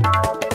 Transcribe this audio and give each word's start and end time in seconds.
ಇಂದು 0.00 0.49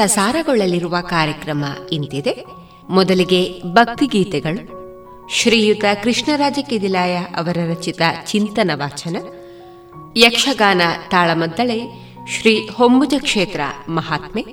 ಪ್ರಸಾರಗೊಳ್ಳಲಿರುವ 0.00 0.96
ಕಾರ್ಯಕ್ರಮ 1.00 1.64
ಇಂತಿದೆ. 1.92 2.44
ಮೊದಲಿಗೆ 2.90 3.62
ಭಕ್ತಿಗೀತೆಗಳು. 3.72 4.80
ಶ್ರೀಯುತ 5.28 5.84
ಕೃಷ್ಣರಾಜ 6.04 6.58
ಕಿದಿಲಾಯ 6.68 7.16
ಅವರ 7.16 7.58
ರಚಿತ 7.70 8.02
ಚಿಂತನ 8.26 8.70
ವಾಚನ. 8.74 9.16
ಯಕ್ಷಗಾನ 10.16 10.82
ತಾಳಮದ್ದಳೆ 11.10 11.80
ಶ್ರೀ 12.28 12.68
ಹೊಂಬುಜ 12.68 13.14
ಕ್ಷೇತ್ರ 13.18 13.60
ಮಹಾತ್ಮೆ. 13.88 14.44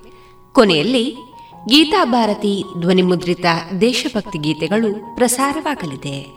ಕೊನೆಯಲ್ಲಿ 0.51 1.17
ಗೀತಾಭಾರತಿ 1.69 2.63
ಧ್ವನಿಮುದ್ರಿತ 2.79 3.45
ದೇಶಭಕ್ತಿ 3.81 4.37
ಗೀತೆಗಳು 4.37 5.15
ಪ್ರಸಾರವಾಗಲಿದೆ. 5.15 6.36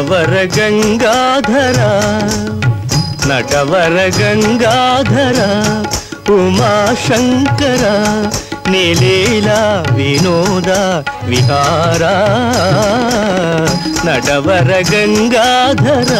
ನಟವರ 0.00 0.34
ಗಂಗಾಧರ 0.56 1.78
ನಟವರ 3.28 3.96
ಗಂಗಾಧರ 4.18 5.38
ಉಮಾಶಂಕರ 6.34 7.84
ನಿಲೀಲ 8.70 9.48
ವಿನೋದ 9.96 10.70
ವಿಹಾರ 11.28 12.02
ನಟವರ 14.06 14.70
ಗಂಗಾಧರ 14.92 16.12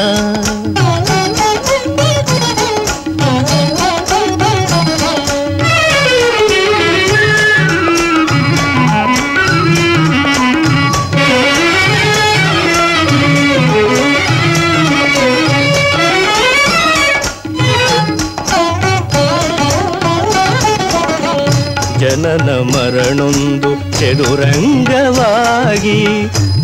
ಜನನ 22.20 22.53
ಮರಣೊಂದು 22.69 23.70
ಚದುರಂಗವಾಗಿ 23.99 25.99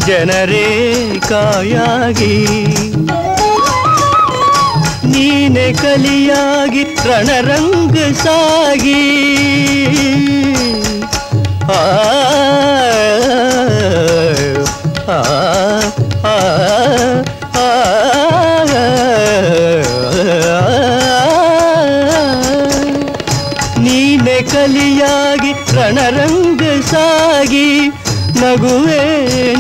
ಜನರೇ 0.07 0.65
ಕಾಯಾಗಿ 1.29 2.33
ನೀನೆ 5.13 5.67
ಕಲಿಯಾಗಿ 5.83 6.85
ರಣರಂಗ 7.07 7.97
ಸಾಗಿ 8.25 9.01
ಆ 11.73 11.81
ಆ 15.09 15.21
ನೀನೆ 23.85 24.39
ಕಲಿಯಾಗಿ 24.53 25.24
ರಣರಂಗ 25.85 26.63
ಸಾಗಿ 26.91 27.69
ನಗುವೆ 28.41 29.03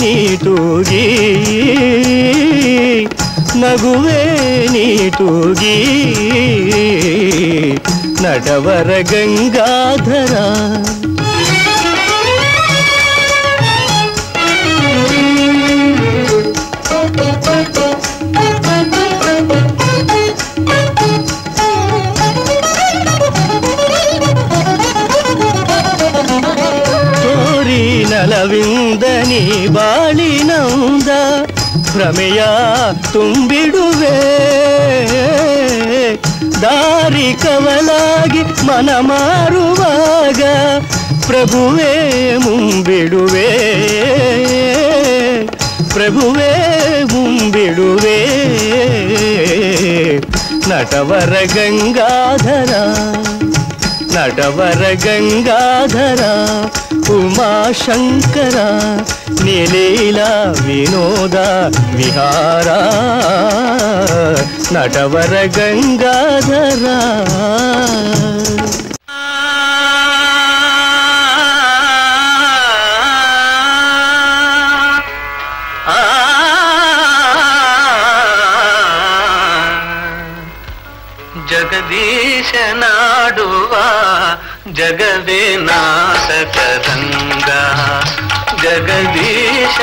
ನೀಟೂಗಿ 0.00 1.02
ನಗುವೆ 3.62 4.22
ನೀಟೂಗಿ 4.72 5.76
ನಡವರ 8.22 8.90
ಗಂಗಾಧರ 9.10 10.34
ನಲವಿಂದ 28.04 29.04
ನೀ 29.04 29.66
ಬಾಳಿನಂದ 29.66 31.08
ಭ್ರಮೆಯ 31.92 32.44
ತುಂಬಿಡುವೆ. 33.12 34.18
ದಾರಿ 36.62 37.36
ಕವಲಾಗಿ 37.42 38.42
ಮನ 38.42 38.90
ಮಾರುವಾಗ 38.98 40.42
ಪ್ರಭುವೇ 41.26 41.92
ಮುಂಬಿಡುವೆ. 42.36 43.50
ಪ್ರಭುವೇ 45.92 46.52
ಮುಂಬಿಡುವೆ. 47.12 48.18
ನಟವರ 50.68 51.36
ಗಂಗಾಧರ 51.54 52.72
ನಟವರ 54.14 54.82
ಗಂಗಾಧರ. 55.04 56.22
ಉಮಾಶಂಕರ 56.92 58.56
ನಿಲೀಲ 59.44 60.20
ವಿನೋದ 60.66 61.36
ವಿಹಾರ 61.96 62.68
ನಟವರ 64.74 65.34
ಗಂಗಾಧರ. 65.58 66.84
ಜಗದೀಶನಾಡುವ 82.34 83.72
ಜಗವೇ 84.84 85.56
ನಾಟಕರಂಗ 85.56 87.50
ಜಗದೀಶನಾಡುವ 88.64 89.78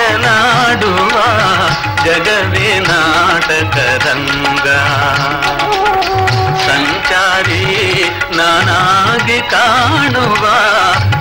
ಜಗವೇ 2.05 2.67
ನಾಟಕರಂಗ 2.79 4.67
ಸಂಚಾರಿ 6.65 7.61
ನಾನಾಗಿ 8.35 9.39
ಕಾಣುವ, 9.49 10.43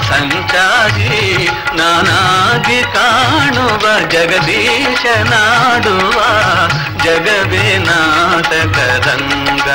ಸಂಚಾರಿ 0.08 1.22
ನಾನಾಗಿ 1.76 2.80
ಕಾಣುವ, 2.92 3.84
ಜಗದೀಶ 4.10 5.04
ನಾಡುವ 5.30 6.18
ಜಗವೇ 7.04 7.66
ನಾಟಕರಂಗ 7.88 9.68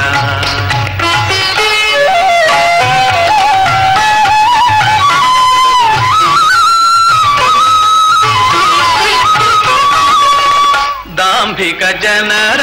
ದಾಂಭಿಕ 11.18 11.82
ಜನರ 12.02 12.62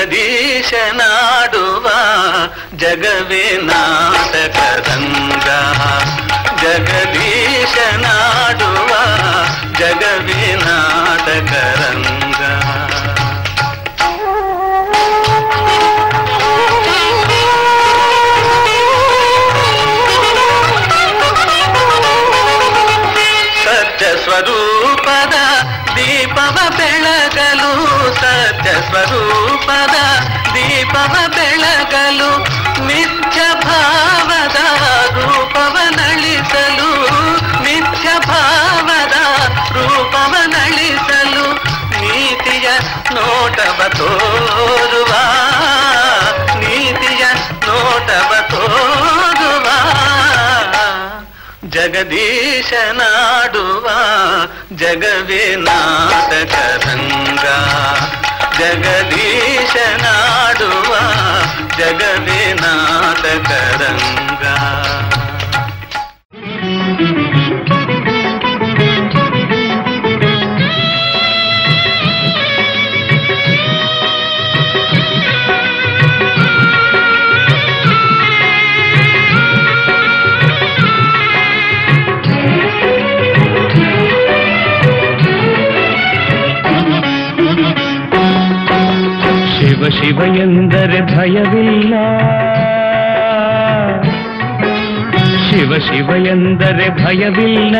ಜಗದೀಶನಾಡುವ 0.00 1.86
ಜಗವೇ 2.76 3.44
ನಾಟಕರಂಗ 3.68 5.48
ಜಗದೀಶನಾಡುವ 6.62 8.12
ಜಗವೇ 9.80 10.42
ನಾಟಕರಂಗ 10.62 10.68
ಸತ್ಯ 11.80 12.07
ತೋರುವ 43.98 45.12
ನೀತಿಯ 46.60 47.24
ನೋಟವ 47.66 48.30
ತೋರುವ 48.52 49.66
ಜಗದೀಶನಾಡುವ 51.74 52.26
ಜಗವೇ 54.74 55.44
ನಾಟಕರಂಗ 55.66 57.46
ಜಗದೀಶನಾಡುವ 58.60 58.94
ಜಗವೇ 61.78 62.42
ನಾಟಕರಂಗ 62.62 64.44
ಶಿವ 89.88 90.36
ಎಂದರೆ 90.36 91.16
ಭಯವಿಲ್ಲ. 91.16 91.94
ಶಿವ 95.50 95.78
ಶಿವ 95.78 96.26
ಎಂದರೆ 96.26 97.04
ಭಯವಿಲ್ಲ. 97.04 97.76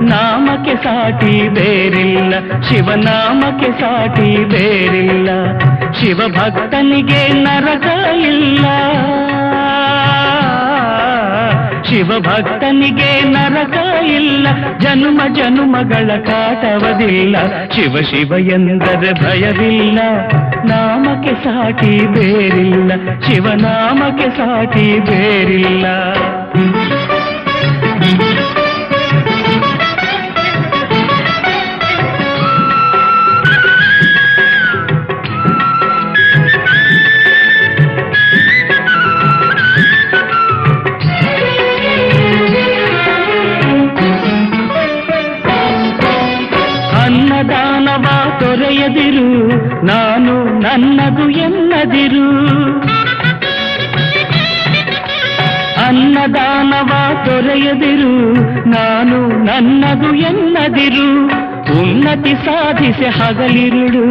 ನಾಮಕ್ಕೆ 0.00 0.76
ಸಾಟಿ 0.76 1.48
ಬೇರಿಲ್ಲ. 1.48 2.62
ಶಿವನಾಮಕ್ಕೆ 2.62 3.72
ಸಾಟಿ 3.80 4.44
ಬೇರಿಲ್ಲ. 4.44 5.58
ಶಿವ 5.92 6.20
ಭಕ್ತನಿಗೆ 6.28 7.28
ನರಕ 7.28 7.86
ಇಲ್ಲ 8.14 8.66
ಶಿವ 11.92 12.12
ಭಕ್ತನಿಗೆ 12.20 13.08
ನರಕ 13.30 13.76
ಇಲ್ಲ, 14.10 14.46
ಜನ್ಮ 14.78 15.20
ಜನುಮಗಳ 15.34 16.10
ಕಾಟವದಿಲ್ಲ, 16.26 17.36
ಶಿವ 17.74 17.96
ಶಿವ 18.10 18.38
ಎಂದರೆ 18.38 19.12
ಭಯವಿಲ್ಲ, 19.22 19.98
ನಾಮಕ್ಕೆ 20.64 21.34
ಸಾಟಿ 21.44 21.92
ಬೇರಿಲ್ಲ 22.06 22.92
ಶಿವನಾಮಕ್ಕೆ 23.26 24.28
ಸಾಟಿ 24.30 24.86
ಬೇರಿಲ್ಲ. 24.98 25.86
ನಾನು 49.84 50.60
ನನ್ನದು 50.60 51.30
ಎನ್ನದಿರು. 51.30 52.30
ಅನ್ನದಾನವ 55.86 56.90
ತೊರೆಯದಿರು 57.24 58.34
ನಾನು 58.68 59.44
ನನ್ನದು 59.44 60.14
ಎನ್ನದಿರು. 60.14 61.26
ಉನ್ನತಿ 61.80 62.34
ಸಾಧಿಸಿ 62.34 63.04
ಹಗಲಿರುಳು. 63.04 64.04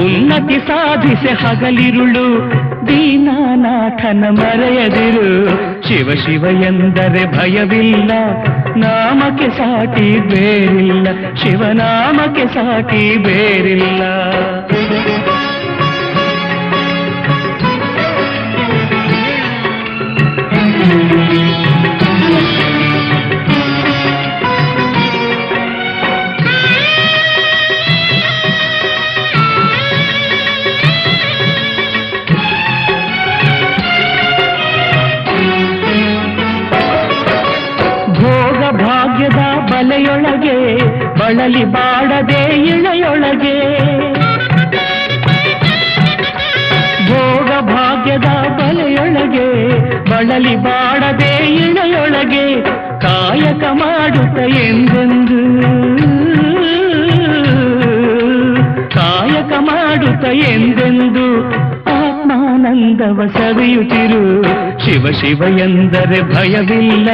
ಉನ್ನತಿ 0.00 0.58
ಸಾಧಿಸಿ 0.58 1.28
ಹಗಲಿರುಳು. 1.28 2.52
ದೀನಾನಾಥನ 2.88 4.24
ಮರೆಯದಿರು. 4.30 5.48
ಶಿವ 5.88 6.10
ಶಿವ 6.26 6.44
ಎಂದರೆ 6.46 7.38
ಭಯವಿಲ್ಲ. 7.38 8.10
ನಾಮಕ್ಕೆ 8.80 9.48
ಸಾಟಿ 9.50 10.08
ಬೇರಿಲ್ಲ 10.30 11.06
ಶಿವನಾಮಕ್ಕೆ 11.36 12.46
ಸಾಟಿ 12.46 13.02
ಬೇರಿಲ್ಲ. 13.16 14.02
ಭೋಗ 20.90 21.67
ಬಳಲಿ 41.28 41.64
ಬಾಡದೆ 41.64 42.56
ಇಳೆಯೊಳಗೆ. 42.56 43.78
ಭೋಗ 47.08 47.64
ಭಾಗ್ಯದ 47.64 48.24
ಬಲೆಯೊಳಗೆ, 48.58 49.68
ಬಳಲಿ 50.10 50.56
ಬಾಡದೆ 50.56 51.46
ಇಳೆಯೊಳಗೆ 51.46 52.62
ಕಾಯಕ 53.00 53.64
ಮಾಡುತ್ತ 53.72 54.38
ಎಂದೆಂದು. 54.38 55.62
ಕಾಯಕ 58.90 59.52
ಮಾಡುತ್ತ 59.58 60.24
ಎಂದೆಂದು. 60.24 61.28
ಆತ್ಮಾನಂದವ 62.58 63.20
ಸವಿಯುತ್ತಿರು 63.34 64.22
ಶಿವ 64.84 65.10
ಶಿವ 65.20 65.40
ಎಂದರೆ 65.58 66.18
ಭಯವಿಲ್ಲ 66.34 67.08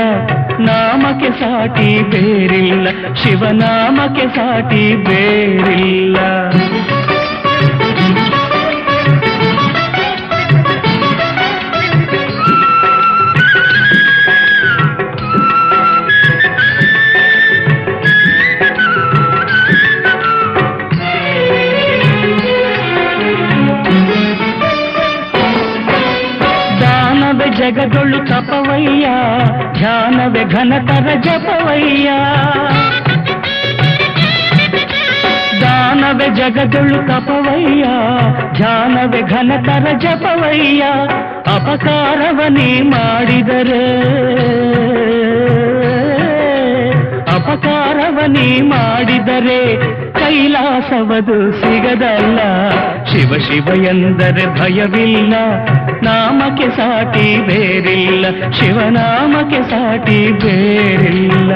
ನಾಮಕ್ಕೆ 0.61 1.31
ಸಾಟಿ 1.41 1.89
ಬೇರಿಲ್ಲ 2.13 2.87
ಶಿವನಾಮಕ್ಕೆ 3.15 4.27
ಸಾಟಿ 4.37 4.85
ಬೇರಿಲ್ಲ. 5.09 6.17
ಜಗದೊಳು 27.63 28.20
ತಪವಯ್ಯ 28.25 29.08
ಧ್ಯಾನವೇ 29.74 30.44
ಘನತರ 30.44 31.08
ಜಪವಯ್ಯ 31.20 32.10
ದಾನವೇ 35.62 36.28
ಜಗದೊಳು 36.36 36.98
ತಪವಯ್ಯ 37.08 37.86
ಧ್ಯಾನವೇ 38.54 39.22
ಘನತರ 39.22 39.98
ಜಪವಯ್ಯ 39.98 40.84
ಅಪಕಾರವನೇ 41.56 42.82
ಮಾಡಿದರೆ 42.82 43.84
ಅಪಕಾರವನೇ 47.55 48.61
ಮಾಡಿದರೆ 48.61 49.61
ಕೈಲಾಸವದು 50.12 51.37
ಸಿಗದಲ್ಲ. 51.53 52.38
ಶಿವ 53.11 53.38
ಶಿವ 53.49 53.69
ಎಂದರೆ 53.85 54.45
ಭಯವಿಲ್ಲ 54.59 55.35
ನಾಮಕ್ಕೆ 56.03 56.69
ಸಾಟಿ 56.71 57.27
ಬೇರಿಲ್ಲ 57.47 58.51
ಶಿವನಾಮಕ್ಕೆ 58.51 59.62
ಸಾಟಿ 59.71 60.21
ಬೇರಿಲ್ಲ. 60.45 61.53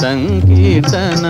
ಸಂಕೀರ್ತನ. 0.00 1.26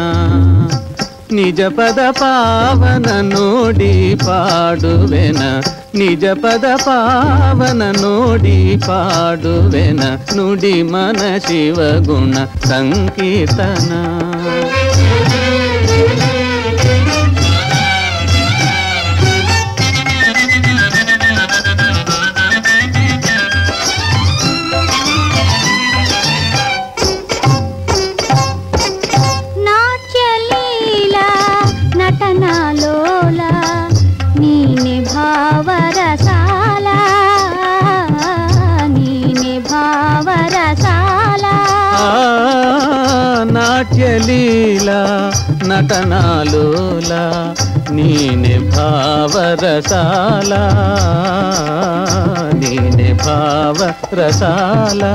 ನಿಜ 1.32 1.60
ಪದ 1.60 1.98
ಪಾವನ 2.10 3.06
ನೋಡಿ 3.20 4.14
ಪಾಡುವೆನ. 4.14 5.42
ನಿಜ 5.94 6.24
ಪದ 6.24 6.64
ಪಾವನ 6.76 7.82
ನೋಡಿ 8.00 8.76
ಪಾಡುವೆನ. 8.86 10.00
ನುಡಿ 10.36 10.82
ಮನ 10.82 11.20
ಶಿವ 11.46 11.76
ಗುಣ 12.04 12.34
ಸಂಕೀರ್ತನ. 12.68 13.92
రసాల 49.54 50.54
నేనే 52.60 53.10
భావ 53.24 53.78
రసాలా 54.14 55.12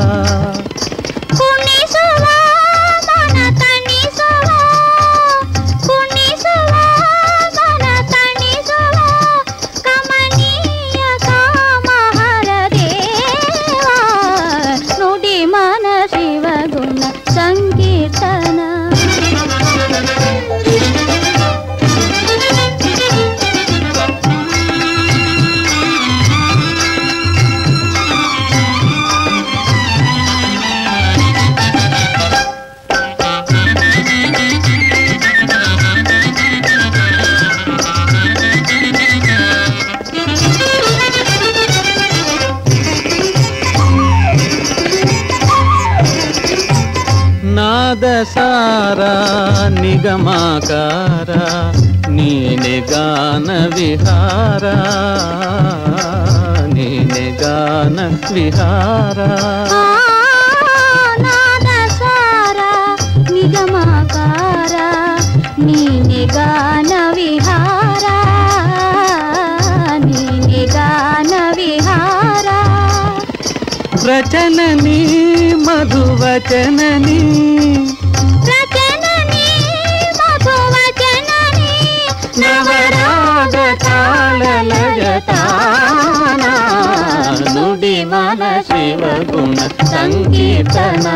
ಮನ 88.93 88.99
ಶಿವ 89.03 89.05
ಗುಣ 89.29 89.59
ಸಂಕೀರ್ತನ 89.91 91.07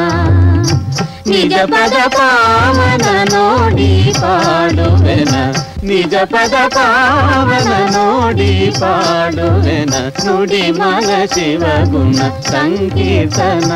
ನಿಜ 1.27 1.55
ಪದ 1.71 1.97
ಪಾವನ 2.15 3.07
ನೋಡಿ 3.33 3.89
ಪಾಡುವೆನ 4.21 5.35
ನಿಜ 5.83 6.15
ಪದ 6.31 6.55
ಪಾವನ 6.75 7.71
ನೋಡಿ 7.95 8.49
ಪಾಡುವೆನ 8.79 9.93
ನುಡಿ 10.25 10.63
ಮನ 10.71 11.09
ಶಿವ 11.35 11.63
ಗುಣ 11.93 12.19
ಸಂಕೀರ್ತನ 12.49 13.71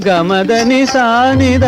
ಗಮದನಿ 0.00 0.82
ಸಾನಿದ 0.86 1.64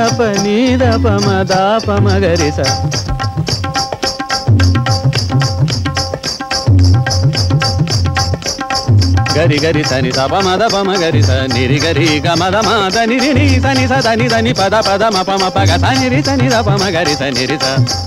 ಪನಿದ 9.35 9.39
ಪಮದ 9.39 9.53
ಪಮಗರಿಸ 9.53 9.53
ಗರಿ 9.53 9.59
ಗರಿ 9.59 9.85
ಸನಿ 9.85 10.13
ಸ 10.13 10.21
ಪಮ 10.33 10.49
ದ 10.61 10.73
ಪಮ 10.73 10.91
ಗರಿ 11.01 11.23
ಸ 11.23 11.31
ನಿರಿ 11.31 11.79
ಗರಿ 11.79 12.21
ಗ 12.21 12.27
ಮದ 12.41 12.55
ಮ 12.55 12.71
ದ 12.95 12.97
ನಿರಿ 13.07 13.33
ನಿ 13.33 13.47
ಸನಿ 13.61 13.87
ಸ 13.87 14.05
ದ 14.05 14.19
ನಿ 14.19 14.29
ದ 14.29 14.33
ನಿ 14.41 14.53
ಪದ 14.53 14.75
ಪದ 14.81 15.03
ಮ 15.03 15.23
ಪ 16.79 18.02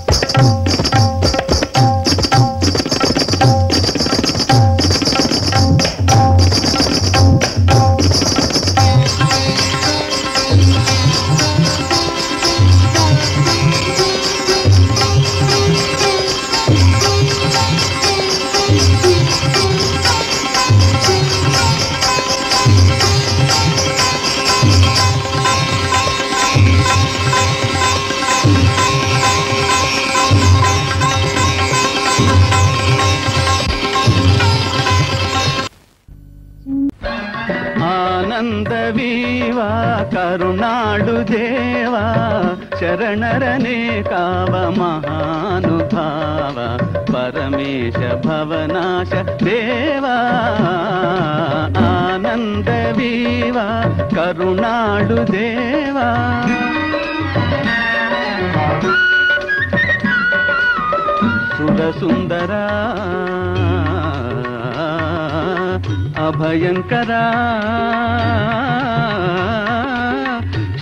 ಅಭಯಂಕರ 66.25 67.11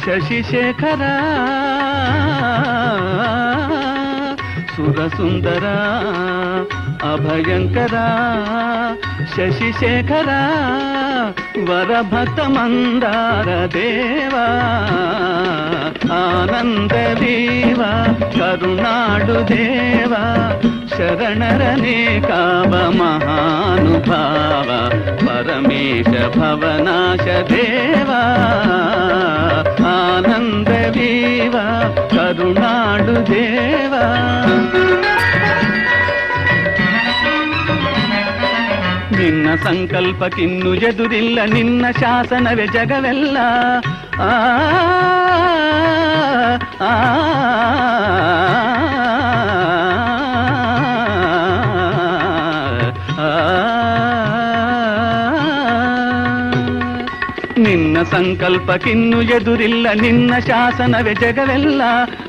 ಶಶಿಶೇಖರ 0.06 1.04
ಸುರ 4.76 5.08
ಸುಂದರ 5.08 5.66
ಅಭಯಂಕರ 7.14 7.96
ಶಶಿಶೇಖರ 11.64 11.70
ವರಭಕ್ತ 11.70 12.40
ಮಂದಾರ 12.48 13.50
ದೇವ 13.74 14.36
ಆನಂದ 16.16 16.96
ದೇವ 17.22 17.82
ಕರುಣಾಡು 18.36 19.38
ದೇವ 19.52 20.14
ಶರಣರನೇ 20.94 22.00
ಕಾವ 22.28 22.74
ಮಹಾನುಭಾವ 23.00 24.70
ಪರಮೇಶ 25.26 26.14
ಭವನಾಶ 26.38 27.28
ದೇವ 27.52 28.12
ಆನಂದ 29.94 30.74
ದೇವ 30.98 31.56
ಕರುಣಾಡು 32.14 33.18
ನಿನ್ನ 39.18 39.56
ಸಂಕಲ್ಪಕ್ಕಿನ್ನು 39.56 40.76
ಎದುರಿಲ್ಲ 40.76 41.40
ನಿನ್ನ 41.46 41.86
ಶಾಸನವೇ 42.00 42.68
ಜಗವೆಲ್ಲ. 42.68 43.38
ಆ. 44.22 44.60
ಸಂಕಲ್ಪಕ್ಕಿನ್ನು 58.04 59.22
ಎದುರಿಲ್ಲ. 59.22 59.88
ನಿನ್ನ 60.02 60.34
ಶಾಸನವೇ 60.48 61.14
ಜಗವೆಲ್ಲ. 61.14 61.82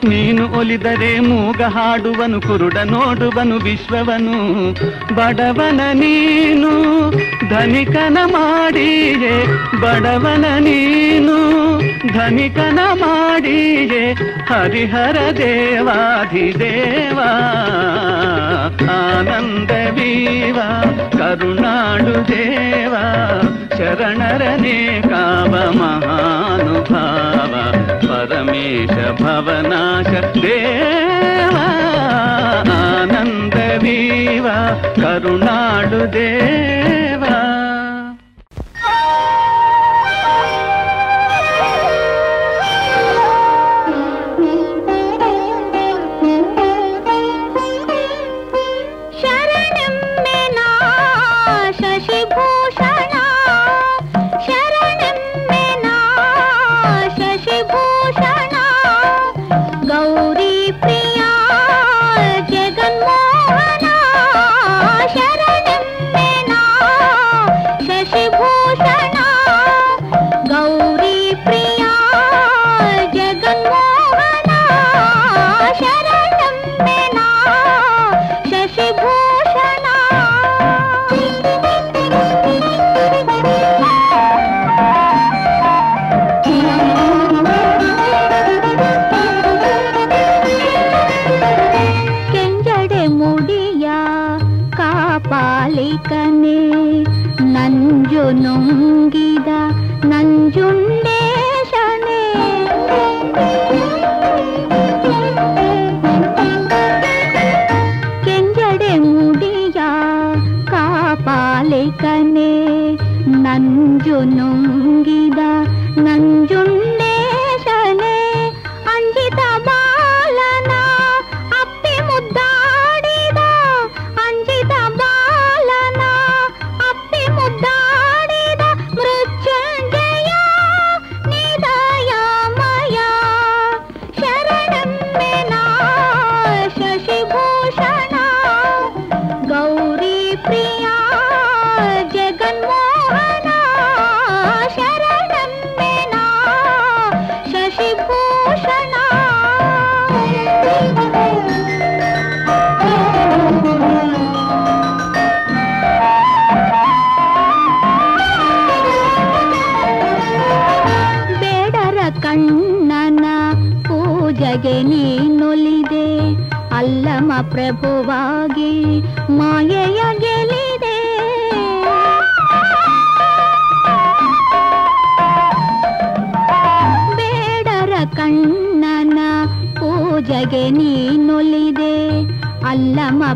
ನೀನು 0.05 0.49
ಒಲಿದರೆ 0.49 1.21
ಮೂಗ 1.21 1.63
ಹಾಡುವನು, 1.63 2.41
ಕುರುಡ 2.41 2.75
ನೋಡುವನು, 2.85 3.57
ವಿಶ್ವವನು. 3.57 4.73
ಬಡವನ 5.15 5.81
ನೀನು, 5.93 7.11
ಧನಿಕನ 7.51 8.19
ಮಾಡಿಯೇ. 8.25 9.47
ಬಡವನ 9.81 10.45
ನೀನು, 10.59 11.65
ಧನಿಕನ 12.13 12.79
ಮಾಡಿಯೇ. 12.93 14.13
ಹರಿಹರ 14.49 15.17
ದೇವಾಧಿದೇವ. 15.37 17.19
ఆనంద 19.15 19.71
వీవా 19.97 20.69
కరుణాడు 21.19 22.15
దేవా? 22.31 23.05
శరణరణే 23.77 24.79
కావ 25.11 25.53
మహానుభావ 25.79 27.53
పరమేశ 28.05 28.95
భవనాశ 29.23 30.11
దేవా? 30.37 31.67
ఆనందవీవా 32.79 34.57
కరుణాడు 35.03 36.01
దేవా? 36.17 37.35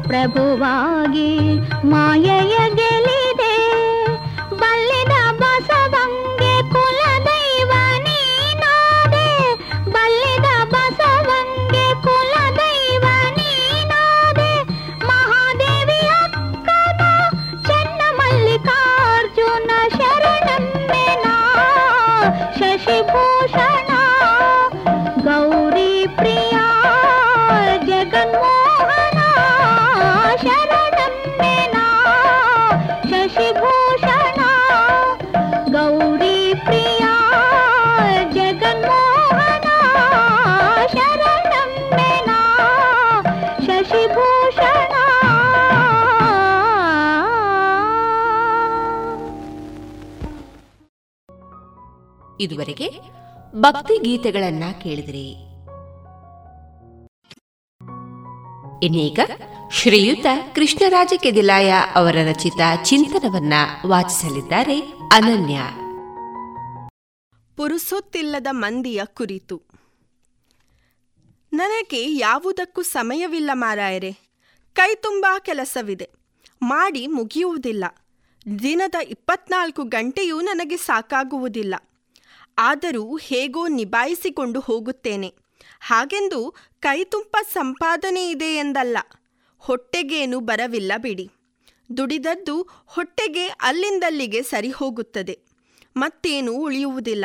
ಪ್ರಭುವಾಗಿ 0.08 1.30
ಮಾಯೆಯ 1.92 2.56
ಗೆಲಿದೆ 2.80 3.54
ಬಲ್ಲಿದ 4.62 5.14
ಬಸವಂಗೆ 5.42 6.54
ಕುಲದೈವ 6.74 7.72
ನೀನಾದೆ 8.06 9.28
ಬಲ್ಲಿದ 9.96 10.50
ಬಸವಂಗೆ 10.74 11.86
ಕುಲದೈವ 12.06 13.06
ನೀನಾದೆ 13.40 14.52
ಮಹಾದೇವಿ 15.10 16.00
ಅಕ್ಕನ 16.20 17.02
ಚೆನ್ನ 17.68 18.02
ಮಲ್ಲಿಕಾರ್ಜುನ 18.20 19.70
ಶರಣಮ್ಮೆನ 19.98 21.26
ಶಶಿಭೂಷಣ 22.60 23.87
ಇದುವರೆಗೆ 52.49 52.91
ಭಕ್ತಿ 53.55 53.99
ಗೀತೆಗಳನ್ನ 53.99 54.65
ಕೇಳಿದ್ರಿ. 54.83 55.29
ಇನ್ನೀಗ 58.83 59.21
ಶ್ರೀಯುತ 59.73 60.27
ಕೃಷ್ಣರಾಜ 60.55 61.13
ಕೆದಿಲಾಯ 61.17 61.75
ಅವರ 61.95 62.17
ರಚಿತ 62.29 62.61
ಚಿಂತನವನ್ನ 62.85 63.53
ವಾಚಿಸಲಿದ್ದಾರೆ 63.87 64.81
ಅನನ್ಯ. 65.13 65.61
ಪುರುಸೊತ್ತಿಲ್ಲದ 67.57 68.47
ಮಂದಿಯ 68.51 69.01
ಕುರಿತು. 69.05 69.63
ನನಗೆ 71.53 72.15
ಯಾವುದಕ್ಕೂ 72.15 72.83
ಸಮಯವಿಲ್ಲ 72.83 73.51
ಮಾರಾಯರೆ, 73.53 74.13
ಕೈ 74.73 74.95
ತುಂಬಾ 74.95 75.39
ಕೆಲಸವಿದೆ, 75.39 76.11
ಮಾಡಿ 76.63 77.07
ಮುಗಿಯುವುದಿಲ್ಲ, 77.07 77.85
ದಿನದ 78.63 78.95
ಇಪ್ಪತ್ನಾಲ್ಕು 79.09 79.83
ಗಂಟೆಯೂ 79.83 80.41
ನನಗೆ 80.41 80.77
ಸಾಕಾಗುವುದಿಲ್ಲ. 80.77 81.75
ಆದರೂ 82.59 83.17
ಹೇಗೋ 83.17 83.67
ನಿಭಾಯಿಸಿಕೊಂಡು 83.69 84.61
ಹೋಗುತ್ತೇನೆ. 84.61 85.31
ಹಾಗೆಂದು 85.81 86.41
ಕೈತುಂಪ 86.81 87.37
ಸಂಪಾದನೆ 87.53 88.31
ಇದೆ 88.31 88.51
ಎಂದಲ್ಲ, 88.57 88.99
ಹೊಟ್ಟೆಗೇನು 89.63 90.41
ಬರವಿಲ್ಲ 90.41 90.93
ಬಿಡಿ. 90.97 91.27
ದುಡಿದದ್ದು 91.97 92.57
ಹೊಟ್ಟೆಗೆ 92.87 93.47
ಅಲ್ಲಿಂದಲ್ಲಿಗೆ 93.47 94.43
ಸರಿ 94.43 94.71
ಹೋಗುತ್ತದೆ 94.71 95.39
ಮತ್ತೇನೂ 95.97 96.53
ಉಳಿಯುವುದಿಲ್ಲ. 96.53 97.25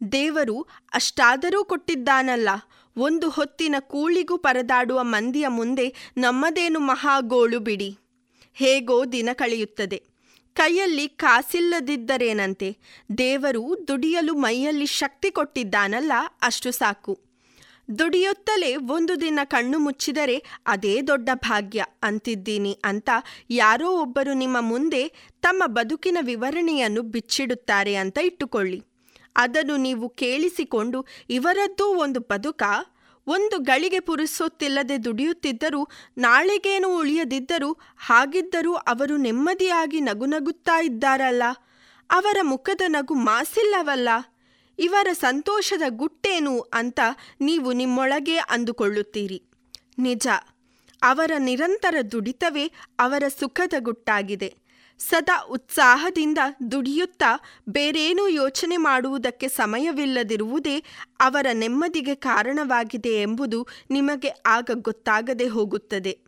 ದೇವರು 0.00 0.56
ಅಷ್ಟಾದರೂ 0.94 1.64
ಕೊಟ್ಟಿದ್ದಾನಲ್ಲ, 1.64 2.48
ಒಂದು 2.96 3.30
ಹೊತ್ತಿನ 3.30 3.74
ಕೂಳಿಗೂ 3.80 4.36
ಪರದಾಡುವ 4.36 5.00
ಮಂದಿಯ 5.04 5.48
ಮುಂದೆ 5.48 5.86
ನಮ್ಮದೇನು 6.16 6.80
ಮಹಾಗೋಳು 6.80 7.58
ಬಿಡಿ. 7.58 7.90
ಹೇಗೋ 8.56 9.04
ದಿನ 9.04 9.28
ಕಳೆಯುತ್ತದೆ. 9.32 10.02
ಕೈಯಲ್ಲಿ 10.60 11.08
ಕಾಸಿಲ್ಲದಿದ್ದರೇನಂತೆ? 11.08 12.78
ದೇವರು 13.18 13.62
ದುಡಿಯಲು 13.88 14.34
ಮೈಯಲ್ಲಿ 14.34 14.86
ಶಕ್ತಿ 14.86 15.30
ಕೊಟ್ಟಿದ್ದಾನಲ್ಲ, 15.30 16.12
ಅಷ್ಟು 16.42 16.70
ಸಾಕು. 16.70 17.20
ದುಡಿಯುತ್ತಲೇ 17.98 18.76
ಒಂದು 18.76 19.20
ದಿನ 19.20 19.40
ಕಣ್ಣು 19.44 19.78
ಮುಚ್ಚಿದರೆ 19.78 20.36
ಅದೇ 20.66 21.02
ದೊಡ್ಡ 21.02 21.30
ಭಾಗ್ಯ. 21.34 21.84
ಅಂತಿದ್ದೀನಿ 22.02 22.78
ಅಂತ 22.84 23.10
ಯಾರೋ 23.50 23.88
ಒಬ್ಬರು 24.00 24.34
ನಿಮ್ಮ 24.34 24.56
ಮುಂದೆ 24.60 25.02
ತಮ್ಮ 25.42 25.62
ಬದುಕಿನ 25.66 26.18
ವಿವರಣೆಯನ್ನು 26.20 27.02
ಬಿಚ್ಚಿಡುತ್ತಾರೆ 27.02 27.94
ಅಂತ 27.94 28.18
ಇಟ್ಟುಕೊಳ್ಳಿ. 28.18 28.84
ಅದನ್ನು 29.36 29.76
ನೀವು 29.76 30.08
ಕೇಳಿಸಿಕೊಂಡು 30.08 31.06
ಇವರದ್ದೂ 31.30 31.84
ಒಂದು 31.84 32.20
ಬದುಕ? 32.20 32.62
ಒಂದು 33.26 33.58
ಗಳಿಗೆ 33.58 34.00
ಪುರುಸೊತ್ತಿಲ್ಲದೆ 34.00 35.04
ದುಡಿಯುತ್ತಿದ್ದರೂ, 35.04 35.88
ನಾಳೆಗೇನು 36.18 36.98
ಉಳಿಯದಿದ್ದರೂ, 36.98 37.72
ಹಾಗಿದ್ದರೂ 37.96 38.74
ಅವರು 38.74 39.16
ನೆಮ್ಮದಿಯಾಗಿ 39.16 40.00
ನಗುನಗುತ್ತಾ 40.00 40.82
ಇದ್ದಾರಲ್ಲ. 40.82 41.42
ಅವರ 42.10 42.38
ಮುಖದ 42.42 42.80
ನಗು 42.86 43.14
ಮಾಸಿಲ್ಲವಲ್ಲ. 43.14 44.08
ಇವರ 44.78 45.08
ಸಂತೋಷದ 45.12 45.82
ಗುಟ್ಟೇನು 45.88 46.60
ಅಂತ 46.60 47.00
ನೀವು 47.40 47.72
ನಿಮ್ಮೊಳಗೆ 47.72 48.36
ಅಂದುಕೊಳ್ಳುತ್ತೀರಿ. 48.36 49.42
ನಿಜ, 49.98 50.26
ಅವರ 51.02 51.30
ನಿರಂತರ 51.38 51.94
ದುಡಿತವೇ 52.12 52.72
ಅವರ 52.98 53.22
ಸುಖದ 53.40 53.74
ಗುಟ್ಟಾಗಿದೆ. 53.78 54.59
ಸದಾ 55.00 55.42
ಉತ್ಸಾಹದಿಂದ 55.42 56.38
ದುಡಿಯುತ್ತಾ 56.72 57.44
ಬೇರೇನೂ 57.68 58.28
ಯೋಚನೆ 58.28 58.76
ಮಾಡುವುದಕ್ಕೆ 58.76 59.48
ಸಮಯವಿಲ್ಲದಿರುವುದೇ 59.48 60.82
ಅವರ 61.20 61.46
ನೆಮ್ಮದಿಗೆ 61.52 62.14
ಕಾರಣವಾಗಿದೆ 62.14 63.22
ಎಂಬುದು 63.22 63.66
ನಿಮಗೆ 63.90 64.28
ಆಗ 64.46 64.70
ಗೊತ್ತಾಗದೆ 64.74 65.48
ಹೋಗುತ್ತದೆ. 65.48 66.18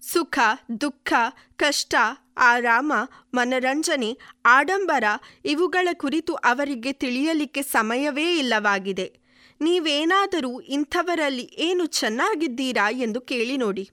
ಸುಖ, 0.00 0.38
ದುಃಖ, 0.80 1.12
ಕಷ್ಟ, 1.56 1.94
ಆರಾಮ, 2.38 2.92
ಮನರಂಜನೆ, 3.34 4.18
ಆಡಂಬರ 4.46 5.04
ಇವುಗಳ 5.44 5.88
ಕುರಿತು 5.92 6.34
ಅವರಿಗೆ 6.34 6.92
ತಿಳಿಯಲಿಕ್ಕೆ 6.92 7.62
ಸಮಯವೇ 7.62 8.38
ಇಲ್ಲವಾಗಿದೆ. 8.38 9.18
ನೀವೇನಾದರೂ 9.60 10.60
ಇಂಥವರಲ್ಲಿ 10.60 11.56
ಏನು 11.58 11.86
ಚೆನ್ನಾಗಿದ್ದೀರಾ 11.86 12.90
ಎಂದು 12.90 13.20
ಕೇಳಿ 13.20 13.56
ನೋಡಿ. 13.56 13.90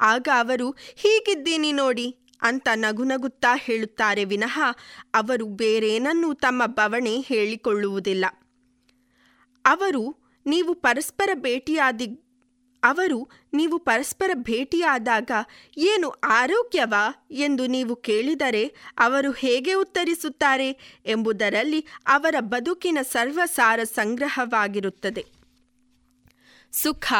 ಆಗ 0.00 0.28
ಅವರು, 0.38 0.70
ಹೀಗಿದ್ದೀನಿ 0.70 1.72
ನೋಡಿ 1.72 2.16
ಅಂತ 2.44 2.68
ನಗುನಗುತ್ತಾ 2.74 3.52
ಹೇಳುತ್ತಾರೆ 3.56 4.24
ವಿನಃ 4.24 4.56
ಅವರು 5.14 5.46
ಬೇರೇನನ್ನೂ 5.46 6.34
ತಮ್ಮ 6.34 6.62
ಬವಣೆ 6.66 7.20
ಹೇಳಿಕೊಳ್ಳುವುದಿಲ್ಲ. 7.20 8.24
ಅವರು 9.64 10.04
ನೀವು 10.46 10.74
ಪರಸ್ಪರ 10.74 11.30
ಭೇಟಿಯಾದಿ, 11.34 12.06
ಅವರು 12.82 13.18
ನೀವು 13.54 13.78
ಪರಸ್ಪರ 13.78 14.30
ಭೇಟಿಯಾದಾಗ 14.34 15.30
ಏನು 15.78 16.08
ಆರೋಗ್ಯವಾ 16.10 17.28
ಎಂದು 17.30 17.66
ನೀವು 17.66 17.96
ಕೇಳಿದರೆ 17.96 18.64
ಅವರು 18.98 19.30
ಹೇಗೆ 19.32 19.74
ಉತ್ತರಿಸುತ್ತಾರೆ 19.74 20.68
ಎಂಬುದರಲ್ಲಿ 21.06 21.80
ಅವರ 22.06 22.34
ಬದುಕಿನ 22.40 22.98
ಸರ್ವಸಾರ 23.02 23.80
ಸಂಗ್ರಹವಾಗಿರುತ್ತದೆ. 23.84 25.24
ಸುಖ, 26.82 27.12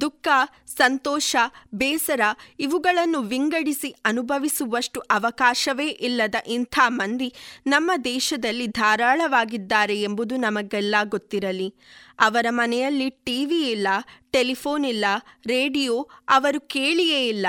ದುಃಖ, 0.00 0.28
ಸಂತೋಷ, 0.66 1.36
ಬೇಸರ 1.74 2.20
ಇವುಗಳನ್ನು 2.60 3.20
ವಿಂಗಡಿಸಿ 3.22 3.94
ಅನುಭವಿಸುವಷ್ಟು 4.04 5.00
ಅವಕಾಶವೇ 5.00 5.86
ಇಲ್ಲದ 5.86 6.34
ಇಂಥ 6.46 6.78
ಮಂದಿ 6.86 7.34
ನಮ್ಮ 7.66 7.90
ದೇಶದಲ್ಲಿ 8.04 8.66
ಧಾರಾಳವಾಗಿದ್ದಾರೆ 8.66 10.02
ಎಂಬುದು 10.02 10.36
ನಮಗೆಲ್ಲ 10.36 10.94
ಗೊತ್ತಿರಲಿ. 11.04 11.74
ಅವರ 12.18 12.46
ಮನೆಯಲ್ಲಿ 12.50 13.10
ಟಿವಿ 13.10 13.70
ಇಲ್ಲ, 13.70 13.88
ಟೆಲಿಫೋನ್ 14.30 14.86
ಇಲ್ಲ, 14.86 15.04
ರೇಡಿಯೋ 15.46 16.08
ಅವರು 16.28 16.60
ಕೇಳಿಯೇ 16.60 17.28
ಇಲ್ಲ. 17.28 17.46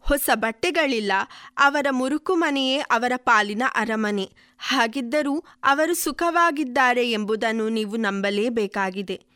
ಹೊಸ 0.00 0.30
ಬಟ್ಟೆಗಳಿಲ್ಲ, 0.34 1.12
ಅವರ 1.58 1.86
ಮುರುಕು 1.90 2.34
ಮನೆಯೇ 2.34 2.78
ಅವರ 2.78 3.12
ಪಾಲಿನ 3.16 3.62
ಅರಮನೆ. 3.74 4.30
ಹಾಗಿದ್ದರೂ 4.58 5.44
ಅವರು 5.64 5.94
ಸುಖವಾಗಿದ್ದಾರೆ 5.94 7.10
ಎಂಬುದನ್ನು 7.10 7.68
ನೀವು 7.68 7.96
ನಂಬಲೇಬೇಕಾಗಿದೆ. 7.96 9.31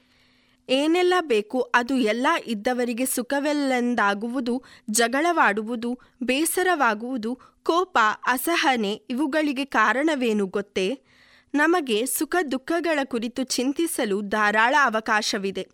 ಏನೆಲ್ಲ 0.68 1.14
ಬೇಕು 1.20 1.60
ಅದು 1.60 1.96
ಎಲ್ಲ 1.96 2.26
ಇದ್ದವರಿಗೆ 2.46 3.06
ಸುಖವೆಲ್ಲೆಂದಾಗುವುದು, 3.06 4.62
ಜಗಳವಾಡುವುದು, 4.90 5.98
ಬೇಸರವಾಗುವುದು, 6.22 7.38
ಕೋಪ, 7.62 7.98
ಅಸಹನೆ 8.26 8.92
ಇವುಗಳಿಗೆ 9.10 9.64
ಕಾರಣವೇನು 9.64 10.46
ಗೊತ್ತೇ? 10.46 11.00
ನಮಗೆ 11.54 12.06
ಸುಖ 12.06 12.36
ದುಃಖಗಳ 12.52 12.98
ಕುರಿತು 13.04 13.44
ಚಿಂತಿಸಲು 13.44 14.20
ಧಾರಾಳ 14.20 14.74
ಅವಕಾಶವಿದೆ. 14.82 15.68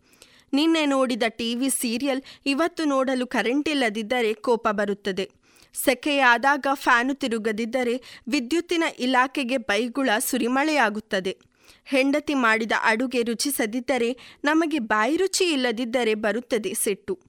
ನಿನ್ನೆ 0.53 0.87
ನೋಡಿದ 0.87 1.23
ಟಿವಿ 1.29 1.71
ಸೀರಿಯಲ್ 1.71 2.23
ಇವತ್ತು 2.47 2.85
ನೋಡಲು 2.85 3.27
ಕರೆಂಟ್ 3.27 3.69
ಇಲ್ಲದಿದ್ದರೆ 3.69 4.35
ಕೋಪ 4.35 4.69
ಬರುತ್ತದೆ. 4.69 5.31
ಸೆಕೆಯಾದಾಗ 5.75 6.67
ಫ್ಯಾನು 6.75 7.15
ತಿರುಗದಿದ್ದರೆ 7.15 8.03
ವಿದ್ಯುತ್ತಿನ 8.29 8.85
ಇಲಾಖೆಗೆ 8.99 9.57
ಬೈಗುಳ 9.57 10.11
ಸುರಿಮಳೆಯಾಗುತ್ತದೆ. 10.19 11.52
ಹೆಂಡತಿ 11.85 12.35
ಮಾಡಿದ 12.35 12.73
ಅಡುಗೆ 12.83 13.23
ರುಚಿಸದಿದ್ದರೆ 13.23 14.17
ನಮಗೆ 14.45 14.79
ಬಾಯಿ 14.79 15.17
ರುಚಿ 15.17 15.45
ಇಲ್ಲದಿದ್ದರೆ 15.45 16.15
ಬರುತ್ತದೆ 16.15 16.75
ಸಿಟ್ಟು. 16.75 17.21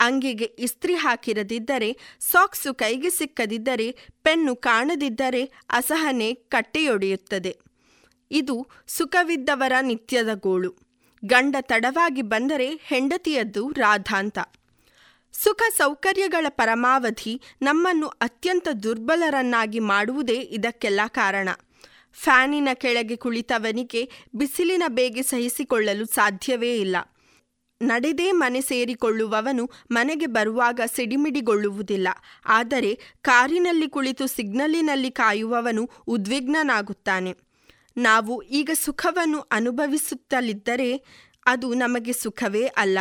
ಅಂಗಿಗೆ 0.00 0.44
ಇಸ್ತ್ರಿ 0.44 0.94
ಹಾಕಿರದಿದ್ದರೆ, 0.94 1.96
ಸಾಕ್ಸು 2.20 2.74
ಕೈಗೆ 2.74 3.10
ಸಿಕ್ಕದಿದ್ದರೆ, 3.10 3.96
ಪೆನ್ನು 4.22 4.56
ಕಾಣದಿದ್ದರೆ 4.56 5.44
ಅಸಹನೆ 5.70 6.34
ಕಟ್ಟೆಯೊಡೆಯುತ್ತದೆ. 6.34 7.58
ಇದು 8.30 8.66
ಸುಖವಿದ್ದವರ 8.86 9.72
ನಿತ್ಯದ 9.82 10.28
ಗೋಳು. 10.34 10.76
ಗಂಡ 11.24 11.56
ತಡವಾಗಿ 11.60 12.22
ಬಂದರೆ 12.22 12.80
ಹೆಂಡತಿಯದ್ದು 12.82 13.68
ರಾಧಾಂತ. 13.68 14.38
ಸುಖ 15.32 15.62
ಸೌಕರ್ಯಗಳ 15.76 16.46
ಪರಮಾವಧಿ 16.48 17.40
ನಮ್ಮನ್ನು 17.62 18.06
ಅತ್ಯಂತ 18.06 18.68
ದುರ್ಬಲರನ್ನಾಗಿ 18.68 19.78
ಮಾಡುವುದೇ 19.78 20.36
ಇದಕ್ಕೆಲ್ಲ 20.36 21.00
ಕಾರಣ. 21.08 21.48
ಫ್ಯಾನಿನ 22.12 22.68
ಕೆಳಗೆ 22.74 23.16
ಕುಳಿತವನಿಗೆ 23.16 24.10
ಬಿಸಿಲಿನ 24.34 24.82
ಬೇಗೆ 24.88 25.22
ಸಹಿಸಿಕೊಳ್ಳಲು 25.22 26.06
ಸಾಧ್ಯವೇ 26.06 26.76
ಇಲ್ಲ. 26.76 26.96
ನಡೆದೇ 27.82 28.32
ಮನೆ 28.32 28.60
ಸೇರಿಕೊಳ್ಳುವವನು 28.60 29.70
ಮನೆಗೆ 29.90 30.26
ಬರುವಾಗ 30.26 30.80
ಸಿಡಿಮಿಡಿಗೊಳ್ಳುವುದಿಲ್ಲ. 30.94 32.08
ಆದರೆ 32.46 32.98
ಕಾರಿನಲ್ಲಿ 33.22 33.88
ಕುಳಿತು 33.88 34.26
ಸಿಗ್ನಲಿನಲ್ಲಿ 34.26 35.10
ಕಾಯುವವನು 35.10 35.90
ಉದ್ವಿಗ್ನನಾಗುತ್ತಾನೆ. 36.06 37.34
ನಾವು 37.96 38.42
ಈಗ 38.42 38.70
ಸುಖವನ್ನು 38.74 39.40
ಅನುಭವಿಸುತ್ತಲಿದ್ದರೆ 39.40 41.04
ಅದು 41.46 41.74
ನಮಗೆ 41.74 42.12
ಸುಖವೇ 42.12 42.66
ಅಲ್ಲ 42.66 42.98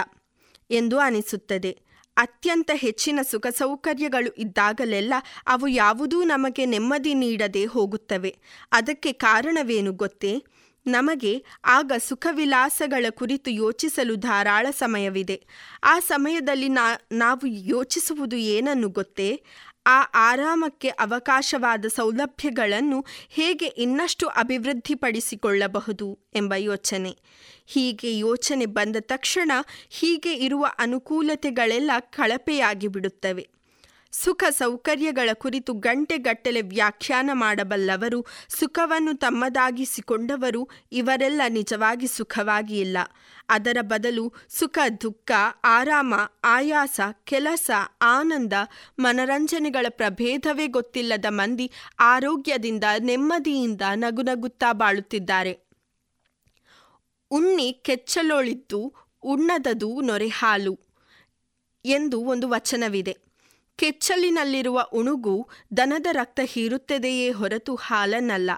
ಎಂದು 0.71 0.99
ಅನಿಸುತ್ತದೆ. 0.99 1.90
ಅತ್ಯಂತ 2.17 2.71
ಹೆಚ್ಚಿನ 2.73 3.19
ಸುಖ 3.31 3.47
ಸೌಕರ್ಯಗಳು 3.47 4.33
ಇದ್ದಾಗಲೆಲ್ಲ 4.37 5.13
ಅವು 5.47 5.67
ಯಾವುದೂ 5.67 6.23
ನಮಗೆ 6.23 6.65
ನೆಮ್ಮದಿ 6.65 7.13
ನೀಡದೆ 7.13 7.65
ಹೋಗುತ್ತವೆ. 7.65 8.37
ಅದಕ್ಕೆ 8.71 9.11
ಕಾರಣವೇನು 9.11 9.91
ಗೊತ್ತೇ? 9.91 10.43
ನಮಗೆ 10.87 11.45
ಆಗ 11.65 11.91
ಸುಖವಿಲಾಸಗಳ 12.07 13.05
ಕುರಿತು 13.09 13.51
ಯೋಚಿಸಲು 13.51 14.15
ಧಾರಾಳ 14.15 14.67
ಸಮಯವಿದೆ. 14.71 15.45
ಆ 15.83 15.99
ಸಮಯದಲ್ಲಿ 15.99 16.69
ನಾ, 16.69 16.97
ನಾವು 17.11 17.47
ಯೋಚಿಸುವುದು 17.47 18.35
ಏನನ್ನು 18.35 18.89
ಗೊತ್ತೇ? 18.89 19.43
ಆ 19.85 20.01
ಆರಾಮಕ್ಕೆ 20.15 20.89
ಅವಕಾಶವಾದ 20.89 21.85
ಸೌಲಭ್ಯಗಳನ್ನು 21.85 23.05
ಹೇಗೆ 23.29 23.65
ಇನ್ನಷ್ಟು 23.65 24.27
ಅಭಿವೃದ್ಧಿಪಡಿಸಿಕೊಳ್ಳಬಹುದು 24.27 26.19
ಎಂಬ 26.35 26.53
ಯೋಚನೆ. 26.57 27.17
ಹೀಗೆ 27.65 28.17
ಯೋಚನೆ 28.17 28.65
ಬಂದ 28.65 28.95
ತಕ್ಷಣ 28.99 29.51
ಹೀಗೆ 29.89 30.33
ಇರುವ 30.33 30.67
ಅನುಕೂಲತೆಗಳೆಲ್ಲ 30.79 31.91
ಕಳಪೆಯಾಗಿ 31.99 32.87
ಬಿಡುತ್ತವೆ 32.87 33.49
ಸುಖ 34.11 34.43
ಸೌಕರ್ಯಗಳ 34.49 35.29
ಕುರಿತು 35.33 35.73
ಗಂಟೆಗಟ್ಟಲೆ 35.73 36.61
ವ್ಯಾಖ್ಯಾನ 36.61 37.29
ಮಾಡಬಲ್ಲವರು, 37.33 38.25
ಸುಖವನ್ನು 38.49 39.13
ತಮ್ಮದಾಗಿಸಿಕೊಂಡವರು 39.17 40.69
ಇವರೆಲ್ಲ 40.91 41.41
ನಿಜವಾಗಿ 41.47 42.07
ಸುಖವಾಗಿ 42.07 42.79
ಇಲ್ಲ 42.79 42.97
ಅದರ 43.49 43.77
ಬದಲು 43.81 44.33
ಸುಖ, 44.49 44.77
ದುಃಖ, 45.01 45.31
ಆರಾಮ, 45.63 46.13
ಆಯಾಸ, 46.43 46.99
ಕೆಲಸ, 47.23 47.71
ಆನಂದ, 48.01 48.53
ಮನರಂಜನೆಗಳ 48.99 49.85
ಪ್ರಭೇದವೇ 49.89 50.67
ಗೊತ್ತಿಲ್ಲದ 50.67 51.25
ಮಂದಿ 51.29 51.71
ಆರೋಗ್ಯದಿಂದ, 51.99 52.83
ನೆಮ್ಮದಿಯಿಂದ 52.99 53.81
ನಗುನಗುತ್ತಾ 53.93 54.71
ಬಾಳುತ್ತಿದ್ದಾರೆ. 54.71 55.59
ಉಣ್ಣಿ 57.31 57.81
ಕೆಚ್ಚಲೋಳಿದ್ದು 57.85 58.93
ಉಣ್ಣದದು 59.23 60.01
ನೊರೆಹಾಲು 60.01 60.79
ಎಂದು 61.85 62.21
ಒಂದು 62.21 62.49
ವಚನವಿದೆ. 62.49 63.30
ಕೆಚ್ಚಲಿನಲ್ಲಿರುವ 63.81 64.85
ಉಣುಗು 64.93 65.49
ದನದ 65.77 66.05
ರಕ್ತ 66.11 66.39
ಹೀರುತ್ತದೆಯೇ 66.43 67.31
ಹೊರತು 67.31 67.75
ಹಾಲನ್ನಲ್ಲ. 67.75 68.51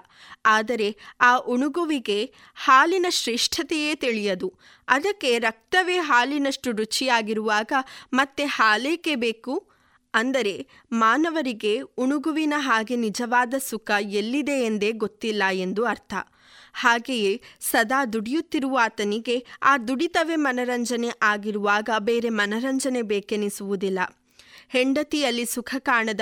ಆದರೆ 0.46 0.96
ಆ 1.20 1.36
ಉಣುಗುವಿಗೆ 1.36 2.34
ಹಾಲಿನ 2.54 3.06
ಶ್ರೇಷ್ಠತೆಯೇ 3.10 3.94
ತಿಳಿಯದು. 3.94 4.54
ಅದಕ್ಕೆ 4.88 5.38
ರಕ್ತವೇ 5.38 5.96
ಹಾಲಿನಷ್ಟು 5.96 6.72
ರುಚಿಯಾಗಿರುವಾಗ 6.72 7.72
ಮತ್ತೆ 8.12 8.44
ಹಾಲೇಕೆ 8.44 9.14
ಬೇಕು? 9.14 9.70
ಅಂದರೆ 10.14 10.66
ಮಾನವರಿಗೆ 10.92 11.80
ಉಣುಗುವಿನ 11.80 12.54
ಹಾಗೆ 12.56 12.96
ನಿಜವಾದ 12.96 13.54
ಸುಖ 13.58 13.90
ಎಲ್ಲಿದೆ 14.00 14.64
ಎಂದೇ 14.64 14.92
ಗೊತ್ತಿಲ್ಲ 14.92 15.42
ಎಂದು 15.52 15.84
ಅರ್ಥ. 15.84 16.14
ಹಾಗೆಯೇ 16.74 17.40
ಸದಾ 17.60 18.04
ದುಡಿಯುತ್ತಿರುವ 18.04 18.78
ಆತನಿಗೆ 18.82 19.46
ಆ 19.62 19.78
ದುಡಿತವೇ 19.78 20.36
ಮನರಂಜನೆ 20.36 21.08
ಆಗಿರುವಾಗ 21.22 21.88
ಬೇರೆ 21.98 22.28
ಮನರಂಜನೆ 22.28 23.02
ಬೇಕೆನಿಸುವುದಿಲ್ಲ. 23.02 23.98
ಹೆಂಡತಿಯಲ್ಲಿ 24.68 25.46
ಸುಖ 25.46 25.74
ಕಾಣದ 25.78 26.20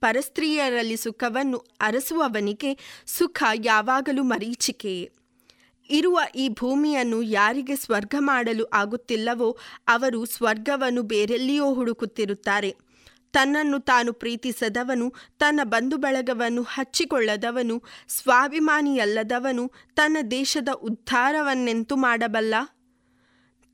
ಪರಸ್ತ್ರೀಯರಲ್ಲಿ 0.00 0.96
ಸುಖವನ್ನು 0.96 1.58
ಅರಸುವವನಿಗೆ 1.80 2.78
ಸುಖ 3.06 3.42
ಯಾವಾಗಲೂ 3.64 4.22
ಮರೀಚಿಕೆಯೇ 4.22 5.10
ಇರುವ 5.90 6.20
ಈ 6.36 6.48
ಭೂಮಿಯನ್ನು 6.48 7.22
ಯಾರಿಗೆ 7.22 7.76
ಸ್ವರ್ಗ 7.76 8.14
ಮಾಡಲು 8.18 8.64
ಆಗುತ್ತಿಲ್ಲವೋ 8.64 9.58
ಅವರು 9.88 10.24
ಸ್ವರ್ಗವನ್ನು 10.24 11.02
ಬೇರೆಲ್ಲಿಯೋ 11.02 11.74
ಹುಡುಕುತ್ತಿರುತ್ತಾರೆ. 11.74 12.76
ತನ್ನನ್ನು 13.32 13.78
ತಾನು 13.78 14.12
ಪ್ರೀತಿಸದವನು, 14.12 15.12
ತನ್ನ 15.38 15.60
ಬಂಧು 15.62 15.96
ಬಳಗವನ್ನು 15.96 16.62
ಹಚ್ಚಿಕೊಳ್ಳದವನು, 16.62 17.82
ಸ್ವಾಭಿಮಾನಿಯಲ್ಲದವನು, 18.08 19.70
ತನ್ನ 19.94 20.16
ದೇಶದ 20.30 20.68
ಉದ್ಧಾರವನ್ನೆಂತು 20.68 21.96
ಮಾಡಬಲ್ಲ? 21.96 22.54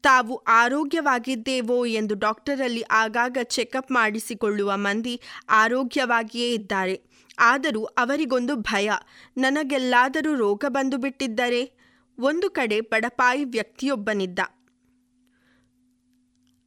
ತಾವು 0.03 0.37
ಆರೋಗ್ಯವಾಗಿದ್ದೇವೋ 0.37 1.87
ಎಂದು 1.87 2.15
ಡಾಕ್ಟರಲ್ಲಿ 2.15 2.83
ಆಗಾಗ 2.91 3.39
ಚೆಕಪ್ 3.43 3.93
ಮಾಡಿಸಿಕೊಳ್ಳುವ 3.93 4.73
ಮಂದಿ 4.77 5.21
ಆರೋಗ್ಯವಾಗಿಯೇ 5.49 6.53
ಇದ್ದಾರೆ. 6.53 7.03
ಆದರೂ 7.39 7.85
ಅವರಿಗೊಂದು 7.85 8.57
ಭಯ. 8.57 8.91
ನನಗೆಲ್ಲಾದರೂ 9.37 10.35
ರೋಗ 10.35 10.65
ಬಂದು 10.69 10.97
ಬಿಟ್ಟಿದ್ದರೆ 10.97 11.73
ಒಂದು 12.19 12.51
ಕಡೆ 12.51 12.81
ಬಡಪಾಯಿ 12.81 13.45
ವ್ಯಕ್ತಿಯೊಬ್ಬನಿದ್ದ. 13.45 14.39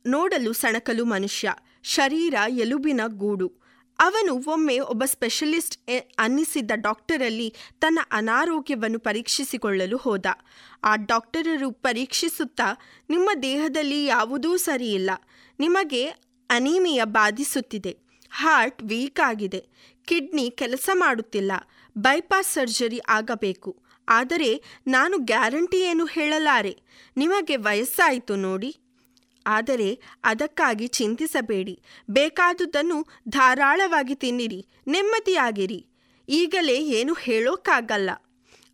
ನೋಡಲು 0.06 0.54
ಸಣಕಲು 0.54 1.06
ಮನುಷ್ಯ. 1.06 1.54
ಶರೀರ 1.84 2.34
ಎಲುಬಿನ 2.50 3.02
ಗೂಡು. 3.08 3.63
ಅವನು 4.00 4.34
ಒಮ್ಮೆ 4.54 4.76
ಒಬ್ಬ 4.92 5.04
ಸ್ಪೆಷಲಿಸ್ಟ್ 5.14 5.76
ಅನ್ನಿಸಿದ್ದ 6.20 6.72
ಡಾಕ್ಟರಲ್ಲಿ 6.86 7.50
ತನ್ನ 7.82 8.00
ಅನಾರೋಗ್ಯವನ್ನು 8.12 9.00
ಪರೀಕ್ಷಿಸಿಕೊಳ್ಳಲು 9.08 9.98
ಹೋದ. 9.98 10.26
ಆ 10.84 10.94
ಡಾಕ್ಟರರು 11.12 11.70
ಪರೀಕ್ಷಿಸುತ್ತಾ, 11.88 12.70
ನಿಮ್ಮ 13.10 13.30
ದೇಹದಲ್ಲಿ 13.42 14.00
ಯಾವುದೂ 14.06 14.52
ಸರಿಯಿಲ್ಲ, 14.68 15.12
ನಿಮಗೆ 15.60 16.04
ಅನೀಮಿಯ 16.50 17.02
ಬಾಧಿಸುತ್ತಿದೆ 17.18 17.94
ಹಾರ್ಟ್ 18.32 18.82
ವೀಕ್ 18.92 19.22
ಆಗಿದೆ 19.30 19.62
ಕಿಡ್ನಿ 20.08 20.46
ಕೆಲಸ 20.62 20.90
ಮಾಡುತ್ತಿಲ್ಲ 20.94 21.52
ಬೈಪಾಸ್ 21.96 22.54
ಸರ್ಜರಿ 22.54 23.00
ಆಗಬೇಕು, 23.10 23.72
ಆದರೆ 24.08 24.50
ನಾನು 24.88 25.16
ಗ್ಯಾರಂಟಿ 25.32 25.80
ಏನು 25.90 26.06
ಹೇಳಲಾರೆ? 26.16 26.74
ನಿಮಗೆ 27.18 27.56
ವಯಸ್ಸಾಯಿತು 27.68 28.36
ನೋಡಿ. 28.48 28.72
ಆದರೆ 29.46 30.00
ಅದಕ್ಕಾಗಿ 30.24 30.88
ಚಿಂತಿಸಬೇಡಿ. 30.88 31.84
ಬೇಕಾದುದನ್ನು 32.12 33.08
ಧಾರಾಳವಾಗಿ 33.30 34.16
ತಿನ್ನಿರಿ, 34.16 34.68
ನೆಮ್ಮದಿಯಾಗಿರಿ. 34.88 35.88
ಈಗಲೇ 36.30 36.76
ಏನು 36.76 37.14
ಹೇಳೋಕ್ಕಾಗಲ್ಲ. 37.14 38.10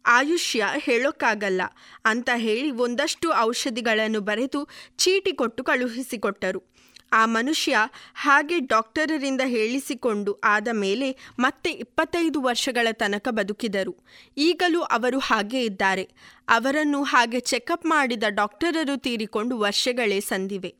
ಆಯುಷ್ಯ 0.05 0.65
ಹೇಳೋಕ್ಕಾಗಲ್ಲ 0.77 1.61
ಅಂತ 2.05 2.29
ಹೇಳಿ 2.35 2.71
ಒಂದಷ್ಟು 2.71 3.33
ಔಷಧಿಗಳನ್ನು 3.33 4.21
ಬರೆದು 4.21 4.67
ಚೀಟಿ 4.97 5.31
ಕೊಟ್ಟು 5.31 5.63
ಕಳುಹಿಸಿಕೊಟ್ಟರು. 5.63 6.78
ಆ 7.13 7.25
ಮನುಷ್ಯ 7.25 7.77
ಹಾಗೆ 8.15 8.59
ಡಾಕ್ಟರರಿಂದ 8.59 9.41
ಹೇಳಿಸಿಕೊಂಡು 9.45 10.33
ಆದ 10.33 10.67
ಮೇಲೆ 10.71 11.17
ಮತ್ತೆ 11.39 11.71
ಇಪ್ಪತ್ತೈದು 11.71 12.41
ವರ್ಷಗಳ 12.41 12.87
ತನಕ 12.91 13.27
ಬದುಕಿದರು. 13.31 13.95
ಈಗಲೂ 14.37 14.81
ಅವರು 14.81 15.19
ಹಾಗೆ 15.19 15.63
ಇದ್ದಾರೆ. 15.63 16.09
ಅವರನ್ನು 16.49 17.03
ಹಾಗೆ 17.03 17.39
ಚೆಕಪ್ 17.39 17.85
ಮಾಡಿದ 17.85 18.23
ಡಾಕ್ಟರರು 18.27 18.97
ತೀರಿಕೊಂಡು 18.97 19.57
ವರ್ಷಗಳೇ 19.57 20.19
ಸಂದಿವೆ. 20.19 20.78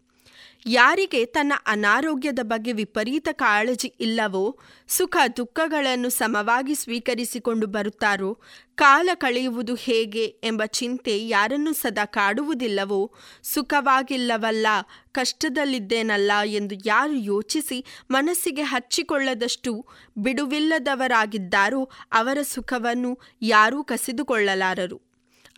ಯಾರಿಗೆ 0.66 1.26
ತನ್ನ 1.26 1.53
ಅನಾರೋಗ್ಯದ 1.68 2.39
ಬಗ್ಗೆ 2.41 2.72
ವಿಪರೀತ 2.72 3.28
ಕಾಳಜಿ 3.32 3.93
ಇಲ್ಲವೋ, 3.99 4.60
ಸುಖ 4.88 5.18
ದುಃಖಗಳನ್ನು 5.38 6.10
ಸಮವಾಗಿ 6.10 6.76
ಸ್ವೀಕರಿಸಿಕೊಂಡು 6.76 7.68
ಬರುತ್ತಾರೋ, 7.68 8.38
ಕಾಲ 8.76 9.10
ಕಳೆಯುವುದು 9.14 9.76
ಹೇಗೆ 9.76 10.26
ಎಂಬ 10.43 10.66
ಚಿಂತೆ 10.66 11.28
ಯಾರನ್ನು 11.28 11.74
ಸದಾ 11.74 12.05
ಕಾಡುವುದಿಲ್ಲವೋ, 12.05 13.12
ಸುಖವಾಗಿಲ್ಲವಲ್ಲ, 13.43 14.68
ಕಷ್ಟದಲ್ಲಿದ್ದೇನಲ್ಲ 15.12 16.32
ಎಂದು 16.45 16.76
ಯಾರು 16.86 17.14
ಯೋಚಿಸಿ 17.14 17.86
ಮನಸ್ಸಿಗೆ 18.12 18.62
ಹಚ್ಚಿಕೊಳ್ಳದಷ್ಟು 18.62 19.86
ಬಿಡುವಿಲ್ಲದವರಾಗಿದ್ದಾರೋ 20.18 21.89
ಅವರ 22.12 22.38
ಸುಖವನ್ನು 22.41 23.20
ಯಾರೂ 23.41 23.84
ಕಸಿದುಕೊಳ್ಳಲಾರರು. 23.84 25.09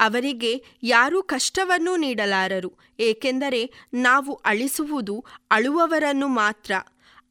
ಅವರಿಗೆ 0.01 0.51
ಯಾರೂ 0.83 1.23
ಕಷ್ಟವನ್ನೂ 1.23 1.95
ನೀಡಲಾರರು, 1.97 2.71
ಏಕೆಂದರೆ 2.99 3.61
ನಾವು 3.93 4.33
ಅಳಿಸುವುದು 4.45 5.15
ಅಳುವವರನ್ನು 5.51 6.27
ಮಾತ್ರ. 6.27 6.71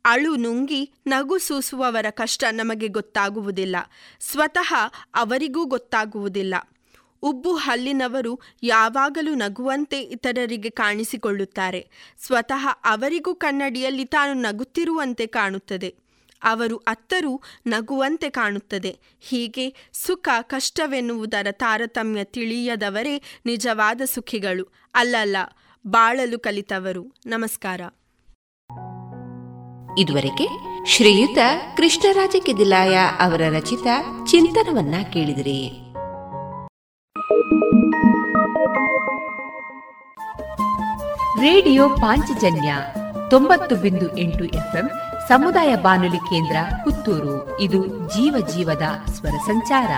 ಅಳು 0.05 0.37
ನುಂಗಿ 0.37 0.83
ನಗು 1.07 1.39
ಸೂಸುವವರ 1.39 2.07
ಕಷ್ಟ 2.11 2.45
ನಮಗೆ 2.51 2.89
ಗೊತ್ತಾಗುವುದಿಲ್ಲ, 2.89 3.77
ಸ್ವತಃ 4.21 4.71
ಅವರಿಗೂ 5.14 5.64
ಗೊತ್ತಾಗುವುದಿಲ್ಲ. 5.64 6.55
ಉಬ್ಬು 7.23 7.53
ಹಲ್ಲಿನವರು 7.55 8.33
ಯಾವಾಗಲೂ 8.62 9.35
ನಗುವಂತೆ 9.35 9.99
ಇತರರಿಗೆ 10.01 10.71
ಕಾಣಿಸಿಕೊಳ್ಳುತ್ತಾರೆ, 10.71 11.83
ಸ್ವತಃ 12.18 12.64
ಅವರಿಗೂ 12.85 13.35
ಕನ್ನಡಿಯಲ್ಲಿ 13.35 14.05
ತಾನು 14.05 14.35
ನಗುತ್ತಿರುವಂತೆ 14.41 15.27
ಕಾಣುತ್ತದೆ. 15.27 15.91
ಅವರು 16.43 16.76
ಅತ್ತರೂ 16.76 17.41
ನಗುವಂತೆ 17.66 18.30
ಕಾಣುತ್ತದೆ. 18.30 18.99
ಹೀಗೆ 19.20 19.74
ಸುಖ 19.93 20.28
ಕಷ್ಟವೆನ್ನುವುದರ 20.43 21.47
ತಾರತಮ್ಯ 21.51 22.24
ತಿಳಿಯದವರೇ 22.24 23.22
ನಿಜವಾದ 23.47 24.01
ಸುಖಿಗಳು. 24.05 24.72
ಅಲ್ಲಲ್ಲ, 24.95 25.36
ಬಾಳಲು 25.86 26.38
ಕಲಿತವರು. 26.38 27.14
ನಮಸ್ಕಾರ. 27.26 27.80
ಇದುವರೆಗೆ 29.99 30.49
ಶ್ರೀಯುತ 30.86 31.38
ಕೃಷ್ಣರಾಜ 31.76 32.36
ಕೆದಿಲಾಯ 32.47 32.99
ಅವರ 33.20 33.41
ರಚಿತ 33.51 33.86
ಚಿಂತನವನ್ನ 34.30 34.95
ಕೇಳಿದಿರಿ. 35.12 35.91
ರೇಡಿಯೋ 41.41 41.88
ಪಾಂಚಜನ್ಯ 41.88 42.74
ತೊಂಬತ್ತು 43.30 43.76
ಬಿಂದು 43.76 44.18
ಎಂಟು 44.18 44.45
ಎಫ್ಎಂ 44.45 44.91
ಸಮುದಾಯ 45.31 45.76
ಬಾನುಲಿ 45.76 46.16
ಕೇಂದ್ರ 46.16 46.57
ಪುತ್ತೂರು. 46.85 47.61
ಇದು 47.61 47.87
ಜೀವ 47.87 48.47
ಜೀವದ 48.55 48.83
ಸ್ವರ 49.11 49.31
ಸಂಚಾರ. 49.31 49.91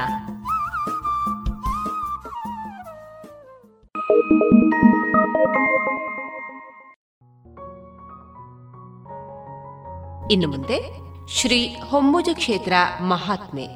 ಇನ್ನು 10.30 10.49
ಮುಂದೆ 10.49 10.97
ಶ್ರೀ 11.28 11.76
ಹೊಮ್ಮುಜ 11.89 12.28
ಕ್ಷೇತ್ರ 12.33 12.72
ಮಹಾತ್ಮೆ 13.01 13.68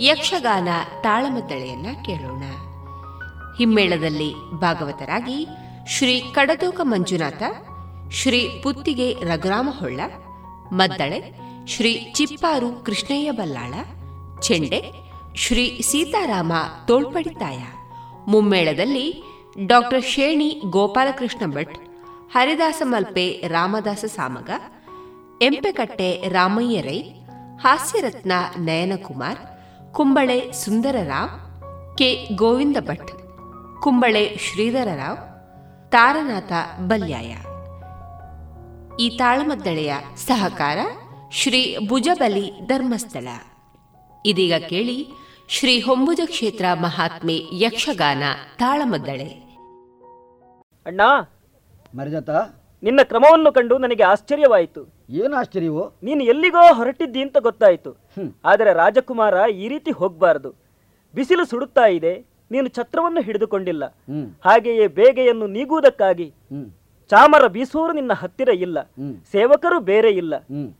ಯಕ್ಷಗಾನ 0.00 0.68
ತಾಳಮದ್ದಳೆಯನ್ನ 1.00 1.86
ಕೇಳೋಣ. 2.04 2.42
ಹಿಮ್ಮೇಳದಲ್ಲಿ 3.58 4.50
ಭಾಗವತರಾಗಿ 4.50 5.48
ಶ್ರೀ 5.88 6.20
ಕಡದೋಕ 6.20 6.80
ಮಂಜುನಾಥ, 6.82 7.42
ಶ್ರೀ 8.10 8.60
ಪುತ್ತಿಗೆ 8.62 9.12
ರಘುರಾಮ 9.12 9.68
ಹೊಳ್ಳ 9.78 10.00
ಮದ್ದಳೆ, 10.72 11.20
ಶ್ರೀ 11.66 12.12
ಚಿಪ್ಪಾರು 12.14 12.84
ಕೃಷ್ಣಯ್ಯ 12.84 13.30
ಬಲ್ಲಾಳ, 13.30 13.74
ಚೆಂಡೆ, 14.40 14.92
ಶ್ರೀ 15.36 15.80
ಸೀತಾರಾಮ 15.80 16.52
ತೋಳ್ಪಡಿತಾಯ. 16.86 17.58
ಮುಮ್ಮೇಳದಲ್ಲಿ 18.26 19.22
ಡಾಕ್ಟರ್ 19.66 20.04
ಶೇಣಿ 20.04 20.62
ಗೋಪಾಲಕೃಷ್ಣ 20.70 21.52
ಭಟ್, 21.52 21.74
ಹರಿದಾಸ 22.32 22.82
ಮಲ್ಪೆ 22.84 23.44
ರಾಮದಾಸ 23.48 24.04
ಸಾಮಗ, 24.04 24.50
ಎಂಪೆಕಟ್ಟೆ 25.42 26.28
ರಾಮಯ್ಯರೈ 26.28 27.00
ಹಾಸ್ಯರತ್ನ 27.60 28.32
ನಯನಕುಮಾರ್, 28.56 29.38
ಕುಂಬಳೆ 29.94 30.52
ಸುಂದರರಾವ್, 30.52 31.98
ಕೆ. 31.98 32.28
ಗೋವಿಂದ 32.34 32.76
ಭಟ್, 32.80 33.10
ಕುಂಬಳೆ 33.82 34.38
ಶ್ರೀಧರರಾವ್, 34.40 35.18
ತಾರನಾಥ 35.90 36.52
ಬಲ್ಯಾಯ. 36.78 37.36
ಈ 39.00 39.16
ತಾಳಮದ್ದಳೆಯ 39.16 39.94
ಸಹಕಾರ 40.16 40.78
ಶ್ರೀ 41.30 41.76
ಭುಜಬಲಿ 41.88 42.66
ಧರ್ಮಸ್ಥಳ. 42.66 43.28
ಇದೀಗ 44.26 44.52
ಕೇಳಿ 44.68 45.08
ಶ್ರೀ 45.48 45.80
ಹೊಂಬುಜ 45.80 46.20
ಕ್ಷೇತ್ರ 46.24 46.64
ಮಹಾತ್ಮೆ 46.72 47.40
ಯಕ್ಷಗಾನ 47.52 48.22
ತಾಳಮದ್ದಳೆ. 48.58 49.28
ಅಣ್ಣ 50.86 51.00
ಮರಜತ 51.94 52.30
ನಿನ್ನ 52.82 53.00
ಕ್ರಮವನ್ನು 53.02 53.52
ಕಂಡು 53.52 53.78
ನನಗೆ 53.78 54.02
ಆಶ್ಚರ್ಯವಾಯಿತು. 54.02 55.06
ಏನು 55.10 55.36
ಆಶ್ಚರ್ಯವೋ? 55.36 55.92
ನೀನು 56.02 56.24
ಎಲ್ಲಿಗೋ 56.24 56.74
ಹೊರಟಿದ್ದಿ 56.74 57.22
ಅಂತ 57.22 57.36
ಗೊತ್ತಾಯಿತು. 57.38 57.96
ಆದರೆ 58.44 58.72
ರಾಜಕುಮಾರ 58.72 59.50
ಈ 59.50 59.68
ರೀತಿ 59.68 59.90
ಹೋಗಬಾರದು. 59.90 60.54
ಬಿಸಿಲು 61.14 61.46
ಸುಡುತ್ತಾ 61.46 61.86
ಇದೆ 61.86 62.24
ನೀನು 62.50 62.68
ಛತ್ರವನ್ನು 62.68 63.20
ಹಿಡಿದುಕೊಂಡಿಲ್ಲ. 63.20 63.84
ಹಾಗೆಯೇ 64.44 64.86
ಬೇಗೆಯನ್ನು 64.86 65.46
ನೀಗುವುದಕ್ಕಾಗಿ. 65.46 66.24
ಹ್ಮ್. 66.24 66.81
ಚಾಮರ 67.10 67.46
ಬೀಸೋರು 67.46 67.92
ನಿನ್ನ 67.92 68.12
ಹತ್ತಿರ 68.12 68.48
ಇಲ್ಲ. 68.48 68.82
ಸೇವಕರು 69.32 69.80
ಬೇರೆ 69.80 70.10
ಇಲ್ಲ. 70.10 70.34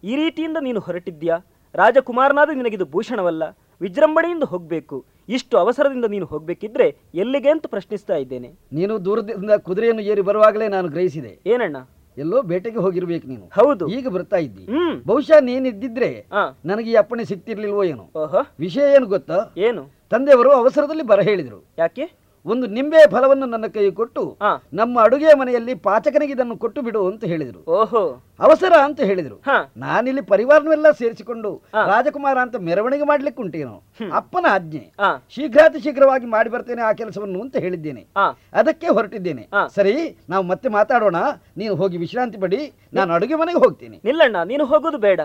ಈ 0.05 0.17
ರೀತಿಯಿಂದ 0.17 0.57
ನೀನು 0.61 0.81
ಹೊರಟಿದ್ಯಾ 0.81 1.39
ರಾಜಕುಮಾರನಾದ 1.75 2.51
ನಿನಗಿದು 2.55 2.85
ಭೂಷಣವಲ್ಲ. 2.85 3.43
ವಿಜೃಂಭಣೆಯಿಂದ 3.81 4.43
ಹೋಗ್ಬೇಕು. 4.43 5.05
ಇಷ್ಟು 5.29 5.59
ಅವಸರದಿಂದ 5.59 6.05
ನೀನು 6.05 6.27
ಹೋಗ್ಬೇಕಿದ್ರೆ 6.27 6.97
ಎಲ್ಲಿಗೆ 7.15 7.49
ಅಂತ 7.49 7.67
ಪ್ರಶ್ನಿಸ್ತಾ 7.67 8.17
ಇದ್ದೇನೆ. 8.17 8.51
ನೀನು 8.73 9.05
ದೂರದಿಂದ 9.05 9.51
ಕುದುರೆಯನ್ನು 9.51 10.03
ಏರಿ 10.03 10.21
ಬರುವಾಗಲೇ 10.21 10.69
ನಾನು 10.69 10.89
ಗ್ರಹಿಸಿದೆ. 10.89 11.39
ಏನಣ್ಣ? 11.47 11.77
ಎಲ್ಲೋ 12.19 12.43
ಬೇಟೆಗೆ 12.43 12.77
ಹೋಗಿರ್ಬೇಕು 12.77 13.29
ನೀನು. 13.29 13.47
ಹೌದು. 13.47 13.89
ಈಗ 13.89 14.09
ಬರ್ತಾ 14.09 14.37
ಇದ್ದಿ. 14.37 14.65
ಹ್ಮ್. 14.65 15.03
ಬಹುಶಃ 15.07 15.41
ನೀನಿದ್ದಿದ್ರೆ. 15.41 16.27
ನನಗೆ 16.65 16.91
ಈ 16.91 16.95
ಅಪ್ಪಣೆ 16.95 17.25
ಸಿಗ್ತಿರ್ಲಿಲ್ವೋ 17.25 17.85
ಏನೋ. 17.85 18.11
ವಿಷಯ 18.59 18.95
ಏನು 18.95 19.07
ಗೊತ್ತಾ? 19.07 19.53
ಏನು? 19.57 19.89
ತಂದೆಯವರು 20.11 20.51
ಅವಸರದಲ್ಲಿ 20.51 21.03
ಬರ 21.03 21.21
ಹೇಳಿದ್ರು. 21.21 21.65
ಯಾಕೆ? 21.79 22.22
ಒಂದು 22.47 22.67
ನಿಂಬೆ 22.67 23.11
ಫಲವನ್ನು 23.11 23.47
ನನ್ನ 23.47 23.67
ಕೈ 23.67 23.91
ಕೊಟ್ಟು 23.91 24.37
ನಮ್ಮ 24.73 25.01
ಅಡುಗೆ 25.01 25.35
ಮನೆಯಲ್ಲಿ 25.35 25.75
ಪಾಚಕನಿಗೆ 25.75 26.33
ಇದನ್ನು 26.33 26.57
ಕೊಟ್ಟು 26.57 26.83
ಬಿಡು 26.83 27.11
ಅಂತ 27.11 27.25
ಹೇಳಿದರು. 27.25 27.71
ಓಹೋ. 27.71 28.23
ಅವಸರ 28.41 28.73
ಅಂತ 28.85 29.01
ಹೇಳಿದರು. 29.01 29.43
ನಾನಿಲ್ಲಿ 29.77 30.23
ಪರಿವಾರನೆಲ್ಲ 30.23 30.91
ಸೇರಿಸಿಕೊಂಡು 30.91 31.63
ರಾಜಕುಮಾರ 31.87 32.39
ಅಂತ 32.39 32.57
ಮೆರವಣಿಗೆ 32.57 33.05
ಮಾಡ್ಲಿಕ್ಕೆ 33.05 33.43
ಉಂಟೇನು? 33.43 33.83
ಅಪ್ಪನ 34.13 34.47
ಆಜ್ಞೆ. 34.51 34.93
ಶೀಘ್ರಾತಿ 35.31 35.81
ಶೀಘ್ರವಾಗಿ 35.81 36.27
ಮಾಡಿ 36.27 36.51
ಬರ್ತೇನೆ 36.51 36.83
ಆ 36.83 36.93
ಕೆಲಸವನ್ನು 36.93 37.41
ಅಂತ 37.41 37.57
ಹೇಳಿದ್ದೇನೆ. 37.57 38.07
ಅದಕ್ಕೆ 38.53 38.87
ಹೊರಟಿದ್ದೇನೆ. 38.87 39.49
ಸರಿ 39.75 40.17
ನಾವು 40.31 40.45
ಮತ್ತೆ 40.45 40.69
ಮಾತಾಡೋಣ. 40.69 41.17
ನೀನು 41.57 41.75
ಹೋಗಿ 41.75 41.97
ವಿಶ್ರಾಂತಿ 41.97 42.39
ಪಡಿ. 42.39 42.73
ನಾನು 42.95 43.13
ಅಡುಗೆ 43.15 43.35
ಮನೆಗೆ 43.35 43.59
ಹೋಗ್ತೀನಿ. 43.59 44.01
ನಿಲ್ಲಣ್ಣ 44.05 44.37
ನೀನು 44.43 44.65
ಹೋಗೋದು 44.65 44.99
ಬೇಡ. 44.99 45.21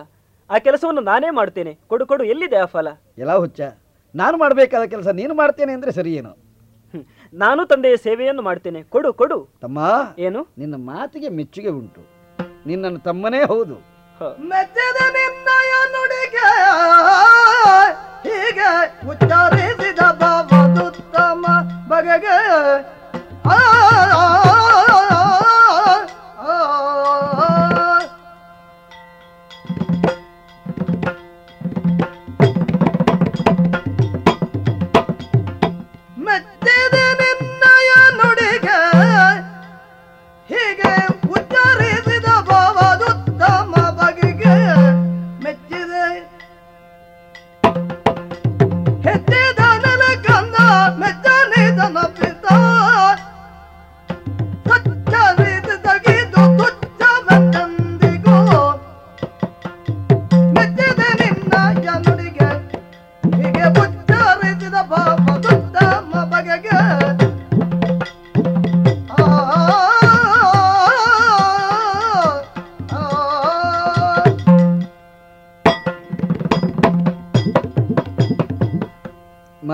ಆ 0.50 0.58
ಕೆಲಸವನ್ನು 0.58 1.02
ನಾನೇ 1.02 1.30
ಮಾಡ್ತೇನೆ. 1.30 1.78
ಕೊಡು 1.88 2.06
ಕೊಡು 2.06 2.24
ಎಲ್ಲಿದೆ 2.24 2.56
ಆ 2.56 2.66
ಫಲ? 2.66 2.88
ಎಲ್ಲ 3.18 3.36
ಹುಚ್ಚ. 3.36 3.62
ನಾನು 4.16 4.38
ಮಾಡಬೇಕಾದ 4.38 4.84
ಕೆಲಸ 4.84 5.08
ನೀನು 5.08 5.34
ಮಾಡ್ತೇನೆ 5.34 5.74
ಅಂದ್ರೆ 5.74 5.92
ಸರಿ 5.92 6.14
ಏನು. 6.14 6.47
ನಾನು 7.34 7.66
ತಂದೆಯ 7.66 7.98
ಸೇವೆಯನ್ನು 7.98 8.42
ಮಾಡ್ತೇನೆ. 8.42 8.84
ಕೊಡು 8.84 9.14
ಕೊಡು. 9.14 9.48
ತಮ್ಮ 9.62 9.80
ಏನು? 10.20 10.48
ನಿನ್ನ 10.58 10.76
ಮಾತಿಗೆ 10.76 11.30
ಮೆಚ್ಚುಗೆ 11.30 11.70
ಉಂಟು. 11.70 12.02
ನಿನ್ನನ್ನು 12.68 13.00
ತಮ್ಮನೇ 13.00 13.44
ಹೌದು. 13.44 13.74
ಮೆಚ್ಚದ 14.40 15.02
ನಿನ್ನಯ 15.12 15.74
ನುಡಿಗೆ 15.92 16.46
ಹೀಗೆ 18.30 19.08
ಉಚ್ಚಾರಿಸಿದ 19.10 20.00
ಭಾವದುತ್ತಮ 20.00 21.46
ಬಗೆಗೆ. 21.88 22.38
ಆ, 23.50 23.58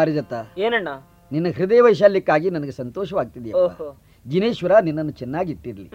ಮಾರಿದತ್ತ. 0.04 0.34
ಏನಣ್ಣ? 0.58 0.89
ನಿನ್ನ 1.32 1.47
ಹೃದಯ 1.58 1.82
ವೈಶಾಲ್ಯಕ್ಕಾಗಿ 1.82 2.47
ನನಗೆ 2.49 2.74
ಸಂತೋಷವಾಗ್ತಿದೆಯಾ 2.82 3.56
ಓಹೋ. 3.64 3.88
ಜಿನೇಶ್ವರ 4.26 4.74
ನಿನ್ನನ್ನು 4.88 5.14
ಚೆನ್ನಾಗಿ 5.22 5.51
ಇಟ್ಟಿರ್ಲಿ 5.51 5.89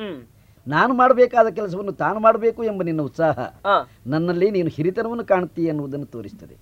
ನಾನು 0.66 0.92
ಮಾಡಬೇಕಾದ 0.94 1.48
ಕೆಲಸವನ್ನು 1.48 1.92
ತಾನು 2.00 2.18
ಮಾಡಬೇಕು 2.20 2.61
ಎಂಬ 2.64 2.82
ನಿನ್ನ 2.82 3.02
ಉತ್ಸಾಹ. 3.02 3.38
ನನ್ನಲ್ಲಿ 4.06 4.48
ನೀನು 4.50 4.70
ಹಿರಿತನವನ್ನು 4.76 5.24
ಕಾಣ್ತೀಯ 5.24 5.70
ಎನ್ನುವುದನ್ನು 5.72 6.06
ತೋರಿಸ್ತದೆ. 6.06 6.54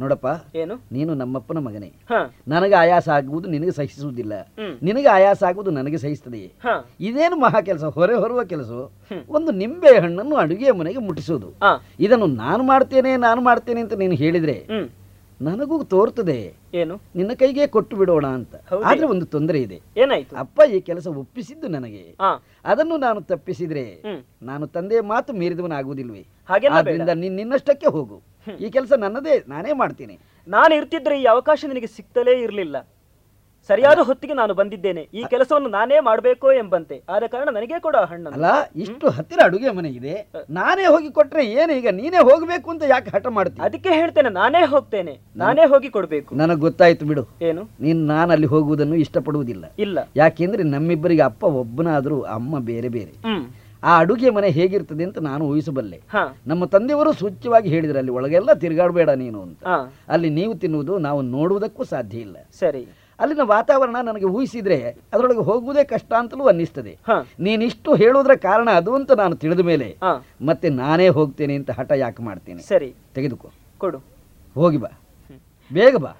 ನೋಡಪ್ಪ 0.00 0.26
ಏನು? 0.56 0.74
ನೀನು 0.92 1.14
ನಮ್ಮಪ್ಪನ 1.14 1.58
ಮಗನೇ. 1.58 1.90
ನನಗೆ 2.48 2.74
ಆಯಾಸ 2.74 3.08
ಆಗುವುದು 3.08 3.48
ನಿನಗೆ 3.48 3.70
ಸಹಿಸುವುದಿಲ್ಲ. 3.70 4.32
ನಿನಗೆ 4.82 5.08
ಆಯಾಸ 5.08 5.42
ಆಗುವುದು 5.48 5.70
ನನಗೆ 5.70 5.98
ಸಹಿಸ್ತದೆಯೇ? 5.98 6.50
ಇದೇನು 7.00 7.36
ಮಹಾ 7.36 7.60
ಕೆಲಸ 7.60 7.84
ಹೊರೆ 7.98 8.14
ಹೊರುವ 8.14 8.42
ಕೆಲಸ? 8.44 8.70
ಒಂದು 9.28 9.52
ನಿಂಬೆ 9.52 9.92
ಹಣ್ಣನ್ನು 10.00 10.36
ಅಡುಗೆಯ 10.36 10.72
ಮನೆಗೆ 10.72 11.02
ಮುಟ್ಟಿಸುವುದು 11.08 11.50
ಇದನ್ನು 12.00 12.26
ನಾನು 12.26 12.62
ಮಾಡ್ತೇನೆ 12.62 13.12
ನಾನು 13.16 13.40
ಮಾಡ್ತೇನೆ 13.40 13.80
ಅಂತ 13.80 13.92
ನೀನು 13.92 14.14
ಹೇಳಿದ್ರೆ 14.14 14.56
ನನಗೂ 15.46 15.76
ತೋರ್ತದೆ. 15.92 16.38
ಏನು? 16.74 16.94
ನಿನ್ನ 17.16 17.32
ಕೈಗೆ 17.40 17.66
ಕೊಟ್ಟು 17.66 17.94
ಬಿಡೋಣ 17.96 18.26
ಅಂತ? 18.38 18.54
ಆದ್ರೆ 18.84 19.06
ಒಂದು 19.06 19.26
ತೊಂದರೆ 19.26 19.58
ಇದೆ. 19.66 19.78
ಏನಾಯ್ತು? 19.96 20.34
ಅಪ್ಪ 20.36 20.60
ಈ 20.70 20.80
ಕೆಲಸ 20.88 21.06
ಒಪ್ಪಿಸಿದ್ದು 21.22 21.68
ನನಗೆ. 21.76 22.04
ಅದನ್ನು 22.64 22.96
ನಾನು 23.06 23.20
ತಪ್ಪಿಸಿದ್ರೆ 23.30 23.84
ನಾನು 24.42 24.66
ತಂದೆಯ 24.66 25.00
ಮಾತು 25.12 25.32
ಮೀರಿದವನಾಗುವುದಿಲ್ವೇ? 25.32 26.22
ಆಗುದಿಲ್ವೇ 26.22 26.48
ಹಾಗೆ 26.48 26.68
ಆದ್ರಿಂದ 26.78 27.14
ನೀನ್ 27.22 27.36
ನಿನ್ನಷ್ಟಕ್ಕೆ 27.36 27.88
ಹೋಗು. 27.96 28.18
ಈ 28.60 28.70
ಕೆಲಸ 28.76 28.92
ನನ್ನದೇ 29.04 29.34
ನಾನೇ 29.48 29.72
ಮಾಡ್ತೀನಿ. 29.72 30.16
ನಾನು 30.48 30.72
ಇರ್ತಿದ್ರೆ 30.74 31.16
ಈ 31.22 31.24
ಅವಕಾಶ 31.24 31.64
ನಿನಗೆ 31.68 31.90
ಸಿಗ್ತಲೇ 31.96 32.34
ಇರಲಿಲ್ಲ. 32.40 32.76
ಸರಿಯಾದ 33.68 33.98
ಹೊತ್ತಿಗೆ 33.98 34.34
ನಾನು 34.34 34.54
ಬಂದಿದ್ದೇನೆ. 34.54 35.02
ಈ 35.14 35.22
ಕೆಲಸವನ್ನು 35.32 35.68
ನಾನೇ 35.68 36.00
ಮಾಡಬೇಕು 36.00 36.52
ಎಂಬಂತೆ. 36.52 36.96
ಆದ 37.08 37.22
ಕಾರಣ 37.32 37.48
ನನಗೆ 37.56 37.78
ಕೂಡ 37.78 37.96
ಹಣ್ಣು 38.10 38.30
ಅಲ್ಲ 38.30 38.46
ಇಷ್ಟು 38.76 39.08
ಹತ್ತಿರ 39.08 39.40
ಅಡುಗೆ 39.44 39.70
ಮನೆ 39.70 39.88
ಇದೆ. 39.88 40.14
ನಾನೇ 40.50 40.86
ಹೋಗಿ 40.86 41.10
ಕೊಟ್ರೆ 41.10 41.44
ಏನು 41.60 41.72
ಈಗ? 41.72 41.88
ನೀನೇ 41.90 42.20
ಹೋಗ್ಬೇಕು 42.30 42.70
ಅಂತ 42.70 42.82
ಯಾಕೆ 42.88 43.10
ಹಠ 43.10 43.26
ಮಾಡ್ತೀನಿ 43.36 43.64
ಅದಕ್ಕೆ 43.66 43.88
ಹೇಳ್ತೇನೆ 43.88 44.28
ನಾನೇ 44.28 44.62
ಹೋಗ್ತೇನೆ. 44.64 45.14
ನಾನೇ 45.36 45.66
ಹೋಗಿ 45.66 45.90
ಕೊಡ್ಬೇಕು. 45.90 46.30
ನನಗೆ 46.34 46.60
ಗೊತ್ತಾಯ್ತು 46.60 47.06
ಬಿಡು. 47.06 47.24
ಏನು? 47.42 47.64
ನೀನು 47.80 48.00
ನಾನು 48.06 48.32
ಅಲ್ಲಿ 48.32 48.46
ಹೋಗುವುದನ್ನು 48.46 48.94
ಇಷ್ಟಪಡುವುದಿಲ್ಲ. 48.94 49.64
ಇಲ್ಲ. 49.78 49.98
ಯಾಕೆಂದ್ರೆ 50.16 50.62
ನಮ್ಮಿಬ್ಬರಿಗೆ 50.62 51.22
ಅಪ್ಪ 51.22 51.44
ಒಬ್ಬನಾದರೂ 51.44 52.20
ಅಮ್ಮ 52.36 52.58
ಬೇರೆ 52.58 52.88
ಬೇರೆ. 52.88 53.12
ಆ 53.84 53.92
ಅಡುಗೆ 53.98 54.30
ಮನೆ 54.30 54.48
ಹೇಗಿರ್ತದೆ 54.50 55.04
ಅಂತ 55.04 55.18
ನಾನು 55.18 55.44
ಊಹಿಸಬಲ್ಲೆ. 55.44 56.00
ನಮ್ಮ 56.46 56.64
ತಂದೆಯವರು 56.64 57.12
ಸೂಚ್ಯವಾಗಿ 57.12 57.68
ಹೇಳಿದ್ರು 57.68 57.98
ಅಲ್ಲಿ 57.98 58.12
ಒಳಗೆಲ್ಲ 58.12 58.52
ತಿರುಗಾಡಬೇಡ 58.52 59.10
ನೀನು 59.22 59.42
ಅಂತ. 59.42 59.64
ಅಲ್ಲಿ 60.08 60.30
ನೀವು 60.30 60.54
ತಿನ್ನುವುದು 60.54 60.98
ನಾವು 60.98 61.22
ನೋಡುವುದಕ್ಕೂ 61.36 61.84
ಸಾಧ್ಯ 61.84 62.18
ಇಲ್ಲ. 62.18 62.36
ಸರಿ. 62.60 62.82
ಅಲ್ಲಿನ 63.22 63.40
ವಾತಾವರಣ 63.42 63.96
ನನಗೆ 64.04 64.24
ಊಹಿಸಿದ್ರೆ 64.24 64.96
ಅದರೊಳಗೆ 65.12 65.38
ಹೋಗುವುದೇ 65.38 65.84
ಕಷ್ಟ 65.84 66.12
ಅಂತಲೂ 66.12 66.46
ಅನ್ನಿಸ್ತದೆ. 66.46 66.98
ಹ. 67.06 67.10
ನೀನಿಷ್ಟು 67.40 67.94
ಹೇಳೋದ್ರ 67.94 68.34
ಕಾರಣ 68.34 68.70
ಅದು 68.70 68.94
ಅಂತ 68.94 69.12
ನಾನು 69.12 69.36
ತಿಳಿದ 69.36 69.60
ಮೇಲೆ 69.60 69.98
ಮತ್ತೆ 70.46 70.68
ನಾನೇ 70.68 71.08
ಹೋಗ್ತೇನೆ 71.08 71.54
ಅಂತ 71.54 71.70
ಹಠ 71.70 71.92
ಯಾಕೆ 71.92 72.22
ಮಾಡ್ತೇನೆ? 72.22 72.62
ಸರಿ. 72.62 72.94
ತೆಗೆದುಕೋ. 73.14 73.50
ಕೊಡು. 73.78 73.98
ಹೋಗಿ 74.54 74.76
ಬಾ. 74.76 74.88
ಬೇಗ 75.72 75.96
ಬಾ. 75.96 76.12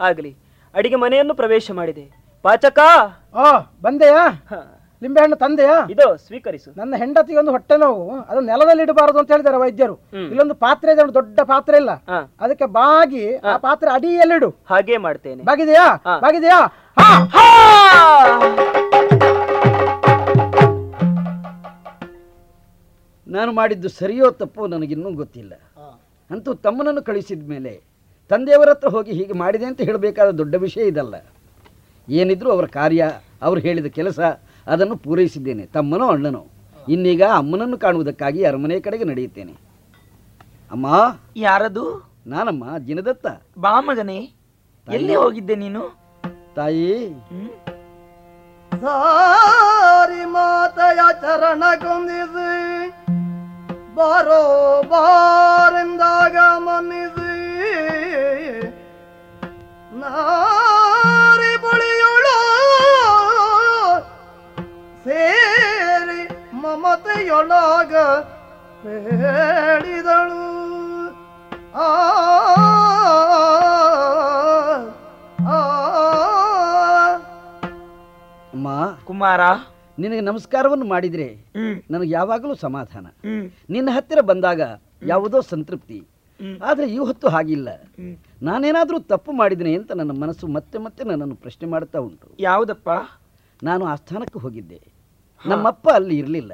ಆಗಲಿ. 0.00 0.36
ಅಡಿಗೆ 0.74 0.94
ಮನೆಯನ್ನು 0.94 1.34
ಪ್ರವೇಶ 1.34 1.70
ಮಾಡಿದೆ. 1.70 2.04
ಪಾಚಕ! 2.42 2.78
ಆ 3.34 3.58
ಬಂದೆಯಾ? 3.58 4.28
ಹ, 4.96 5.02
ಲಿಂಬೆಹಣ್ಣು 5.02 5.36
ತಂದೆಯಾ? 5.36 5.74
ಇದು 5.94 6.04
ಸ್ವೀಕರಿಸು. 6.26 6.68
ನನ್ನ 6.76 6.94
ಹೆಂಡತಿಗೆ 6.96 7.38
ಒಂದು 7.38 7.50
ಹೊಟ್ಟೆ 7.50 7.76
ನೋವು. 7.76 8.04
ಅದು 8.30 8.40
ನೆಲದಲ್ಲಿ 8.40 8.82
ಇಡಬಾರದು 8.82 9.18
ಅಂತ 9.18 9.30
ಹೇಳಿದ್ದಾರೆ 9.30 9.58
ವೈದ್ಯರು. 9.62 9.96
ಇಲ್ಲೊಂದು 10.30 10.54
ಪಾತ್ರೆ 10.54 10.92
ಇದೆ 10.92 11.14
ದೊಡ್ಡ 11.14 11.40
ಪಾತ್ರೆ 11.52 11.76
ಇಲ್ಲ. 11.76 11.92
ಅದಕ್ಕೆ 12.40 12.66
ಬಾಗಿ 12.80 13.24
ಆ 13.36 13.56
ಪಾತ್ರೆ 13.56 13.90
ಅಡಿಯಲ್ಲಿಡು. 13.90 14.50
ಹಾಗೆ 14.70 14.96
ಮಾಡ್ತೇನೆ. 14.96 15.42
ಬಾಗಿದೆಯಾ. 15.42 15.86
ಬಾಗಿದೆಯಾ? 16.24 16.60
ನಾನು 23.26 23.52
ಮಾಡಿದ್ದು 23.52 23.88
ಸರಿಯೋ 23.88 24.30
ತಪ್ಪು 24.30 24.66
ನನಗಿನ್ನೂ 24.66 25.10
ಗೊತ್ತಿಲ್ಲ. 25.12 25.52
ಅಂತೂ 26.30 26.54
ತಮ್ಮನನ್ನು 26.54 27.02
ಕಳಿಸಿದ 27.02 27.48
ಮೇಲೆ 27.48 27.72
ತಂದೆಯವರ 28.30 28.68
ಹತ್ರ 28.68 28.88
ಹೋಗಿ 28.88 29.12
ಹೀಗೆ 29.12 29.32
ಮಾಡಿದೆ 29.32 29.64
ಅಂತ 29.64 29.80
ಹೇಳಬೇಕಾದ 29.80 30.30
ದೊಡ್ಡ 30.30 30.54
ವಿಷಯ 30.54 30.82
ಇದಲ್ಲ. 30.82 31.14
ಏನಿದ್ರು 32.08 32.50
ಅವರ 32.50 32.66
ಕಾರ್ಯ 32.66 33.02
ಅವ್ರು 33.42 33.60
ಹೇಳಿದ 33.60 33.86
ಕೆಲಸ 33.86 34.20
ಅದನ್ನು 34.66 34.96
ಪೂರೈಸಿದ್ದೇನೆ 34.96 35.66
ತಮ್ಮನೋ 35.66 36.06
ಅಣ್ಣನೋ. 36.08 36.46
ಇನ್ನೀಗ 36.88 37.22
ಅಮ್ಮನನ್ನು 37.22 37.78
ಕಾಣುವುದಕ್ಕಾಗಿ 37.78 38.44
ಅರಮನೆ 38.44 38.80
ಕಡೆಗೆ 38.80 39.04
ನಡೆಯುತ್ತೇನೆ. 39.04 39.52
ಅಮ್ಮ 40.70 41.16
ಯಾರದು? 41.36 42.12
ನಾನಮ್ಮ 42.26 42.78
ಜಿನದತ್ತ. 42.78 43.26
ಬಾ 43.58 43.80
ಮಗನೇ 43.80 44.32
ಎಲ್ಲಿ 44.92 45.16
ಹೋಗಿದ್ದೆ 45.16 45.54
ನೀನು? 45.54 45.82
ತಾಯಿ. 46.56 47.14
ಸಾರಿ 48.80 50.24
ಮಾತೆಯ 50.24 51.00
ಚರಣ 51.20 51.62
ಕುಂದಿಸಿ 51.76 52.88
ಬಾರೋ 53.94 54.82
ಬಾರ 54.82 55.85
ಮಮತೆಯೊಳಗ 67.30 67.94
ಹೇಳಿದಳು. 68.82 70.42
ಆ 71.74 71.86
ಆ 75.46 75.58
ಅಮ್ಮ 78.54 78.68
ಕುಮಾರ. 79.04 79.40
ನಿನಗೆ 79.98 80.20
ನಮಸ್ಕಾರವನ್ನು 80.20 80.84
ಮಾಡಿದ್ರೆ 80.84 81.26
ನನಗೆ 81.90 82.10
ಯಾವಾಗಲೂ 82.10 82.54
ಸಮಾಧಾನ. 82.54 83.06
ನಿನ್ನ 83.70 83.88
ಹತ್ತಿರ 83.92 84.20
ಬಂದಾಗ 84.20 84.60
ಯಾವುದೋ 85.06 85.40
ಸಂತೃಪ್ತಿ. 85.40 86.06
ಆದ್ರೆ 86.62 86.86
ಈ 86.86 86.98
ಹೊತ್ತು 86.98 87.28
ಹಾಗಿಲ್ಲ. 87.28 87.68
ನಾನೇನಾದ್ರೂ 88.42 88.98
ತಪ್ಪು 88.98 89.32
ಮಾಡಿದ್ದೀನಿ 89.32 89.76
ಅಂತ 89.76 89.92
ನನ್ನ 89.92 90.22
ಮನಸ್ಸು 90.22 90.46
ಮತ್ತೆ 90.46 90.78
ಮತ್ತೆ 90.78 91.04
ನನ್ನನ್ನು 91.04 91.36
ಪ್ರಶ್ನೆ 91.36 91.68
ಮಾಡ್ತಾ 91.68 91.98
ಉಂಟು. 91.98 92.28
ಯಾವುದಪ್ಪ? 92.38 92.88
ನಾನು 93.62 93.84
ಆ 93.86 93.94
ಸ್ಥಾನಕ್ಕೆ 93.94 94.38
ಹೋಗಿದ್ದೆ. 94.38 94.95
ನಮ್ಮಪ್ಪ 95.48 95.88
ಅಲ್ಲಿ 95.88 96.18
ಇರಲಿಲ್ಲ. 96.18 96.52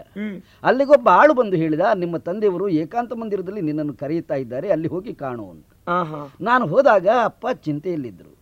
ಅಲ್ಲಿಗೊಬ್ಬ 0.62 1.08
ಆಳು 1.08 1.34
ಬಂದು 1.34 1.56
ಹೇಳಿದ 1.56 1.80
ನಿಮ್ಮ 1.94 2.16
ತಂದೆಯವರು 2.16 2.68
ಏಕಾಂತ 2.68 3.12
ಮಂದಿರದಲ್ಲಿ 3.12 3.60
ನಿನ್ನನ್ನು 3.60 3.94
ಕರೆಯುತ್ತಾ 3.94 4.34
ಇದ್ದಾರೆ 4.34 4.70
ಅಲ್ಲಿ 4.70 4.88
ಹೋಗಿ 4.88 5.14
ಕಾಣು 5.14 5.50
ಅಂತ. 5.50 5.66
ನಾನು 6.40 6.66
ಹೋದಾಗ 6.66 7.08
ಅಪ್ಪ 7.24 7.46
ಚಿಂತೆಯಲ್ಲಿದ್ದರು 7.64 8.32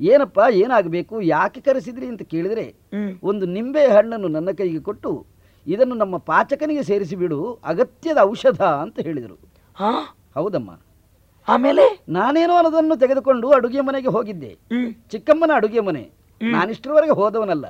ಏನಪ್ಪ 0.00 0.40
ಏನಾಗಬೇಕು 0.52 1.20
ಯಾಕೆ 1.20 1.60
ಕರೆಸಿದ್ರಿ 1.60 2.06
ಅಂತ 2.06 2.22
ಕೇಳಿದರೆ 2.22 2.66
ಒಂದು 3.22 3.46
ನಿಂಬೆ 3.46 3.86
ಹಣ್ಣನ್ನು 3.86 4.28
ನನ್ನ 4.28 4.50
ಕೈಗೆ 4.50 4.80
ಕೊಟ್ಟು 4.80 5.26
ಇದನ್ನು 5.66 5.94
ನಮ್ಮ 5.94 6.16
ಪಾಚಕನಿಗೆ 6.16 6.82
ಸೇರಿಸಿ 6.82 7.16
ಬಿಡು 7.16 7.38
ಅಗತ್ಯದ 7.64 8.18
ಔಷಧ 8.22 8.62
ಅಂತ 8.62 9.00
ಹೇಳಿದರು. 9.00 9.36
ಹೌದಮ್ಮ. 10.34 10.70
ಆಮೇಲೆ? 11.48 11.82
ನಾನೇನೋ 12.08 12.54
ಅನ್ನೋದನ್ನು 12.54 12.96
ತೆಗೆದುಕೊಂಡು 12.96 13.50
ಅಡುಗೆ 13.50 13.80
ಮನೆಗೆ 13.80 14.08
ಹೋಗಿದ್ದೆ. 14.08 14.58
ಚಿಕ್ಕಮ್ಮನ 15.10 15.50
ಅಡುಗೆ 15.54 15.80
ಮನೆ. 15.80 16.10
ನಾನಿಷ್ಟರವರೆಗೆ 16.42 17.12
ಹೋದವನಲ್ಲ. 17.12 17.66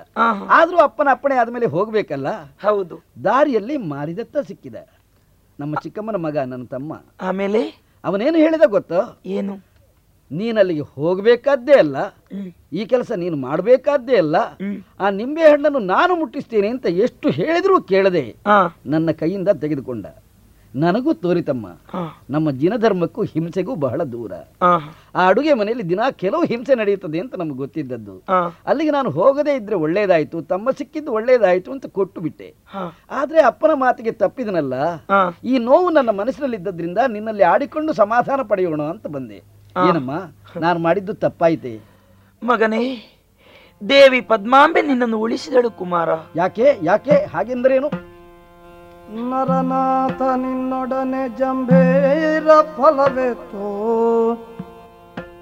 ಆದ್ರೂ 0.48 0.76
ಅಪ್ಪನ 0.76 1.08
ಅಪ್ಪಣೆ 1.10 1.34
ಆದ್ಮೇಲೆ 1.34 1.66
ಹೋಗ್ಬೇಕಲ್ಲ? 1.66 2.26
ಹೌದು. 2.44 3.02
ದಾರಿಯಲ್ಲಿ 3.24 3.76
ಮಾರಿದತ್ತ 3.76 4.36
ಸಿಕ್ಕಿದ. 4.38 4.74
ನಮ್ಮ 5.60 5.74
ಚಿಕ್ಕಮ್ಮನ 5.82 6.16
ಮಗ 6.16 6.36
ನನ್ನ 6.36 6.64
ತಮ್ಮ. 6.64 7.00
ಆಮೇಲೆ? 7.20 7.82
ಅವನೇನು 8.04 8.38
ಹೇಳಿದ 8.38 8.62
ಗೊತ್ತೋ? 8.66 9.18
ಏನು? 9.26 9.76
ನೀನಲ್ಲಿಗೆ 10.32 10.80
ಹೋಗ್ಬೇಕಾದ್ದೇ 10.80 11.72
ಅಲ್ಲ. 11.72 11.96
ಈ 12.72 12.84
ಕೆಲಸ 12.84 13.12
ನೀನು 13.12 13.36
ಮಾಡಬೇಕಾದ್ದೇ 13.36 14.16
ಅಲ್ಲ. 14.16 14.36
ಆ 15.00 15.10
ನಿಂಬೆ 15.10 15.42
ಹಣ್ಣನ್ನು 15.42 15.78
ನಾನು 15.78 16.14
ಮುಟ್ಟಿಸ್ತೇನೆ 16.14 16.68
ಅಂತ 16.68 16.86
ಎಷ್ಟು 16.86 17.30
ಹೇಳಿದ್ರೂ 17.30 17.80
ಕೇಳದೆ 17.80 18.36
ನನ್ನ 18.86 19.10
ಕೈಯಿಂದ 19.10 19.48
ತೆಗೆದುಕೊಂಡ. 19.48 20.06
ನನಗೂ 20.82 21.10
ತೋರಿತಮ್ಮ. 21.24 21.66
ನಮ್ಮ 22.34 22.50
ಜಿನಧರ್ಮಕ್ಕೂ 22.60 23.22
ಹಿಂಸೆಗೂ 23.32 23.74
ಬಹಳ 23.84 24.00
ದೂರ. 24.14 24.32
ಆ 25.16 25.20
ಅಡುಗೆ 25.28 25.52
ಮನೆಯಲ್ಲಿ 25.60 25.86
ದಿನ 25.92 26.00
ಕೆಲವು 26.22 26.44
ಹಿಂಸೆ 26.50 26.74
ನಡೆಯುತ್ತದೆ 26.80 27.18
ಅಂತ 27.20 27.34
ನಮ್ಗೆ 27.40 27.58
ಗೊತ್ತಿದ್ದದ್ದು. 27.62 28.14
ಅಲ್ಲಿಗೆ 28.66 28.90
ನಾನು 28.90 29.10
ಹೋಗದೇ 29.18 29.54
ಇದ್ರೆ 29.56 29.76
ಒಳ್ಳೇದಾಯ್ತು 29.86 30.40
ತಮ್ಮ 30.52 30.70
ಸಿಕ್ಕಿದ್ದು 30.78 31.12
ಒಳ್ಳೇದಾಯ್ತು 31.12 31.72
ಅಂತ 31.72 31.86
ಕೊಟ್ಟು 31.98 32.20
ಬಿಟ್ಟೆ. 32.20 32.48
ಆದ್ರೆ 33.10 33.40
ಅಪ್ಪನ 33.50 33.74
ಮಾತಿಗೆ 33.74 34.12
ತಪ್ಪಿದನಲ್ಲ 34.22 34.74
ಈ 35.44 35.56
ನೋವು 35.68 35.90
ನನ್ನ 35.90 36.10
ಮನಸ್ಸಿನಲ್ಲಿದ್ದದ್ರಿಂದ 36.20 36.98
ನಿನ್ನಲ್ಲಿ 37.16 37.46
ಆಡಿಕೊಂಡು 37.52 37.92
ಸಮಾಧಾನ 38.02 38.40
ಪಡೆಯೋಣ 38.48 38.82
ಅಂತ 38.94 39.06
ಬಂದೆ. 39.16 39.38
ಏನಮ್ಮ 39.88 40.12
ನಾನು 40.64 40.78
ಮಾಡಿದ್ದು 40.78 41.14
ತಪ್ಪಾಯ್ತೆ? 41.24 41.72
ಮಗನೇ 42.42 42.82
ದೇವಿ 43.82 44.20
ಪದ್ಮಾಂಬೆ 44.32 44.82
ನಿನ್ನನ್ನು 44.82 45.18
ಉಳಿಸಿದಳು 45.20 45.70
ಕುಮಾರ. 45.78 46.10
ಯಾಕೆ 46.36 46.66
ಯಾಕೆ 46.82 47.16
ಹಾಗೆಂದರೇನು? 47.32 47.88
ನರನಾಥ 49.10 50.22
ನಿನ್ನೊಡನೆ 50.22 51.28
ಜಂಭೀರ 51.28 52.48
ಫಲವೆತ್ತು. 52.76 53.66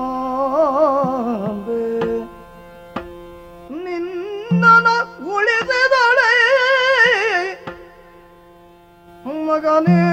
ನಿನ್ನ 3.84 4.66
ಉಳಿಸಿದಳೆ. 5.36 6.36
ಮಗನೇ. 9.48 10.06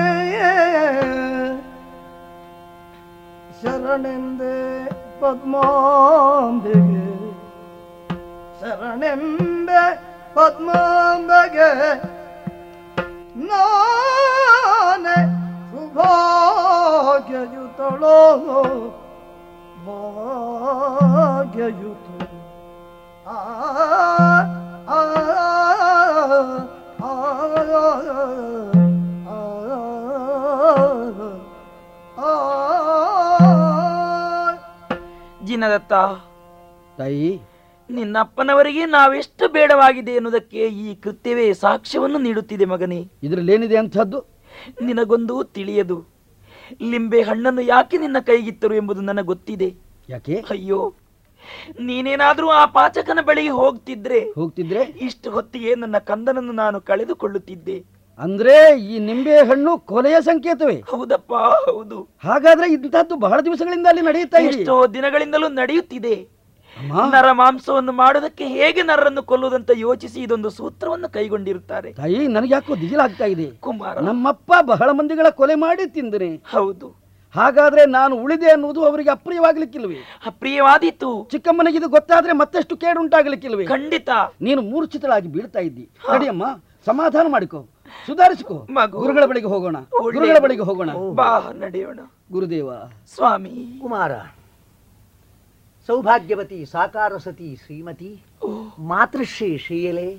ಶರಣೆಂದೆ 3.63 4.55
ಪದ್ಮಾಂಬೆಗೆ 5.21 7.07
ಶರಣೆಂಬೆ 8.61 9.83
ಪದ್ಮಾಂಬೆಗೆ 10.35 11.69
ನಾನೆ 13.49 15.17
ಸುಭಾಗ್ಯಯುತಳೋ 15.73 16.07
ಭಾಗ್ಯಯುತ 19.87 22.07
ಆ 23.29 23.31
ಆ 24.91 24.93
ಆ 32.21 32.23
ಜಿನದತ್ತ 35.53 35.93
ತಾಯಿ. 36.99 37.41
ನಿನ್ನಪ್ಪನವರಿಗೆ 37.91 38.87
ನಾವೆಷ್ಟು 38.87 39.53
ಬೇಡವಾಗಿದೆ 39.53 40.13
ಎನ್ನುವುದಕ್ಕೆ 40.13 40.59
ಈ 40.59 40.95
ಕೃತ್ಯವೇ 40.95 41.53
ಸಾಕ್ಷ್ಯವನ್ನು 41.53 42.19
ನೀಡುತ್ತಿದೆ 42.19 42.65
ಮಗನೇ. 42.65 43.11
ಇದರಲ್ಲಿ 43.23 43.53
ಏನಿದೆ 43.53 43.77
ಅಂಥದ್ದು? 43.77 44.25
ನಿನಗೊಂದು 44.83 45.45
ತಿಳಿಯದು. 45.45 46.05
ಲಿಂಬೆ 46.83 47.23
ಹಣ್ಣನ್ನು 47.23 47.61
ಯಾಕೆ 47.61 47.99
ನಿನ್ನ 47.99 48.19
ಕೈಗಿತ್ತರು 48.19 48.75
ಎಂಬುದು 48.75 49.01
ನನಗೆ 49.01 49.25
ಗೊತ್ತಿದೆ. 49.25 49.75
ಯಾಕೆ? 50.09 50.45
ಅಯ್ಯೋ 50.51 50.95
ನೀನೇನಾದ್ರೂ 51.81 52.49
ಆ 52.49 52.67
ಪಾಚಕನ 52.67 53.19
ಬಳಿಗೆ 53.21 53.49
ಹೋಗ್ತಿದ್ರೆ 53.49 54.21
ಹೋಗ್ತಿದ್ರೆ? 54.31 54.83
ಇಷ್ಟು 54.83 55.31
ಹೊತ್ತಿಗೆ 55.31 55.75
ನನ್ನ 55.75 55.99
ಕಂದನನ್ನು 55.99 56.53
ನಾನು 56.53 56.81
ಕಳೆದುಕೊಳ್ಳುತ್ತಿದ್ದೆ. 56.81 57.85
ಅಂದ್ರೆ 58.23 58.81
ಈ 58.81 58.99
ನಿಂಬೆ 58.99 59.37
ಹಣ್ಣು 59.37 59.79
ಕೊಲೆಯ 59.79 60.21
ಸಂಕೇತವೇ? 60.21 60.83
ಹೌದಪ್ಪ 60.91 61.35
ಹೌದು. 61.35 62.09
ಹಾಗಾದ್ರೆ 62.25 62.73
ಇಂತಹದ್ದು 62.73 63.17
ಬಹಳ 63.17 63.41
ದಿವಸಗಳಿಂದ 63.41 63.87
ಅಲ್ಲಿ 63.87 64.03
ನಡೆಯುತ್ತಾ 64.03 64.39
ಇದೆ. 64.39 64.59
ಎಷ್ಟೋ 64.59 64.87
ದಿನಗಳಿಂದಲೂ 64.87 65.49
ನಡೆಯುತ್ತಿದೆ. 65.49 66.43
ನರ 67.11 67.33
ಮಾಂಸವನ್ನು 67.33 67.93
ಮಾಡುವುದಕ್ಕೆ 67.93 68.45
ಹೇಗೆ 68.45 68.83
ನರರನ್ನು 68.83 69.23
ಕೊಲ್ಲುವುದಂತ 69.23 69.71
ಯೋಚಿಸಿ 69.75 70.21
ಇದೊಂದು 70.21 70.51
ಸೂತ್ರವನ್ನು 70.51 71.09
ಕೈಗೊಂಡಿರುತ್ತಾರೆ. 71.09 71.93
ತಾಯಿ 71.93 72.27
ನನಗೆ 72.27 72.55
ಯಾಕೋ 72.55 72.77
ದಿಗಿಲಾಗ್ತಾ 72.77 73.25
ಇದೆ. 73.25 73.51
ಕುಮಾರ. 73.51 73.99
ನಮ್ಮಪ್ಪ 73.99 74.53
ಬಹಳ 74.63 74.91
ಮಂದಿಗಳ 74.91 75.29
ಕೊಲೆ 75.29 75.55
ಮಾಡಿ 75.55 75.87
ತಿಂದನೆ 75.87 76.31
ಹೌದು. 76.51 77.03
ಹಾಗಾದ್ರೆ 77.35 77.87
ನಾನು 77.87 78.17
ಉಳಿದೆ 78.17 78.51
ಅನ್ನುವುದು 78.51 78.85
ಅವರಿಗೆ 78.85 79.11
ಅಪ್ರಿಯವಾಗಲಿಕ್ಕಿಲ್ವೇ 79.11 79.97
ಅಪ್ರಿಯವಾದೀತು. 80.27 81.29
ಚಿಕ್ಕಮ್ಮನಿಗೆ 81.31 81.79
ಇದು 81.79 81.89
ಗೊತ್ತಾದ್ರೆ 81.89 82.33
ಮತ್ತಷ್ಟು 82.33 82.77
ಕೇಡುಂಟಾಗ್ಲಿಕ್ಕಿಲ್ವೇ 82.77 83.65
ಖಂಡಿತ. 83.65 84.11
ನೀನು 84.41 84.63
ಮೂರ್ಛಿತಳಾಗಿ 84.63 85.29
ಬೀಳ್ತಾ 85.29 85.59
ಇದ್ದಿ. 85.59 85.91
ನಡಿಯಮ್ಮ 86.13 86.45
ಸಮಾಧಾನ 86.87 87.27
ಮಾಡಿಕೋ. 87.29 87.69
ಸುಧಾರಿಸಿಕೋ. 88.07 88.67
ಗುರುಗಳ 88.87 89.25
ಬಳಿಗೆ 89.25 89.47
ಹೋಗೋಣ. 89.47 89.77
ಗುರುಗಳ 90.01 90.39
ಬಳಿಗೆ 90.39 90.63
ಹೋಗೋಣ. 90.63 90.91
ಬಾ 91.15 91.41
ನಡೆಯೋಣ. 91.53 92.01
ಗುರುದೇವ. 92.33 92.71
ಸ್ವಾಮಿ. 93.15 93.79
ಕುಮಾರ 93.83 94.13
ಸೌಭಾಗ್ಯವತಿ 95.87 96.67
ಸಾಕಾರ 96.67 97.17
ಸತಿ 97.17 97.57
ಶ್ರೀಮತಿ 97.67 98.21
ಮಾತೃಶ್ರೀ 98.79 99.59
ಶ್ರೀಯಲೆ. 99.59 100.15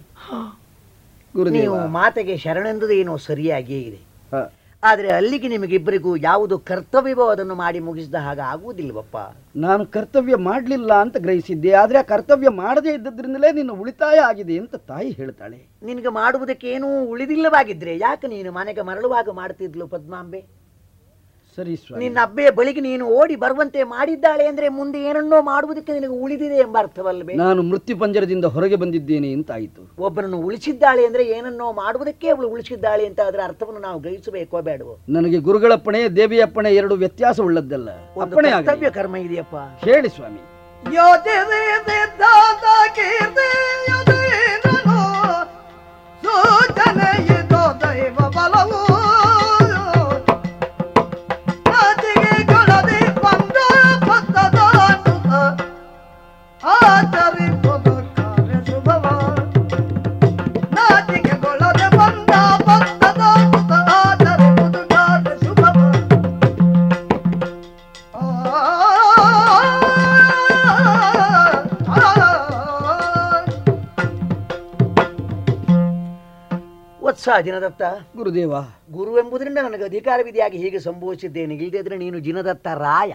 ಗುರುದೇವ. 1.36 1.62
ನೀವು 1.62 1.88
ಮಾತೆಗೆ 1.88 2.38
ಶರಣೆಂದದೇನೋ 2.38 3.18
ಸರಿಯಾಗಿಯೇ 3.18 3.80
ಇದೆ. 3.80 4.02
ಆದರೆ 4.84 5.10
ಅಲ್ಲಿಗೆ 5.10 5.48
ನಿಮಗಿಬ್ಬರಿಗೂ 5.48 6.16
ಯಾವುದು 6.30 6.56
ಕರ್ತವ್ಯವೋ 6.70 7.26
ಅದನ್ನು 7.26 7.56
ಮಾಡಿ 7.56 7.80
ಮುಗಿಸಿದ 7.80 8.16
ಹಾಗೆ 8.16 8.42
ಆಗುವುದಿಲ್ವಪ್ಪ 8.42 9.18
ನಾನು 9.56 9.84
ಕರ್ತವ್ಯ 9.86 10.36
ಮಾಡಲಿಲ್ಲ 10.36 10.94
ಅಂತ 10.94 11.18
ಗ್ರಹಿಸಿದ್ದೆ 11.18 11.72
ಆದರೆ 11.72 11.98
ಆ 11.98 12.02
ಕರ್ತವ್ಯ 12.02 12.50
ಮಾಡದೇ 12.50 12.94
ಇದ್ದದ್ರಿಂದಲೇ 12.94 13.52
ನಿನ್ನ 13.52 13.72
ಉಳಿತಾಯ 13.72 14.18
ಆಗಿದೆ 14.20 14.58
ಅಂತ 14.58 14.76
ತಾಯಿ 14.76 15.12
ಹೇಳ್ತಾಳೆ. 15.12 15.60
ನಿನಗೆ 15.84 16.12
ಮಾಡುವುದಕ್ಕೇನೂ 16.20 16.90
ಉಳಿದಿಲ್ಲವಾಗಿದ್ರೆ 17.06 17.98
ಯಾಕೆ 17.98 18.28
ನೀನು 18.28 18.52
ಮನೆಗೆ 18.52 18.82
ಮರಳುವಾಗ 18.82 19.30
ಮಾಡ್ತಿದ್ಲು 19.32 19.88
ಪದ್ಮಾಂಬೆ? 19.88 20.42
ಸರಿ 21.56 21.76
ಸ್ವಾಮಿ. 21.76 22.04
ನಿನ್ನ 22.04 22.18
ಅಬ್ಬೆಯ 22.22 22.50
ಬಳಿಗೆ 22.52 22.82
ನೀನು 22.82 23.06
ಓಡಿ 23.08 23.36
ಬರುವಂತೆ 23.36 23.84
ಮಾಡಿದ್ದಾಳೆ 23.84 24.48
ಅಂದ್ರೆ 24.48 24.70
ಮುಂದೆ 24.70 25.02
ಏನನ್ನೋ 25.04 25.42
ಮಾಡುವುದಕ್ಕೆ 25.42 25.94
ನಿನಗೆ 25.94 26.08
ಉಳಿದಿದೆ 26.08 26.56
ಎಂಬ 26.56 26.78
ಅರ್ಥವಲ್ಲವೇ 26.78 27.34
ನಾನು 27.34 27.62
ಮೃತ್ಯು 27.64 27.98
ಪಂಜರದಿಂದ 27.98 28.46
ಹೊರಗೆ 28.46 28.76
ಬಂದಿದ್ದೇನೆ 28.76 29.32
ಅಂತ 29.32 29.52
ಆಯಿತು 29.52 30.04
ಒಬ್ಬನನ್ನು 30.04 30.38
ಉಳಿಸಿದ್ದಾಳೆ 30.38 31.06
ಅಂದ್ರೆ 31.06 31.24
ಏನನ್ನೋ 31.24 31.74
ಮಾಡುವುದಕ್ಕೆ 31.74 32.30
ಅವಳು 32.30 32.48
ಉಳಿಸಿದ್ದಾಳೆ 32.50 33.06
ಅಂತ 33.06 33.20
ಅದರ 33.20 33.40
ಅರ್ಥವನ್ನು 33.44 33.82
ನಾವು 33.82 34.00
ಗ್ರಹಿಸಬೇಕೋ 34.00 34.62
ಬೇಡವೋ? 34.62 35.00
ನನಗೆ 35.10 35.38
ಗುರುಗಳಪ್ಪಣೆ 35.38 36.08
ದೇವಿಯಪ್ಪಣೆ 36.08 36.76
ಎರಡು 36.76 36.96
ವ್ಯತ್ಯಾಸ 36.96 37.40
ಉಳ್ಳದ್ದಲ್ಲ 37.40 37.90
ಅಪ್ಪಣೆ. 38.22 38.52
ಕರ್ತವ್ಯ 38.52 38.90
ಕರ್ಮ 38.90 39.16
ಇದೆಯಪ್ಪ. 39.16 39.56
ಹೇಳಿ 39.86 40.10
ಸ್ವಾಮಿ. 40.10 40.40
ಯೋಚಿಸಿ 40.96 41.64
ವತ್ಸ 77.24 77.46
ಜಿನದತ್ತ 77.46 77.82
ಗುರುದೇವ. 78.18 78.54
ಗುರು 78.92 79.12
ಎಂಬುದರಿಂದ 79.18 79.58
ನನಗೆ 79.58 79.84
ಅಧಿಕಾರ 79.84 80.20
ವಿಧಿಯಾಗಿ 80.24 80.58
ಹೀಗೆ 80.58 80.80
ಸಂಭವಿಸಿದ್ದೇನೆ. 80.80 81.56
ಇಲ್ಲದಿದ್ರೆ 81.56 81.98
ನೀನು 81.98 82.20
ಜಿನದತ್ತ 82.20 82.68
ರಾಯ. 82.68 83.14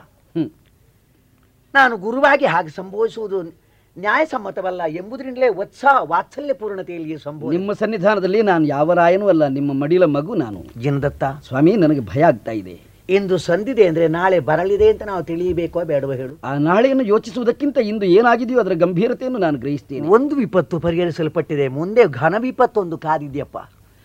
ನಾನು 1.74 1.96
ಗುರುವಾಗಿ 1.96 2.46
ಹಾಗೆ 2.46 2.68
ಸಂಭವಿಸುವುದು 2.68 3.42
ನ್ಯಾಯಸಮ್ಮತವಲ್ಲ 3.42 4.82
ಎಂಬುದರಿಂದಲೇ 4.88 5.48
ಉತ್ಸಾಹ 5.48 6.10
ವಾತ್ಸಲ್ಯ 6.10 6.52
ಪೂರ್ಣತೆಯಲ್ಲಿ 6.52 7.18
ಸಂಭವ 7.18 7.50
ನಿಮ್ಮ 7.50 7.72
ಸನ್ನಿಧಾನದಲ್ಲಿ 7.72 8.42
ನಾನು 8.42 8.64
ಯಾವ 8.66 8.92
ರಾಯನೂ 8.92 9.28
ಅಲ್ಲ 9.28 9.46
ನಿಮ್ಮ 9.46 9.72
ಮಡಿಲ 9.82 10.04
ಮಗು 10.04 10.34
ನಾನು. 10.34 10.80
ಜಿನದತ್ತ 10.80 11.24
ಸ್ವಾಮಿ 11.24 11.76
ನನಗೆ 11.76 12.00
ಭಯ 12.00 12.24
ಆಗ್ತಾ 12.24 12.52
ಇದೆ. 12.52 12.80
ಇಂದು 13.08 13.38
ಸಂದಿದೆ 13.38 13.86
ಅಂದ್ರೆ 13.86 14.08
ನಾಳೆ 14.08 14.40
ಬರಲಿದೆ 14.40 14.90
ಅಂತ 14.90 15.02
ನಾವು 15.02 15.22
ತಿಳಿಯಬೇಕೋ 15.24 15.84
ಬೇಡವೋ 15.84 16.12
ಹೇಳು. 16.12 16.34
ಆ 16.44 16.54
ನಾಳೆಯನ್ನು 16.54 17.04
ಯೋಚಿಸುವುದಕ್ಕಿಂತ 17.04 17.78
ಇಂದು 17.78 18.06
ಏನಾಗಿದೆಯೋ 18.06 18.60
ಅದರ 18.60 18.72
ಗಂಭೀರತೆಯನ್ನು 18.72 19.38
ನಾನು 19.38 19.58
ಗ್ರಹಿಸ್ತೇನೆ. 19.58 20.08
ಒಂದು 20.08 20.34
ವಿಪತ್ತು 20.34 20.78
ಪರಿಹರಿಸಲ್ಪಟ್ಟಿದೆ. 20.80 21.68
ಮುಂದೆ 21.68 22.04
ಘನ 22.04 22.34
ವಿಪತ್ತೊಂದು 22.38 22.98
ಕಾದಿದೆಯಪ್ಪ. 22.98 23.58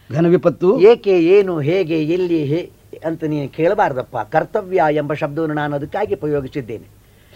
ಘನ 0.10 0.28
ವಿಪತ್ತು? 0.28 0.80
ಏಕೆ 0.80 1.14
ಏನು 1.24 1.60
ಹೇಗೆ 1.60 2.04
ಎಲ್ಲಿ 2.04 2.40
ಹೇ 2.46 2.72
ಅಂತ 3.06 3.24
ನೀನು 3.24 3.50
ಕೇಳಬಾರ್ದಪ್ಪ. 3.50 4.18
ಕರ್ತವ್ಯ 4.18 4.82
ಎಂಬ 4.92 5.14
ಶಬ್ದವನ್ನು 5.14 5.56
ನಾನು 5.56 5.76
ಅದಕ್ಕಾಗಿ 5.76 6.14
ಉಪಯೋಗಿಸಿದ್ದೇನೆ. 6.16 6.88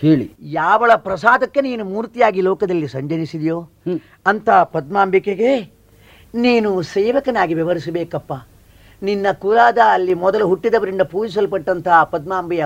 ಹೇಳಿ. 0.01 0.31
ಯಾವಳ 0.41 0.91
ಪ್ರಸಾದಕ್ಕೆ 0.95 1.61
ನೀನು 1.61 1.85
ಮೂರ್ತಿಯಾಗಿ 1.85 2.41
ಲೋಕದಲ್ಲಿ 2.41 2.87
ಸಂಜನಿಸಿದೆಯೋ 2.87 3.59
ಅಂತ 4.25 4.49
ಪದ್ಮಾಂಬಿಕೆಗೆ 4.49 5.51
ನೀನು 6.35 6.81
ಸೇವಕನಾಗಿ 6.81 7.53
ವಿವರಿಸಬೇಕಪ್ಪ 7.53 8.33
ನಿನ್ನ 9.01 9.27
ಕುಲಾದ 9.31 9.77
ಅಲ್ಲಿ 9.91 10.13
ಮೊದಲು 10.13 10.47
ಹುಟ್ಟಿದವರಿಂದ 10.47 11.01
ಪೂಜಿಸಲ್ಪಟ್ಟಂತಹ 11.01 12.03
ಪದ್ಮಾಂಬೆಯ 12.03 12.65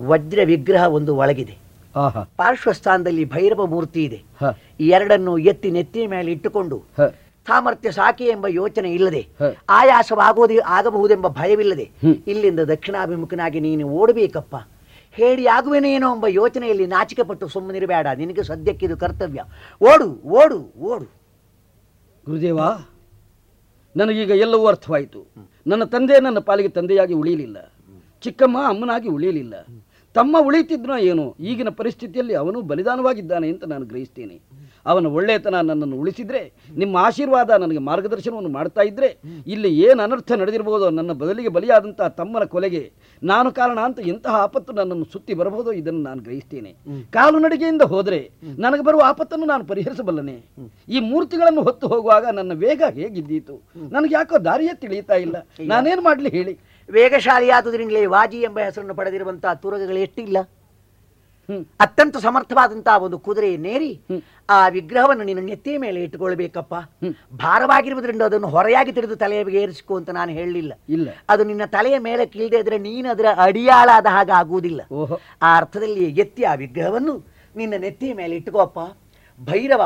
ವಜ್ರ 0.00 0.40
ವಿಗ್ರಹ 0.44 0.82
ಒಂದು 0.82 1.16
ಒಳಗಿದೆ. 1.16 1.56
ಪಾರ್ಶ್ವಸ್ಥಾನದಲ್ಲಿ 2.36 3.24
ಭೈರವ 3.24 3.66
ಮೂರ್ತಿ 3.66 4.04
ಇದೆ. 4.04 4.18
ಈ 4.80 4.88
ಎರಡನ್ನು 4.88 5.38
ಎತ್ತಿ 5.38 5.70
ನೆತ್ತಿನ 5.70 6.10
ಮೇಲೆ 6.10 6.32
ಇಟ್ಟುಕೊಂಡು 6.32 6.76
ಸಾಮರ್ಥ್ಯ 7.50 7.90
ಸಾಕಿ 7.90 8.26
ಎಂಬ 8.34 8.46
ಯೋಚನೆ 8.46 8.90
ಇಲ್ಲದೆ 8.98 9.22
ಆಯಾಸವಾಗುವುದು 9.22 9.70
ಆಯಾಸವಾಗೋದು 9.78 10.60
ಆಗಬಹುದೆಂಬ 10.76 11.28
ಭಯವಿಲ್ಲದೆ 11.40 11.86
ಇಲ್ಲಿಂದ 12.26 12.60
ದಕ್ಷಿಣಾಭಿಮುಖನಾಗಿ 12.72 13.60
ನೀನು 13.60 13.88
ಓಡಬೇಕಪ್ಪ. 14.00 14.56
ಹೇಳಿ 15.12 15.44
ಆಗುವೆನೇನೋ 15.46 16.08
ಎಂಬ 16.14 16.26
ಯೋಚನೆಯಲ್ಲಿ 16.40 16.86
ನಾಚಿಕೆ 16.86 17.22
ಪಟ್ಟು 17.22 17.46
ಸುಮ್ಮನಿರಬೇಡ 17.48 18.06
ನಿನಗೆ 18.16 18.42
ಸದ್ಯಕ್ಕೆ 18.42 18.86
ಇದು 18.86 18.96
ಕರ್ತವ್ಯ. 18.96 19.40
ಓಡು 19.82 20.08
ಓಡು 20.38 20.58
ಓಡು. 20.90 21.06
ಗುರುದೇವ 22.26 22.60
ನನಗೀಗ 23.94 24.32
ಎಲ್ಲವೂ 24.44 24.66
ಅರ್ಥವಾಯಿತು. 24.66 25.20
ನನ್ನ 25.66 25.84
ತಂದೆ 25.84 26.16
ನನ್ನ 26.20 26.38
ಪಾಲಿಗೆ 26.48 26.68
ತಂದೆಯಾಗಿ 26.68 27.14
ಉಳಿಯಲಿಲ್ಲ. 27.14 27.58
ಚಿಕ್ಕಮ್ಮ 28.24 28.58
ಅಮ್ಮನಾಗಿ 28.68 29.08
ಉಳಿಯಲಿಲ್ಲ. 29.08 29.54
ತಮ್ಮ 30.14 30.36
ಉಳಿತಿದ್ನೋ 30.46 30.96
ಏನೋ 31.10 31.24
ಈಗಿನ 31.40 31.70
ಪರಿಸ್ಥಿತಿಯಲ್ಲಿ 31.80 32.34
ಅವನು 32.34 32.58
ಬಲಿದಾನವಾಗಿದ್ದಾನೆ 32.70 33.48
ಅಂತ 33.48 33.64
ನಾನು 33.64 33.84
ಗ್ರಹಿಸ್ತೇನೆ. 33.84 34.36
ಅವನ 34.86 35.06
ಒಳ್ಳೆಯತನ 35.06 35.54
ನನ್ನನ್ನು 35.54 35.96
ಉಳಿಸಿದ್ರೆ 35.96 36.52
ನಿಮ್ಮ 36.76 36.96
ಆಶೀರ್ವಾದ 36.96 37.50
ನನಗೆ 37.50 37.78
ಮಾರ್ಗದರ್ಶನವನ್ನು 37.78 38.48
ಮಾಡ್ತಾ 38.48 38.80
ಇದ್ರೆ 38.80 39.18
ಇಲ್ಲಿ 39.46 39.80
ಏನು 39.80 40.02
ಅನರ್ಥ 40.02 40.32
ನಡೆದಿರಬಹುದೋ 40.32 40.90
ನನ್ನ 40.90 41.12
ಬದಲಿಗೆ 41.12 41.48
ಬಲಿಯಾದಂತಹ 41.48 42.08
ತಮ್ಮನ 42.08 42.44
ಕೊಲೆಗೆ 42.44 42.92
ನಾನು 43.22 43.52
ಕಾರಣ 43.52 43.78
ಅಂತ 43.80 44.00
ಎಂತಹ 44.00 44.34
ಆಪತ್ತು 44.34 44.72
ನನ್ನನ್ನು 44.72 45.04
ಸುತ್ತಿ 45.04 45.34
ಬರಬಹುದು 45.34 45.72
ಇದನ್ನು 45.72 46.00
ನಾನು 46.00 46.22
ಗ್ರಹಿಸ್ತೇನೆ. 46.22 46.74
ಕಾಲುನಡಿಗೆಯಿಂದ 47.10 47.82
ಹೋದರೆ 47.82 48.30
ನನಗೆ 48.58 48.84
ಬರುವ 48.84 49.02
ಆಪತ್ತನ್ನು 49.04 49.46
ನಾನು 49.46 49.64
ಪರಿಹರಿಸಬಲ್ಲನೆ. 49.64 50.42
ಈ 50.88 51.00
ಮೂರ್ತಿಗಳನ್ನು 51.00 51.62
ಹೊತ್ತು 51.62 51.86
ಹೋಗುವಾಗ 51.86 52.26
ನನ್ನ 52.26 52.52
ವೇಗ 52.54 52.82
ಹೇಗಿದ್ದೀತು? 52.90 53.62
ನನಗೆ 53.90 54.14
ಯಾಕೋ 54.14 54.44
ದಾರಿಯೇ 54.44 54.70
ತಿಳಿಯುತ್ತಾ 54.74 55.14
ಇಲ್ಲ. 55.14 55.36
ನಾನೇನು 55.66 56.02
ಮಾಡಲಿ 56.02 56.28
ಹೇಳಿ. 56.28 56.58
ವೇಗಶಾಲಿಯಾದುದರಿಂದಲೇ 56.90 58.06
ವಾಜಿ 58.06 58.40
ಎಂಬ 58.40 58.58
ಹೆಸರನ್ನು 58.58 58.94
ಪಡೆದಿರುವಂತಹ 58.94 59.52
ತುರಗಗಳು 59.52 59.98
ಎಷ್ಟಿಲ್ಲ. 59.98 60.36
ಅತ್ಯಂತ 61.80 62.16
ಸಮರ್ಥವಾದಂತಹ 62.16 63.02
ಒಂದು 63.02 63.18
ಕುದುರೆಯನ್ನೇರಿ 63.18 63.90
ನೇರಿ 64.08 64.22
ಆ 64.50 64.68
ವಿಗ್ರಹವನ್ನು 64.68 65.24
ನಿನ್ನ 65.24 65.42
ನೆತ್ತಿಯ 65.44 65.78
ಮೇಲೆ 65.78 66.02
ಇಟ್ಟುಕೊಳ್ಬೇಕಪ್ಪ. 66.02 66.74
ಭಾರವಾಗಿರುವುದರಿಂದ 67.34 68.22
ಅದನ್ನು 68.22 68.48
ಹೊರೆಯಾಗಿ 68.48 68.92
ತಿಳಿದು 68.92 69.16
ತಲೆಯ 69.16 69.44
ಬಗ್ಗೆ 69.44 69.60
ಏರಿಸಿಕೊ 69.62 69.96
ಅಂತ 69.96 70.10
ನಾನು 70.10 70.32
ಹೇಳಲಿಲ್ಲ 70.32 70.72
ಇಲ್ಲ. 70.88 71.08
ಅದು 71.28 71.44
ನಿನ್ನ 71.44 71.64
ತಲೆಯ 71.64 71.98
ಮೇಲೆ 71.98 72.26
ಕೀಳದೆ 72.26 72.58
ಇದ್ರೆ 72.58 72.78
ನೀನು 72.78 73.10
ಅದರ 73.10 73.26
ಅಡಿಯಾಳಾದ 73.36 74.06
ಹಾಗೆ 74.10 74.32
ಆಗುವುದಿಲ್ಲ. 74.32 74.80
ಆ 75.42 75.56
ಅರ್ಥದಲ್ಲಿ 75.56 76.04
ಎತ್ತಿ 76.04 76.42
ಆ 76.42 76.54
ವಿಗ್ರಹವನ್ನು 76.54 77.16
ನಿನ್ನ 77.56 77.74
ನೆತ್ತಿಯ 77.78 78.14
ಮೇಲೆ 78.14 78.36
ಇಟ್ಟುಕೋಪ್ಪ. 78.36 78.78
ಭೈರವ 79.38 79.82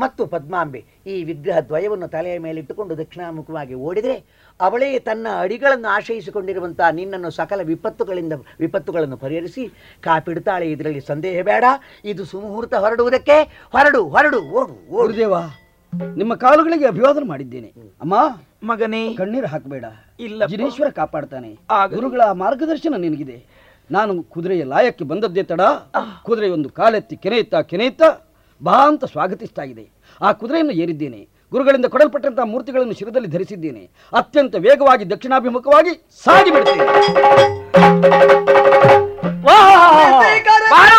ಮತ್ತು 0.00 0.26
ಪದ್ಮಾಂಬೆ 0.26 0.80
ಈ 1.06 1.24
ವಿಗ್ರಹ 1.24 1.58
ದ್ವಯವನ್ನು 1.60 2.08
ತಲೆಯ 2.08 2.38
ಮೇಲೆ 2.38 2.60
ಇಟ್ಟುಕೊಂಡು 2.60 2.98
ದಕ್ಷಿಣಾಮುಖವಾಗಿ 2.98 3.74
ಓಡಿದರೆ 3.74 4.16
ಅವಳೇ 4.60 4.98
ತನ್ನ 4.98 5.26
ಅಡಿಗಳನ್ನು 5.40 5.88
ಆಶ್ರಯಿಸಿಕೊಂಡಿರುವಂತಹ 5.88 6.88
ನಿನ್ನನ್ನು 6.88 7.30
ಸಕಲ 7.30 7.60
ವಿಪತ್ತುಗಳಿಂದ 7.62 8.32
ವಿಪತ್ತುಗಳನ್ನು 8.60 9.16
ಪರಿಹರಿಸಿ 9.16 9.68
ಕಾಪಿಡ್ತಾಳೆ 10.00 10.70
ಇದರಲ್ಲಿ 10.70 11.00
ಸಂದೇಹ 11.00 11.42
ಬೇಡ. 11.42 11.64
ಇದು 12.04 12.24
ಸುಮುಹೂರ್ತ 12.24 12.74
ಹೊರಡುವುದಕ್ಕೆ. 12.74 13.68
ಹೊರಡು 13.72 14.08
ಹೊರಡು 14.08 14.42
ಓಡು 14.42 14.94
ಓಡುದೇವ 14.94 15.34
ಗುರುದೇವ 15.34 15.34
ನಿಮ್ಮ 16.16 16.34
ಕಾಲುಗಳಿಗೆ 16.34 16.86
ಅಭಿವಾದನ 16.86 17.22
ಮಾಡಿದ್ದೇನೆ. 17.26 17.72
ಅಮ್ಮ 18.00 18.14
ಮಗನೇ 18.62 19.14
ಕಣ್ಣೀರು 19.14 19.46
ಹಾಕಬೇಡ. 19.46 19.84
ಇಲ್ಲ 20.20 20.46
ಜಿನೇಶ್ವರ 20.46 20.88
ಕಾಪಾಡ್ತಾನೆ. 20.88 21.58
ಆ 21.70 21.86
ಗುರುಗಳ 21.86 22.20
ಮಾರ್ಗದರ್ಶನ 22.32 22.94
ನಿನಗಿದೆ. 22.96 23.44
ನಾನು 23.90 24.22
ಕುದುರೆಯ 24.22 24.64
ಲಾಯಕ್ಕೆ 24.64 25.04
ಬಂದದ್ದೇ 25.04 25.42
ತಡ. 25.42 25.60
ಕುದುರೆ 26.22 26.50
ಒಂದು 26.50 26.68
ಕಾಲೆತ್ತಿ 26.68 27.16
ಕೆನೆಯುತ್ತಾ 27.16 27.60
ಕೆನೆಯುತ್ತಾ 27.62 28.32
ಬಾ 28.62 28.86
ಅಂತ 28.88 29.04
ಸ್ವಾಗತಿಸ್ತಾ 29.04 29.62
ಇದೆ. 29.62 29.88
ಆ 30.20 30.32
ಕುದುರೆಯನ್ನು 30.32 30.72
ಏರಿದ್ದೇನೆ. 30.72 31.33
ಗುರುಗಳಿಂದ 31.54 31.88
ಕೊಡಲ್ಪಟ್ಟಂತಹ 31.94 32.46
ಮೂರ್ತಿಗಳನ್ನು 32.52 32.94
ಶಿರದಲ್ಲಿ 33.00 33.30
ಧರಿಸಿದ್ದೇನೆ. 33.36 33.82
ಅತ್ಯಂತ 34.20 34.54
ವೇಗವಾಗಿ 34.66 35.04
ದಕ್ಷಿಣಾಭಿಮುಖವಾಗಿ 35.10 35.92
ಸಾಗಿ 36.24 36.50
ಬಿಡ್ತೇನೆ. 36.54 36.86
ಬಹಳ 40.74 40.90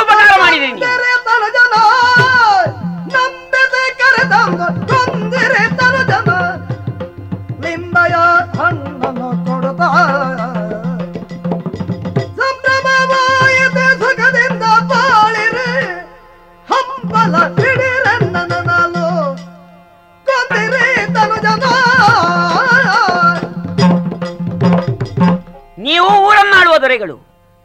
ದೊರೆಗಳು 26.82 27.18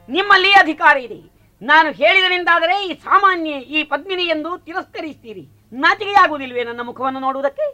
ನಿಮ್ಮಲ್ಲಿ 0.08 0.52
ಅಧಿಕಾರ 0.52 0.96
ಇದೆ. 0.96 1.20
ನಾನು 1.62 1.88
ಹೇಳಿದನೆಂದಾದರೆ 1.92 2.86
ಈ 2.86 2.92
ಸಾಮಾನ್ಯ 2.94 3.50
ಈ 3.50 3.82
ಪದ್ಮಿನಿ 3.82 4.22
ಎಂದು 4.22 4.58
ತಿರಸ್ಕರಿಸ್ತೀರಿ. 4.58 5.44
ನಾಚಿಕೆಯಾಗುವುದಿಲ್ವೇ 5.72 6.64
ನನ್ನ 6.64 6.80
ಮುಖವನ್ನು 6.80 7.20
ನೋಡುವುದಕ್ಕೆ? 7.20 7.66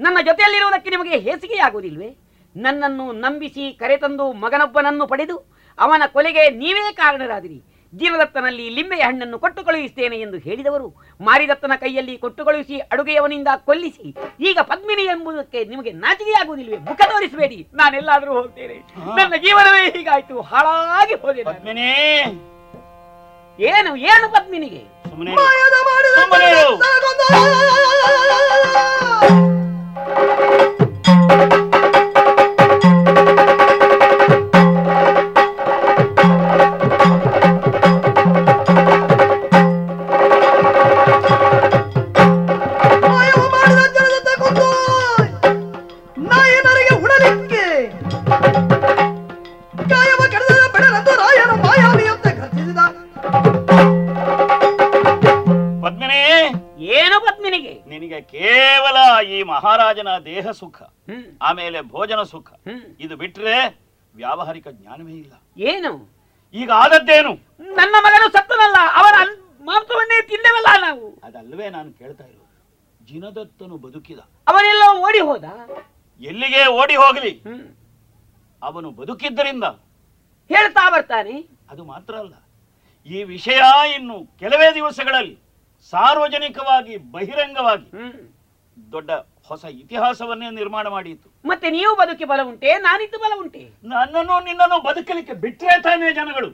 ನನ್ನ 0.00 0.18
ಜೊತೆಯಲ್ಲಿರುವುದಕ್ಕೆ 0.24 0.90
ನಿಮಗೆ 0.90 1.18
ಹೇಸಿಗೆಯಾಗುವುದಿಲ್ವೇ 1.18 2.10
ನನ್ನನ್ನು 2.56 3.12
ನಂಬಿಸಿ 3.12 3.72
ಕರೆತಂದು 3.72 4.32
ಮಗನೊಬ್ಬನನ್ನು 4.32 5.06
ಪಡೆದು 5.06 5.36
ಅವನ 5.78 6.02
ಕೊಲೆಗೆ 6.06 6.50
ನೀವೇ 6.50 6.92
ಕಾರಣರಾದಿರಿ. 6.92 7.58
ಜೀವದತ್ತನಲ್ಲಿ 7.92 8.64
ಲಿಂಬೆಯ 8.76 9.02
ಹಣ್ಣನ್ನು 9.08 9.36
ಕೊಟ್ಟು 9.44 9.60
ಕಳುಹಿಸ್ತೇನೆ 9.66 10.16
ಎಂದು 10.24 10.38
ಹೇಳಿದವರು 10.46 10.88
ಮಾರಿದತ್ತನ 11.20 11.76
ಕೈಯಲ್ಲಿ 11.82 12.14
ಕೊಟ್ಟು 12.24 12.42
ಕಳುಹಿಸಿ 12.48 12.76
ಅಡುಗೆಯವನಿಂದ 12.92 13.48
ಕೊಲ್ಲಿಸಿ 13.68 14.06
ಈಗ 14.48 14.58
ಪದ್ಮಿನಿ 14.70 15.04
ಎಂಬುದಕ್ಕೆ 15.14 15.62
ನಿಮಗೆ 15.72 15.92
ನಾಚಿಕೆಯಾಗುವುದಿಲ್ವೇ 16.04 16.78
ಮುಖ 16.90 17.00
ತೋರಿಸಬೇಡಿ 17.12 17.58
ನಾನೆಲ್ಲಾದರೂ 17.80 18.34
ಹೋಗ್ತೇನೆ. 18.38 18.76
ನನ್ನ 19.18 19.34
ಜೀವನವೇ 19.46 19.82
ಹೀಗಾಯ್ತು 19.96 20.36
ಹಾಳಾಗಿ 20.50 21.16
ಹೋದೆ. 21.24 21.44
ಏನು 23.58 23.92
ಏನು 24.12 24.26
ಪದ್ಮಿನಿಗೆ? 24.36 24.82
ಮಾಯದ 25.38 25.76
ದೇಹ 60.48 60.56
ಸುಖ 60.60 60.78
ಆಮೇಲೆ 61.48 61.78
ಭೋಜನ 61.92 62.20
ಸುಖ. 62.32 62.48
ಇದು 63.04 63.14
ಬಿಟ್ರೆ 63.22 63.56
ವ್ಯಾವಹಾರಿಕ 64.14 64.68
ಜ್ಞಾನವೇ 64.78 65.14
ಇಲ್ಲ. 65.22 65.34
ಏನು? 65.70 65.90
ಈಗ 66.54 66.70
ಆದದ್ದೇನು? 66.82 67.32
ನನ್ನ 67.78 67.94
ಮಗನು 68.04 68.26
ಸತ್ತನಲ್ಲ 68.36 68.78
ಅವರ 69.00 69.16
ಮಾಂಸವನ್ನೇ 69.68 70.18
ತಿಂದೆವಲ್ಲ 70.30 70.70
ನಾವು. 70.86 71.06
ಅದಲ್ವೇ 71.26 71.66
ನಾನು 71.76 71.90
ಕೇಳ್ತಾ 72.00 72.24
ಇರೋದು. 72.30 72.46
ಜಿನದತ್ತನು 73.08 73.76
ಬದುಕಿದ. 73.84 74.20
ಅವನೆಲ್ಲ 74.50 74.84
ಓಡಿ 75.06 75.20
ಹೋದ? 75.28 75.44
ಎಲ್ಲಿಗೆ 76.20 76.62
ಓಡಿ 76.80 76.96
ಹೋಗಲಿ? 77.02 77.32
ಅವನು 78.62 78.88
ಬದುಕಿದ್ದರಿಂದ. 79.00 79.66
ಹೇಳ್ತಾ 80.50 80.84
ಬರ್ತಾನೆ. 80.96 81.36
ಅದು 81.70 81.84
ಮಾತ್ರ 81.92 82.14
ಅಲ್ಲ. 82.24 82.34
ಈ 83.06 83.18
ವಿಷಯ 83.34 83.62
ಇನ್ನು 83.96 84.16
ಕೆಲವೇ 84.40 84.68
ದಿವಸಗಳಲ್ಲಿ 84.78 85.36
ಸಾರ್ವಜನಿಕವಾಗಿ 85.92 86.94
ಬಹಿರಂಗವಾಗಿ 87.14 87.90
ದೊಡ್ಡ 88.76 89.10
ಹೊಸ 89.50 89.64
ಇತಿಹಾಸವನ್ನೇ 89.82 90.48
ನಿರ್ಮಾಣ 90.60 90.84
ಮಾಡಿತ್ತು. 90.94 91.28
ಮತ್ತೆ 91.50 91.68
ನೀವು 91.76 91.92
ಬದುಕಿ 92.00 92.26
ಬಲ 92.30 92.40
ಉಂಟೆ 92.50 92.70
ನಾನಿದ್ದು 92.86 93.18
ಬಲ 93.24 93.32
ಉಂಟೆ? 93.42 93.62
ನನ್ನನ್ನು 93.92 94.36
ನಿನ್ನನ್ನು 94.48 94.78
ಬದುಕಲಿಕ್ಕೆ 94.88 95.34
ಬಿಟ್ಟರೆ 95.44 95.76
ತಾನೇ 95.86 96.08
ಜನಗಳು. 96.18 96.50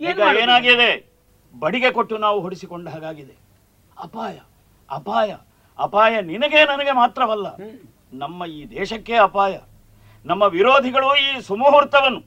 ಈಗ 0.00 0.18
ಏನಾಗಿದೆ? 0.42 0.90
ಬಡಿಗೆ 1.54 1.90
ಕೊಟ್ಟು 1.96 2.14
ನಾವು 2.26 2.38
ಹೊಡಿಸಿಕೊಂಡ 2.44 2.86
ಹಾಗಾಗಿದೆ. 2.94 3.34
ಅಪಾಯ 4.06 4.36
ಅಪಾಯ 4.88 5.30
ಅಪಾಯ 5.78 6.14
ನಿನಗೆ 6.32 6.60
ನನಗೆ 6.72 6.92
ಮಾತ್ರವಲ್ಲ. 7.02 7.46
ನಮ್ಮ 8.22 8.46
ಈ 8.56 8.60
ದೇಶಕ್ಕೆ 8.78 9.14
ಅಪಾಯ. 9.28 9.54
ನಮ್ಮ 10.24 10.42
ವಿರೋಧಿಗಳು 10.56 11.08
ಈ 11.26 11.30
ಸುಮುಹೂರ್ತವನ್ನು 11.48 12.20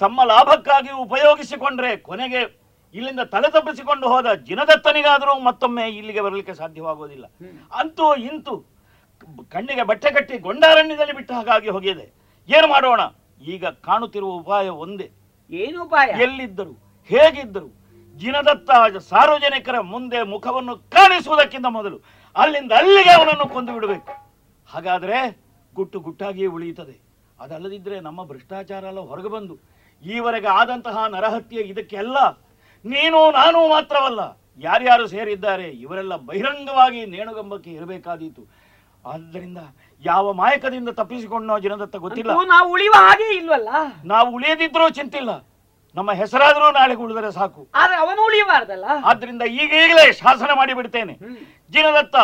ತಮ್ಮ 0.00 0.20
ಲಾಭಕ್ಕಾಗಿ 0.30 0.92
ಉಪಯೋಗಿಸಿಕೊಂಡ್ರೆ 1.04 1.90
ಕೊನೆಗೆ 2.08 2.40
ಇಲ್ಲಿಂದ 2.94 3.22
ತಲೆ 3.34 3.48
ತಪ್ಪಿಸಿಕೊಂಡು 3.54 4.06
ಹೋದ 4.12 4.28
ಜಿನದತ್ತನಿಗಾದರೂ 4.48 5.32
ಮತ್ತೊಮ್ಮೆ 5.46 5.84
ಇಲ್ಲಿಗೆ 5.98 6.20
ಬರಲಿಕ್ಕೆ 6.26 6.54
ಸಾಧ್ಯವಾಗೋದಿಲ್ಲ. 6.60 7.26
ಅಂತೂ 7.80 8.06
ಇಂತೂ 8.30 8.54
ಕಣ್ಣಿಗೆ 9.52 9.82
ಬಟ್ಟೆ 9.82 10.10
ಕಟ್ಟಿ 10.10 10.38
ಗೊಂಡಾರಣ್ಯದಲ್ಲಿ 10.38 11.14
ಬಿಟ್ಟ 11.18 11.32
ಹಾಗಾಗಿ 11.32 11.68
ಹೋಗಿದೆ. 11.68 12.06
ಏನು 12.48 12.66
ಮಾಡೋಣ? 12.68 13.00
ಈಗ 13.54 13.66
ಕಾಣುತ್ತಿರುವ 13.66 14.32
ಉಪಾಯ 14.32 14.68
ಒಂದೇ. 14.68 15.10
ಏನು 15.50 15.82
ಉಪಾಯ? 15.84 16.08
ಎಲ್ಲಿದ್ದರು 16.22 16.74
ಹೇಗಿದ್ದರು 17.10 17.68
ಜಿನದತ್ತ 18.16 18.70
ಸಾರ್ವಜನಿಕರ 18.98 19.80
ಮುಂದೆ 19.80 20.22
ಮುಖವನ್ನು 20.22 20.76
ಕಾಣಿಸುವುದಕ್ಕಿಂತ 20.76 21.66
ಮೊದಲು 21.66 21.98
ಅಲ್ಲಿಂದ 22.36 22.72
ಅಲ್ಲಿಗೆ 22.72 23.10
ಅವನನ್ನು 23.10 23.46
ಕೊಂದು 23.54 23.72
ಬಿಡಬೇಕು. 23.72 24.12
ಹಾಗಾದ್ರೆ 24.66 25.18
ಗುಟ್ಟು 25.74 26.00
ಗುಟ್ಟಾಗಿಯೇ 26.00 26.46
ಉಳಿಯುತ್ತದೆ. 26.46 26.96
ಅದಲ್ಲದಿದ್ದರೆ 27.40 28.00
ನಮ್ಮ 28.00 28.24
ಭ್ರಷ್ಟಾಚಾರ 28.24 28.84
ಎಲ್ಲ 28.84 29.00
ಹೊರಗೆ 29.00 29.28
ಬಂದು 29.28 29.54
ಈವರೆಗೆ 30.04 30.46
ಆದಂತಹ 30.46 31.04
ನರಹತ್ಯೆ 31.06 31.62
ಇದಕ್ಕೆಲ್ಲ 31.62 32.18
ನೀನು 32.84 33.18
ನಾನು 33.30 33.68
ಮಾತ್ರವಲ್ಲ 33.68 34.20
ಯಾರ್ಯಾರು 34.58 35.06
ಸೇರಿದ್ದಾರೆ 35.06 35.68
ಇವರೆಲ್ಲ 35.70 36.16
ಬಹಿರಂಗವಾಗಿ 36.16 37.06
ನೇಣುಗಂಬಕ್ಕೆ 37.06 37.70
ಇರಬೇಕಾದೀತು. 37.70 38.65
ಆದ್ದರಿಂದ 39.12 39.60
ಯಾವ 40.02 40.32
ಮಾಯಕದಿಂದ 40.40 40.90
ತಪ್ಪಿಸಿಕೊಂಡು 41.00 41.46
ನಾವು 41.50 41.60
ಜನದತ್ತ 41.66 41.96
ಗೊತ್ತಿಲ್ಲ 42.04 42.32
ನಾವು 42.54 42.68
ಉಳಿಯುವ 42.76 42.96
ಹಾಗೆ 43.06 43.28
ಇಲ್ವಲ್ಲ? 43.40 43.68
ನಾವು 44.12 44.28
ಉಳಿಯದಿದ್ರೂ 44.36 44.86
ಚಿಂತಿಲ್ಲ. 44.98 45.30
ನಮ್ಮ 45.98 46.10
ಹೆಸರಾದರೂ 46.20 46.66
ನಾಳೆಗೆ 46.78 47.02
ಉಳಿದರೆ 47.06 47.30
ಸಾಕು. 47.38 47.62
ಆದ್ರೆ 47.80 47.96
ಅವನು 48.04 48.20
ಉಳಿಯಬಾರ್ದಲ್ಲ? 48.28 48.86
ಆದ್ರಿಂದ 49.10 49.42
ಈಗೀಗಲೇ 49.60 50.04
ಶಾಸನ 50.20 50.50
ಮಾಡಿ 50.60 50.74
ಬಿಡ್ತೇನೆ 50.78 51.14
ಜಿನದತ್ತ 51.74 52.16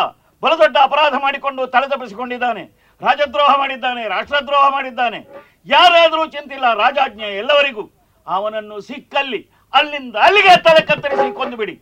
ಬಲದೊಡ್ಡ 0.43 0.77
ಅಪರಾಧ 0.87 1.15
ಮಾಡಿಕೊಂಡು 1.25 1.61
ತಲೆ 1.73 1.87
ತಪ್ಪಿಸಿಕೊಂಡಿದ್ದಾನೆ 1.93 2.63
ರಾಜದ್ರೋಹ 3.01 3.51
ಮಾಡಿದ್ದಾನೆ 3.61 4.03
ರಾಷ್ಟ್ರದ್ರೋಹ 4.15 4.65
ಮಾಡಿದ್ದಾನೆ. 4.75 5.19
ಯಾರಾದರೂ 5.75 6.23
ಚಿಂತಿಲ್ಲ 6.35 6.65
ರಾಜಾಜ್ಞೆ 6.83 7.29
ಎಲ್ಲವರಿಗೂ. 7.41 7.85
ಅವನನ್ನು 8.27 8.77
ಸಿಕ್ಕಲ್ಲಿ 8.89 9.41
ಅಲ್ಲಿಂದ 9.73 10.15
ಅಲ್ಲಿಗೆ 10.27 10.53
ತಲೆ 10.67 10.81
ಕತ್ತರಿಸಿ 10.91 11.27
ಕೊಂದು 11.39 11.57
ಬಿಡಿ 11.61 11.75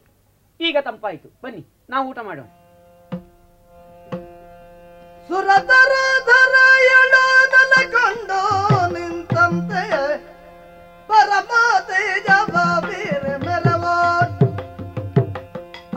ಈಗ 0.60 0.78
ತಂಪಾಯಿತು. 0.88 1.28
ಬನ್ನಿ 1.44 1.62
ನಾವು 1.94 2.04
ಊಟ 2.10 2.20
ಮಾಡೋಣ. 2.28 2.48
ಸುರತರ 5.31 5.93
ಧರೆಯಳೋದಲ 6.29 7.73
ಕಂಡು 7.93 8.41
ನಿಂತಂತೆ 8.95 9.85
ಪರಮ 11.09 11.51
ತೇಜವ 11.89 12.55
ವೀರ 12.87 13.25
ಮೆರವ 13.39 13.85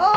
ಆ, 0.02 0.10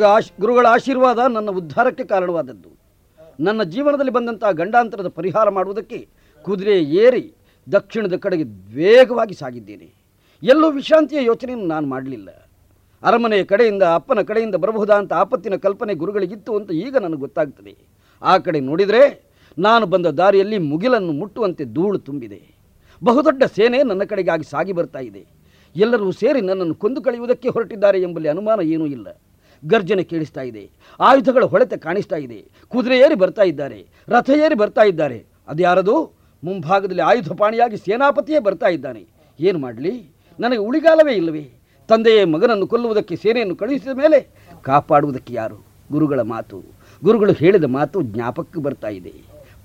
ಗುರುಗಳ 0.00 0.16
ಆಶ್, 0.16 0.32
ಗುರುಗಳ 0.40 0.66
ಆಶೀರ್ವಾದ 0.66 1.18
ನನ್ನ 1.18 1.50
ಉದ್ಧಾರಕ್ಕೆ 1.50 2.04
ಕಾರಣವಾದದ್ದು. 2.04 2.70
ನನ್ನ 3.40 3.62
ಜೀವನದಲ್ಲಿ 3.62 4.12
ಬಂದಂತಹ 4.12 4.50
ಗಂಡಾಂತರದ 4.50 5.08
ಪರಿಹಾರ 5.08 5.48
ಮಾಡುವುದಕ್ಕೆ 5.56 5.98
ಕುದುರೆ 6.42 6.76
ಏರಿ 7.02 7.34
ದಕ್ಷಿಣದ 7.72 8.16
ಕಡೆಗೆ 8.16 8.44
ವೇಗವಾಗಿ 8.76 9.34
ಸಾಗಿದ್ದೇನೆ. 9.34 9.88
ಎಲ್ಲೂ 10.42 10.70
ವಿಶ್ರಾಂತಿಯ 10.70 11.24
ಯೋಚನೆಯನ್ನು 11.24 11.66
ನಾನು 11.66 11.86
ಮಾಡಲಿಲ್ಲ. 11.86 12.28
ಅರಮನೆಯ 13.02 13.44
ಕಡೆಯಿಂದ 13.44 13.82
ಅಪ್ಪನ 13.94 14.22
ಕಡೆಯಿಂದ 14.22 14.54
ಬರಬಹುದಾ 14.54 14.96
ಅಂತ 14.96 15.12
ಆಪತ್ತಿನ 15.12 15.56
ಕಲ್ಪನೆ 15.56 15.94
ಗುರುಗಳಿಗಿತ್ತು 15.94 16.56
ಅಂತ 16.56 16.70
ಈಗ 16.70 16.96
ನನಗೆ 16.96 17.22
ಗೊತ್ತಾಗ್ತದೆ. 17.26 17.74
ಆ 18.22 18.38
ಕಡೆ 18.38 18.60
ನೋಡಿದರೆ 18.60 19.02
ನಾನು 19.58 19.86
ಬಂದ 19.86 20.06
ದಾರಿಯಲ್ಲಿ 20.06 20.58
ಮುಗಿಲನ್ನು 20.72 21.12
ಮುಟ್ಟುವಂತೆ 21.12 21.64
ಧೂಳು 21.64 21.98
ತುಂಬಿದೆ. 21.98 22.40
ಬಹುದೊಡ್ಡ 23.04 23.42
ಸೇನೆ 23.56 23.82
ನನ್ನ 23.82 24.04
ಕಡೆಗಾಗಿ 24.04 24.44
ಸಾಗಿ 24.44 24.72
ಬರ್ತಾ 24.72 24.98
ಇದೆ. 24.98 25.24
ಎಲ್ಲರೂ 25.76 26.10
ಸೇರಿ 26.10 26.40
ನನ್ನನ್ನು 26.40 26.74
ಕೊಂದು 26.74 27.02
ಕಳೆಯುವುದಕ್ಕೆ 27.02 27.48
ಹೊರಟಿದ್ದಾರೆ 27.48 28.00
ಎಂಬಲ್ಲಿ 28.02 28.28
ಅನುಮಾನ 28.28 28.60
ಏನೂ 28.60 28.86
ಇಲ್ಲ. 28.86 29.08
ಗರ್ಜನೆ 29.66 30.02
ಕೇಳಿಸ್ತಾ 30.02 30.40
ಇದೆ. 30.40 30.70
ಆಯುಧಗಳ 31.00 31.44
ಹೊಳೆತ 31.44 31.74
ಕಾಣಿಸ್ತಾ 31.74 32.16
ಇದೆ. 32.16 32.44
ಕುದುರೆ 32.68 32.98
ಏರಿ 32.98 33.14
ಬರ್ತಾ 33.14 33.42
ಇದ್ದಾರೆ. 33.42 33.86
ರಥ 34.08 34.30
ಏರಿ 34.30 34.54
ಬರ್ತಾ 34.54 34.82
ಇದ್ದಾರೆ. 34.82 35.24
ಅದ್ಯಾರದು? 35.48 36.12
ಮುಂಭಾಗದಲ್ಲಿ 36.44 37.02
ಆಯುಧ 37.02 37.32
ಪಾಣಿಯಾಗಿ 37.32 37.76
ಸೇನಾಪತಿಯೇ 37.76 38.38
ಬರ್ತಾ 38.38 38.66
ಇದ್ದಾನೆ. 38.66 39.06
ಏನು 39.40 39.58
ಮಾಡಲಿ? 39.58 40.10
ನನಗೆ 40.40 40.58
ಉಳಿಗಾಲವೇ 40.58 41.12
ಇಲ್ಲವೇ? 41.12 41.50
ತಂದೆಯೇ 41.88 42.24
ಮಗನನ್ನು 42.24 42.66
ಕೊಲ್ಲುವುದಕ್ಕೆ 42.66 43.16
ಸೇನೆಯನ್ನು 43.16 43.56
ಕಳುಹಿಸಿದ 43.56 43.88
ಮೇಲೆ 43.88 44.28
ಕಾಪಾಡುವುದಕ್ಕೆ 44.62 45.34
ಯಾರು? 45.34 45.64
ಗುರುಗಳ 45.92 46.20
ಮಾತು. 46.20 46.62
ಗುರುಗಳು 47.04 47.32
ಹೇಳಿದ 47.32 47.64
ಮಾತು 47.64 48.02
ಜ್ಞಾಪಕಕ್ಕೆ 48.02 48.60
ಬರ್ತಾ 48.60 48.88
ಇದೆ. 48.88 49.14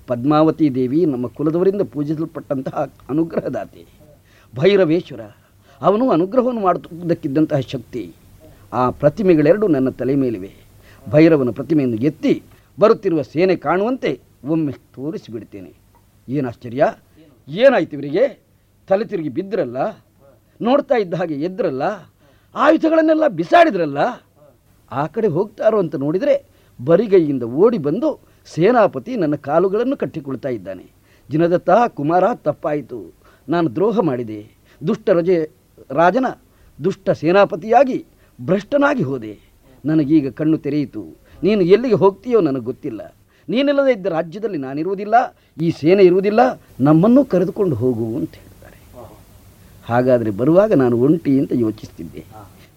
ಪದ್ಮಾವತಿ 0.06 0.74
ದೇವಿ 0.74 1.06
ನಮ್ಮ 1.06 1.26
ಕುಲದವರಿಂದ 1.26 1.80
ಪೂಜಿಸಲ್ಪಟ್ಟಂತಹ 1.82 2.92
ಅನುಗ್ರಹದಾತೆ. 3.08 3.86
ಭೈರವೇಶ್ವರ, 4.56 5.20
ಅವನು 5.80 6.10
ಅನುಗ್ರಹವನ್ನು 6.10 6.60
ಮಾಡುವುದಕ್ಕಿದ್ದಂತಹ 6.60 7.58
ಶಕ್ತಿ. 7.58 8.12
ಆ 8.76 8.84
ಪ್ರತಿಮೆಗಳೆರಡು 9.00 9.66
ನನ್ನ 9.74 9.88
ತಲೆ 10.00 10.14
ಮೇಲಿವೆ. 10.22 10.50
ಭೈರವನ 11.10 11.50
ಪ್ರತಿಮೆಯನ್ನು 11.50 11.98
ಎತ್ತಿ 12.08 12.32
ಬರುತ್ತಿರುವ 12.80 13.20
ಸೇನೆ 13.22 13.54
ಕಾಣುವಂತೆ 13.66 14.10
ಒಮ್ಮೆ 14.44 14.72
ತೋರಿಸಿಬಿಡ್ತೇನೆ 14.72 15.72
ಏನು 16.28 16.46
ಆಶ್ಚರ್ಯ? 16.48 16.84
ಏನಾಯ್ತು 17.48 17.94
ಇವರಿಗೆ? 17.96 18.24
ತಲೆ 18.88 19.04
ತಿರುಗಿ 19.04 19.28
ಬಿದ್ದರಲ್ಲ? 19.28 19.78
ನೋಡ್ತಾ 20.60 20.94
ಇದ್ದ 20.94 21.14
ಹಾಗೆ 21.14 21.34
ಎದ್ರಲ್ಲ 21.34 21.82
ಆಯುಧಗಳನ್ನೆಲ್ಲ 22.54 23.26
ಬಿಸಾಡಿದ್ರಲ್ಲ? 23.28 23.98
ಆ 24.90 25.06
ಕಡೆ 25.06 25.28
ಹೋಗ್ತಾರೋ 25.36 25.78
ಅಂತ 25.78 25.94
ನೋಡಿದರೆ 25.96 26.34
ಬರಿಗೈಯಿಂದ 26.84 27.42
ಓಡಿ 27.42 27.78
ಬಂದು 27.78 28.10
ಸೇನಾಪತಿ 28.54 29.16
ನನ್ನ 29.16 29.36
ಕಾಲುಗಳನ್ನು 29.48 29.96
ಕಟ್ಟಿಕೊಳ್ತಾ 29.96 30.48
ಇದ್ದಾನೆ. 30.48 30.86
ಜಿನದತ್ತ 31.30 31.70
ಕುಮಾರ 31.88 32.24
ತಪ್ಪಾಯಿತು. 32.34 32.98
ನಾನು 33.48 33.74
ದ್ರೋಹ 33.74 34.00
ಮಾಡಿದೆ. 34.00 34.40
ದುಷ್ಟ 34.88 35.10
ರಜೆ 35.10 35.36
ರಾಜನ 35.90 36.26
ದುಷ್ಟ 36.84 37.10
ಸೇನಾಪತಿಯಾಗಿ 37.10 37.98
ಭ್ರಷ್ಟನಾಗಿ 38.40 39.02
ಹೋದೆ. 39.02 39.38
ನನಗೀಗ 39.84 40.32
ಕಣ್ಣು 40.32 40.58
ತೆರೆಯಿತು. 40.58 41.16
ನೀನು 41.42 41.62
ಎಲ್ಲಿಗೆ 41.62 41.94
ಹೋಗ್ತೀಯೋ 41.94 42.40
ನನಗೆ 42.40 42.64
ಗೊತ್ತಿಲ್ಲ. 42.64 43.14
ನೀನಿಲ್ಲದೆ 43.48 43.92
ಇದ್ದ 43.92 44.06
ರಾಜ್ಯದಲ್ಲಿ 44.06 44.58
ನಾನಿರುವುದಿಲ್ಲ, 44.58 45.14
ಈ 45.60 45.70
ಸೇನೆ 45.70 46.02
ಇರುವುದಿಲ್ಲ, 46.02 46.60
ನಮ್ಮನ್ನು 46.80 47.24
ಕರೆದುಕೊಂಡು 47.24 47.76
ಹೋಗು 47.76 48.16
ಅಂತ 48.16 48.30
ಹೇಳ್ತಾರೆ. 48.30 49.08
ಹಾಗಾದರೆ 49.84 50.30
ಬರುವಾಗ 50.30 50.72
ನಾನು 50.72 51.00
ಒಂಟಿ 51.00 51.38
ಅಂತ 51.38 51.52
ಯೋಚಿಸ್ತಿದ್ದೆ. 51.54 52.24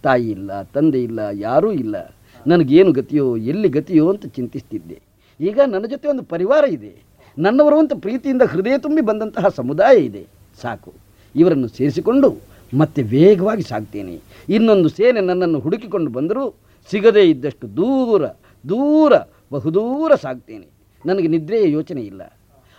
ತಾಯಿ 0.04 0.30
ಇಲ್ಲ, 0.30 0.64
ತಂದೆ 0.64 1.04
ಇಲ್ಲ, 1.04 1.20
ಯಾರೂ 1.34 1.72
ಇಲ್ಲ. 1.72 2.16
ನನಗೇನು 2.48 2.92
ಗತಿಯೋ, 2.92 3.38
ಎಲ್ಲಿ 3.38 3.70
ಗತಿಯೋ 3.70 4.10
ಅಂತ 4.10 4.26
ಚಿಂತಿಸ್ತಿದ್ದೆ. 4.26 5.02
ಈಗ 5.42 5.60
ನನ್ನ 5.68 5.86
ಜೊತೆ 5.86 6.08
ಒಂದು 6.08 6.24
ಪರಿವಾರ 6.24 6.64
ಇದೆ. 6.64 6.96
ನನ್ನವರು 7.38 7.80
ಅಂತ 7.80 7.94
ಪ್ರೀತಿಯಿಂದ 7.94 8.42
ಹೃದಯ 8.42 8.78
ತುಂಬಿ 8.78 9.02
ಬಂದಂತಹ 9.02 9.48
ಸಮುದಾಯ 9.48 9.98
ಇದೆ. 9.98 10.28
ಸಾಕು. 10.62 10.94
ಇವರನ್ನು 11.36 11.68
ಸೇರಿಸಿಕೊಂಡು 11.68 12.36
ಮತ್ತೆ 12.74 13.02
ವೇಗವಾಗಿ 13.14 13.64
ಸಾಗ್ತೀನಿ 13.72 14.16
ಇನ್ನೊಂದು 14.56 14.90
ಸೇನೆ 14.90 15.22
ನನ್ನನ್ನು 15.22 15.60
ಹುಡುಕಿಕೊಂಡು 15.60 16.12
ಬಂದರೂ 16.18 16.44
ಸಿಗದೇ 16.90 17.24
ಇದ್ದಷ್ಟು 17.30 17.66
ದೂರ 17.80 18.22
ದೂರ, 18.66 19.14
ಬಹುದೂರ 19.54 20.12
ಸಾಗ್ತೀನಿ 20.24 20.68
ನನಗೆ 21.06 21.28
ನಿದ್ರೆಯ 21.28 21.66
ಯೋಚನೆ 21.72 22.02
ಇಲ್ಲ, 22.02 22.22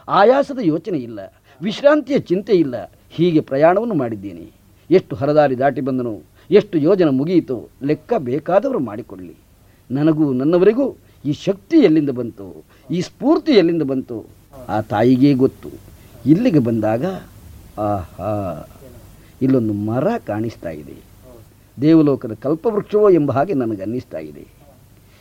ಆಯಾಸದ 0.09 0.61
ಯೋಚನೆ 0.73 0.99
ಇಲ್ಲ, 0.99 1.21
ವಿಶ್ರಾಂತಿಯ 1.61 2.19
ಚಿಂತೆ 2.31 2.55
ಇಲ್ಲ. 2.65 2.75
ಹೀಗೆ 3.17 3.41
ಪ್ರಯಾಣವನ್ನು 3.41 3.95
ಮಾಡಿದ್ದೀನಿ. 3.95 4.47
ಎಷ್ಟು 4.91 5.17
ಹರದಾರಿ 5.17 5.57
ದಾಟಿ 5.59 5.81
ಬಂದನು, 5.81 6.15
ಎಷ್ಟು 6.51 6.79
ಯೋಜನೆ 6.79 7.11
ಮುಗಿಯಿತು, 7.11 7.57
ಲೆಕ್ಕ 7.83 8.13
ಬೇಕಾದವರು 8.19 8.79
ಮಾಡಿಕೊಳ್ಳಿ 8.79 9.35
ನನಗೂ 9.91 10.33
ನನ್ನವರಿಗೂ 10.33 10.87
ಈ 11.25 11.33
ಶಕ್ತಿ 11.33 11.79
ಎಲ್ಲಿಂದ 11.89 12.11
ಬಂತು, 12.11 12.49
ಈ 12.91 13.01
ಸ್ಫೂರ್ತಿ 13.01 13.53
ಎಲ್ಲಿಂದ 13.53 13.83
ಬಂತು, 13.83 14.19
ಆ 14.69 14.81
ತಾಯಿಗೇ 14.81 15.33
ಗೊತ್ತು. 15.35 15.71
ಇಲ್ಲಿಗೆ 16.25 16.59
ಬಂದಾಗ, 16.59 17.05
ಆಹಾ. 17.89 18.33
ಇಲ್ಲೊಂದು 19.43 19.73
ಮರ 19.73 20.07
ಕಾಣಿಸ್ತಾ 20.27 20.71
ಇದೆ. 20.71 21.11
ದೇವಲೋಕದ 21.81 22.33
ಕಲ್ಪವೃಕ್ಷವೋ 22.33 23.11
ಎಂಬ 23.11 23.33
ಹಾಗೆ 23.33 23.55
ನನಗೆ 23.55 23.83
ಅನ್ನಿಸ್ತಾ 23.83 24.19
ಇದೆ. 24.19 24.47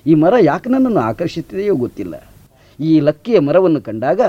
ಈ 0.06 0.14
ಮರ 0.14 0.34
ಯಾಕೆ 0.42 0.70
ನನ್ನನ್ನು 0.70 1.00
ಆಕರ್ಷಿಸುತ್ತಿದೆಯೋ 1.00 1.76
ಗೊತ್ತಿಲ್ಲ. 1.76 2.30
ಈ 2.80 3.00
ಲಕ್ಕಿಯ 3.00 3.40
ಮರವನ್ನು 3.40 3.82
ಕಂಡಾಗ 3.82 4.22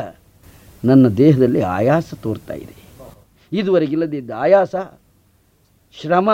ನನ್ನ 0.84 1.08
ದೇಹದಲ್ಲಿ 1.08 1.60
ಆಯಾಸ 1.60 2.14
ತೋರ್ತಾ 2.22 2.54
ಇದೆ. 2.54 2.80
ಇದುವರೆಗಿಲ್ಲದಿದ್ದ 3.52 4.30
ಆಯಾಸ, 4.36 4.74
ಶ್ರಮ, 6.00 6.30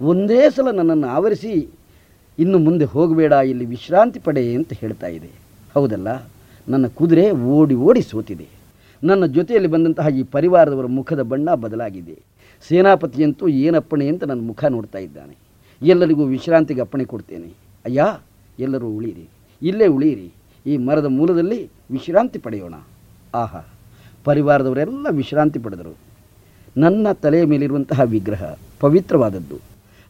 ಒಂದೇ 0.00 0.50
ಸಲ 0.50 0.70
ನನ್ನನ್ನು 0.70 1.06
ಆವರಿಸಿ 1.06 1.68
ಇನ್ನು 2.38 2.58
ಮುಂದೆ 2.58 2.84
ಹೋಗಬೇಡ, 2.84 3.32
ಇಲ್ಲಿ 3.32 3.64
ವಿಶ್ರಾಂತಿ 3.64 4.20
ಪಡೆ 4.20 4.54
ಅಂತ 4.54 4.72
ಹೇಳ್ತಾ 4.72 5.06
ಇದೆ. 5.06 5.30
ಹೌದಲ್ಲ? 5.74 6.26
ನನ್ನ 6.68 6.86
ಕುದುರೆ 6.86 7.30
ಓಡಿ 7.30 7.74
ಓಡಿ 7.74 8.02
ಸೋತಿದೆ. 8.02 8.48
ನನ್ನ 9.04 9.26
ಜೊತೆಯಲ್ಲಿ 9.26 9.68
ಬಂದಂತಹ 9.68 10.08
ಈ 10.08 10.22
ಪರಿವಾರದವರ 10.22 10.86
ಮುಖದ 10.86 11.22
ಬಣ್ಣ 11.22 11.54
ಬದಲಾಗಿದೆ. 11.54 12.29
ಸೇನಾಪತಿಯಂತೂ 12.68 13.48
ಏನಪ್ಪಣೆ 13.48 14.08
ಅಂತ 14.08 14.24
ನನ್ನ 14.24 14.46
ಮುಖ 14.46 14.64
ನೋಡ್ತಾ 14.64 14.98
ಇದ್ದಾನೆ. 14.98 15.36
ಎಲ್ಲರಿಗೂ 15.82 16.24
ವಿಶ್ರಾಂತಿಗೆ 16.24 16.80
ಅಪ್ಪಣೆ 16.80 17.04
ಕೊಡ್ತೇನೆ. 17.04 17.52
ಅಯ್ಯ, 17.84 18.04
ಎಲ್ಲರೂ 18.58 18.88
ಉಳಿಯಿರಿ. 18.88 19.28
ಇಲ್ಲೇ 19.62 19.86
ಉಳಿಯಿರಿ. 19.86 20.32
ಈ 20.66 20.76
ಮರದ 20.76 21.04
ಮೂಲದಲ್ಲಿ 21.04 21.70
ವಿಶ್ರಾಂತಿ 21.90 22.38
ಪಡೆಯೋಣ. 22.38 22.74
ಆಹಾ, 23.34 23.60
ಪರಿವಾರದವರೆಲ್ಲ 24.24 25.06
ವಿಶ್ರಾಂತಿ 25.10 25.58
ಪಡೆದರು. 25.58 25.96
ನನ್ನ 26.76 27.12
ತಲೆಯ 27.12 27.44
ಮೇಲಿರುವಂತಹ 27.44 28.00
ವಿಗ್ರಹ 28.00 28.56
ಪವಿತ್ರವಾದದ್ದು. 28.80 29.58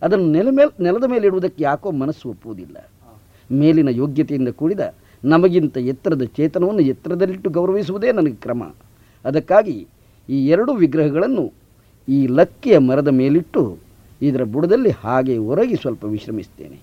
ಅದನ್ನು 0.02 0.32
ನೆಲ 0.32 0.48
ಮೇಲೆ, 0.50 0.82
ನೆಲದ 0.82 1.04
ಮೇಲೆ 1.04 1.26
ಇಡುವುದಕ್ಕೆ 1.26 1.64
ಯಾಕೋ 1.64 1.90
ಮನಸ್ಸು 1.90 2.28
ಒಪ್ಪುವುದಿಲ್ಲ. 2.28 2.90
ಮೇಲಿನ 3.52 3.88
ಯೋಗ್ಯತೆಯಿಂದ 3.88 4.48
ಕೂಡಿದ 4.48 4.94
ನಮಗಿಂತ 5.24 5.78
ಎತ್ತರದ 5.78 6.22
ಚೇತನವನ್ನು 6.22 6.80
ಎತ್ತರದಲ್ಲಿಟ್ಟು 6.80 7.50
ಗೌರವಿಸುವುದೇ 7.50 8.12
ನನಗೆ 8.12 8.34
ಕ್ರಮ. 8.34 8.62
ಅದಕ್ಕಾಗಿ 9.24 9.86
ಈ 10.28 10.48
ಎರಡು 10.48 10.74
ವಿಗ್ರಹಗಳನ್ನು 10.74 11.59
ಈ 12.10 12.26
ಲಕ್ಕಿಯ 12.26 12.78
ಮರದ 12.78 13.08
ಮೇಲಿಟ್ಟು 13.08 13.62
ಇದರ 14.22 14.44
ಬುಡದಲ್ಲಿ 14.44 14.90
ಹಾಗೆ 14.90 15.38
ಒರಗಿ 15.38 15.76
ಸ್ವಲ್ಪ 15.76 16.04
ವಿಶ್ರಮಿಸ್ತೇನೆ. 16.04 16.78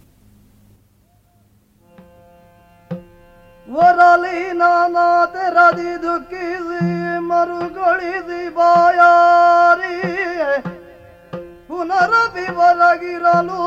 ಒರಲಿ 3.69 4.53
ನಾನಾ 4.53 5.07
ತೆರದಿ 5.25 5.91
ದುಃಖಿಸಿ 6.03 7.19
ಮರುಗೊಳಿಸಿ 7.19 8.41
ಬಾಯಾರಿ. 8.55 9.95
ಪುನರಭಿವರಗಿರಲು 11.67 13.61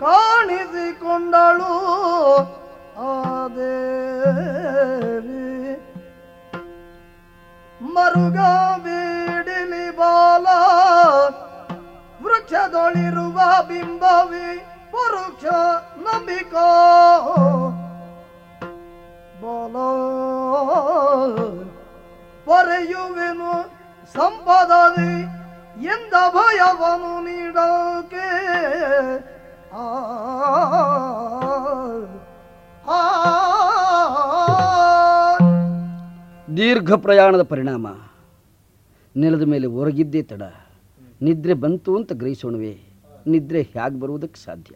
ಕಾಣಿಸಿಕೊಂಡಳು 0.00 1.72
ಆ 2.98 3.10
ಮರುಗ 7.94 8.38
ಬೀಡಿಲಿ 8.84 9.86
ಬಾಲ 9.98 10.46
ವೃಕ್ಷದೊಳಿರುವ 12.24 13.38
ಬಿಂಬವಿ 13.68 14.48
ಪುರುಕ್ಷ 14.92 15.44
ನಂಬಿಕೋ 16.04 16.68
ಬಾಲ 19.42 19.76
ಪರೆಯುವೆನು 22.46 23.52
ಸಂಪದದಿ 24.14 25.14
ಎಂದ 25.92 26.14
ಭಯವನು 26.34 27.14
ನೀಡೋಕೆ 27.20 28.28
ಆ 29.76 29.86
ಆ 32.88 33.00
ದೀರ್ಘ 36.56 36.92
ಪ್ರಯಾಣದ 36.92 37.42
ಪರಿಣಾಮ. 37.42 37.86
ನೆಲದ 39.16 39.42
ಮೇಲೆ 39.42 39.66
ಹೊರಗಿದ್ದೇ 39.66 40.22
ತಡ. 40.22 40.42
ನಿದ್ರೆ 41.22 41.54
ಬಂತು 41.54 41.96
ಅಂತ 41.96 42.12
ಗ್ರಹಿಸೋಣವೇ. 42.12 42.78
ನಿದ್ರೆ 43.26 43.62
ಹೇಗೆ 43.62 44.00
ಬರುವುದಕ್ಕೆ 44.00 44.44
ಸಾಧ್ಯ. 44.44 44.74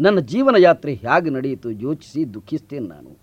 ನನ್ನ 0.00 0.18
ಜೀವನ 0.18 0.54
ಯಾತ್ರೆ 0.58 0.94
ಹೇಗೆ 0.94 1.30
ನಡೆಯಿತು 1.30 1.70
ಯೋಚಿಸಿ 1.70 2.34
ದುಃಖಿಸ್ತೇನೆ 2.34 2.88
ನಾನು. 2.88 3.18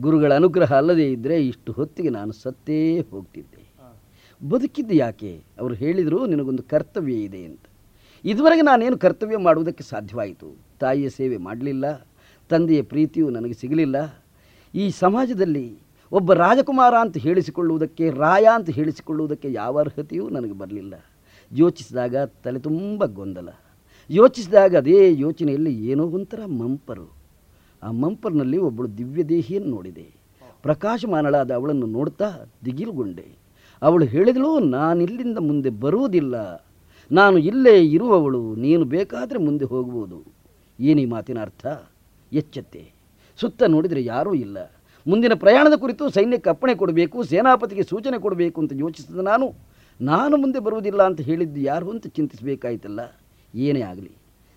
ಗುರುಗಳ 0.00 0.34
ಅನುಗ್ರಹ 0.34 0.72
ಅಲ್ಲದೇ 0.72 1.12
ಇದ್ದರೆ 1.12 1.46
ಇಷ್ಟು 1.46 1.72
ಹೊತ್ತಿಗೆ 1.72 2.10
ನಾನು 2.10 2.32
ಸತ್ತೇ 2.32 3.00
ಹೋಗ್ತಿದ್ದೆ. 3.00 3.72
ಬದುಕಿದ್ದು 4.48 4.94
ಯಾಕೆ? 4.94 5.42
ಅವರು 5.60 5.74
ಹೇಳಿದರು, 5.74 6.26
ನಿನಗೊಂದು 6.26 6.62
ಕರ್ತವ್ಯ 6.62 7.14
ಇದೆ 7.14 7.44
ಅಂತ. 7.44 7.60
ಇದುವರೆಗೆ 8.24 8.62
ನಾನೇನು 8.62 8.98
ಕರ್ತವ್ಯ 8.98 9.36
ಮಾಡುವುದಕ್ಕೆ 9.36 9.84
ಸಾಧ್ಯವಾಯಿತು. 9.84 10.56
ತಾಯಿಯ 10.80 11.08
ಸೇವೆ 11.08 11.36
ಮಾಡಲಿಲ್ಲ. 11.36 12.06
ತಂದೆಯ 12.48 12.82
ಪ್ರೀತಿಯು 12.82 13.30
ನನಗೆ 13.30 13.52
ಸಿಗಲಿಲ್ಲ. 13.52 14.24
ಈ 14.74 14.90
ಸಮಾಜದಲ್ಲಿ 14.90 15.85
ಒಬ್ಬ 16.12 16.32
ರಾಜಕುಮಾರ 16.32 16.94
ಅಂತ 17.00 17.16
ಹೇಳಿಸಿಕೊಳ್ಳುವುದಕ್ಕೆ, 17.16 18.10
ರಾಯ 18.10 18.48
ಅಂತ 18.54 18.70
ಹೇಳಿಸಿಕೊಳ್ಳುವುದಕ್ಕೆ 18.70 19.52
ಯಾವ 19.52 19.78
ಅರ್ಹತೆಯೂ 19.78 20.28
ನನಗೆ 20.28 20.52
ಬರಲಿಲ್ಲ. 20.52 20.94
ಯೋಚಿಸಿದಾಗ 21.52 22.16
ತಲೆ 22.16 22.58
ತುಂಬ 22.58 23.04
ಗೊಂದಲ. 23.04 23.48
ಯೋಚಿಸಿದಾಗ 24.10 24.76
ಅದೇ 24.76 25.14
ಯೋಚನೆಯಲ್ಲಿ 25.18 25.86
ಏನೋ 25.86 26.04
ಒಂಥರ 26.04 26.44
ಮಂಪರು. 26.44 27.12
ಆ 27.82 27.90
ಮಂಪರ್ನಲ್ಲಿ 27.90 28.58
ಒಬ್ಬಳು 28.58 28.98
ದಿವ್ಯದೇಹಿಯನ್ನು 28.98 29.70
ನೋಡಿದೆ. 29.70 30.10
ಪ್ರಕಾಶಮಾನಳಾದ 30.62 31.50
ಅವಳನ್ನು 31.50 31.86
ನೋಡ್ತಾ 31.86 32.30
ದಿಗಿಲುಗೊಂಡೆ. 32.64 33.26
ಅವಳು 33.82 34.04
ಹೇಳಿದಳು, 34.04 34.58
ನಾನಿಲ್ಲಿಂದ 34.58 35.38
ಮುಂದೆ 35.38 35.70
ಬರುವುದಿಲ್ಲ. 35.70 36.66
ನಾನು 37.12 37.38
ಇಲ್ಲೇ 37.38 37.84
ಇರುವವಳು, 37.84 38.54
ನೀನು 38.54 38.84
ಬೇಕಾದರೆ 38.84 39.38
ಮುಂದೆ 39.38 39.64
ಹೋಗ್ಬೋದು. 39.64 40.24
ಏನೀ 40.80 41.04
ಮಾತಿನ 41.04 41.40
ಅರ್ಥ? 41.40 41.66
ಎಚ್ಚೆತ್ತೆ. 42.32 42.90
ಸುತ್ತ 43.36 43.62
ನೋಡಿದರೆ 43.62 44.04
ಯಾರೂ 44.04 44.34
ಇಲ್ಲ. 44.34 44.75
ಮುಂದಿನ 45.06 45.34
ಪ್ರಯಾಣದ 45.42 45.74
ಕುರಿತು 45.82 46.04
ಸೈನ್ಯಕ್ಕೆ 46.16 46.50
ಅಪ್ಪಣೆ 46.52 46.74
ಕೊಡಬೇಕು, 46.82 47.16
ಸೇನಾಪತಿಗೆ 47.32 47.84
ಸೂಚನೆ 47.90 48.18
ಕೊಡಬೇಕು 48.24 48.58
ಅಂತ 48.62 48.72
ಯೋಚಿಸಿದ 48.84 49.22
ನಾನು 49.30 49.46
ನಾನು 50.00 50.34
ಮುಂದೆ 50.42 50.60
ಬರುವುದಿಲ್ಲ 50.66 51.02
ಅಂತ 51.08 51.20
ಹೇಳಿದ್ದು 51.28 51.60
ಯಾರು 51.60 51.86
ಅಂತ 51.94 52.06
ಚಿಂತಿಸಬೇಕಾಯ್ತಲ್ಲ. 52.16 53.00
ಏನೇ 53.54 53.82
ಆಗಲಿ, 53.90 54.12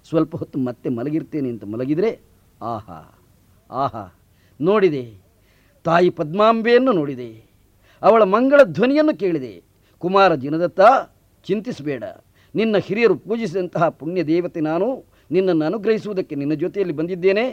ಸ್ವಲ್ಪ 0.06 0.36
ಹೊತ್ತು 0.42 0.58
ಮತ್ತೆ 0.60 0.88
ಮಲಗಿರ್ತೇನೆ 0.98 1.50
ಅಂತ 1.54 1.64
ಮಲಗಿದರೆ, 1.74 2.12
ಆಹಾ 2.62 3.00
ಆಹಾ, 3.70 4.04
ನೋಡಿದೆ, 4.60 5.04
ತಾಯಿ 5.86 6.10
ಪದ್ಮಾಂಬೆಯನ್ನು 6.20 6.92
ನೋಡಿದೆ, 6.92 7.30
ಅವಳ 8.02 8.24
ಮಂಗಳ 8.34 8.60
ಧ್ವನಿಯನ್ನು 8.78 9.14
ಕೇಳಿದೆ. 9.18 9.54
ಕುಮಾರ 10.04 10.36
ಜಿನದತ್ತ 10.36 10.82
ಚಿಂತಿಸಬೇಡ, 11.46 12.04
ನಿನ್ನ 12.56 12.78
ಹಿರಿಯರು 12.88 13.16
ಪೂಜಿಸಿದಂತಹ 13.28 13.88
ಪುಣ್ಯ 14.00 14.24
ದೇವತೆ 14.24 14.62
ನಾನು, 14.62 14.88
ನಿನ್ನನ್ನು 15.32 15.66
ಅನುಗ್ರಹಿಸುವುದಕ್ಕೆ 15.66 16.36
ನಿನ್ನ 16.36 16.54
ಜೊತೆಯಲ್ಲಿ 16.54 16.96
ಬಂದಿದ್ದೇನೆ. 17.00 17.46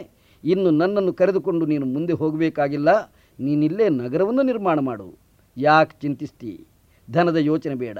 ಇನ್ನು 0.47 0.71
ನನ್ನನ್ನು 0.71 1.13
ಕರೆದುಕೊಂಡು 1.13 1.65
ನೀನು 1.65 1.85
ಮುಂದೆ 1.85 2.13
ಹೋಗಬೇಕಾಗಿಲ್ಲ. 2.13 3.13
ನೀನಿಲ್ಲೇ 3.39 3.89
ನಗರವನ್ನು 3.89 4.41
ನಿರ್ಮಾಣ 4.41 4.79
ಮಾಡು. 4.79 5.17
ಯಾಕೆ 5.57 5.95
ಚಿಂತಿಸ್ತಿ? 6.01 6.67
ಧನದ 7.11 7.35
ಯೋಚನೆ 7.35 7.75
ಬೇಡ. 7.75 7.99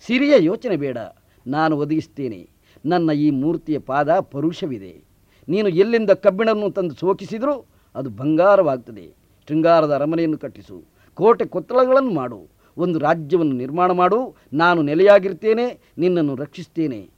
ಸಿರಿಯ 0.00 0.34
ಯೋಚನೆ 0.38 0.76
ಬೇಡ. 0.76 0.98
ನಾನು 1.46 1.76
ಒದಗಿಸ್ತೇನೆ. 1.76 2.48
ನನ್ನ 2.86 3.10
ಈ 3.10 3.30
ಮೂರ್ತಿಯ 3.30 3.78
ಪಾದ 3.78 4.20
ಪರುಷವಿದೆ. 4.20 5.02
ನೀನು 5.48 5.68
ಎಲ್ಲಿಂದ 5.68 6.10
ಕಬ್ಬಿಣವನ್ನು 6.10 6.70
ತಂದು 6.70 6.94
ಸೋಕಿಸಿದರೂ 6.94 7.66
ಅದು 7.94 8.10
ಬಂಗಾರವಾಗ್ತದೆ. 8.10 9.10
ಶೃಂಗಾರದ 9.48 9.94
ಅರಮನೆಯನ್ನು 9.94 10.38
ಕಟ್ಟಿಸು. 10.38 10.82
ಕೋಟೆ 11.14 11.44
ಕೊತ್ತಲಗಳನ್ನು 11.44 12.10
ಮಾಡು. 12.10 12.48
ಒಂದು 12.78 12.98
ರಾಜ್ಯವನ್ನು 12.98 13.52
ನಿರ್ಮಾಣ 13.52 13.90
ಮಾಡು. 13.90 14.34
ನಾನು 14.52 14.82
ನೆಲೆಯಾಗಿರ್ತೇನೆ. 14.82 15.78
ನಿನ್ನನ್ನು 15.98 16.36
ರಕ್ಷಿಸ್ತೇನೆ. 16.36 17.10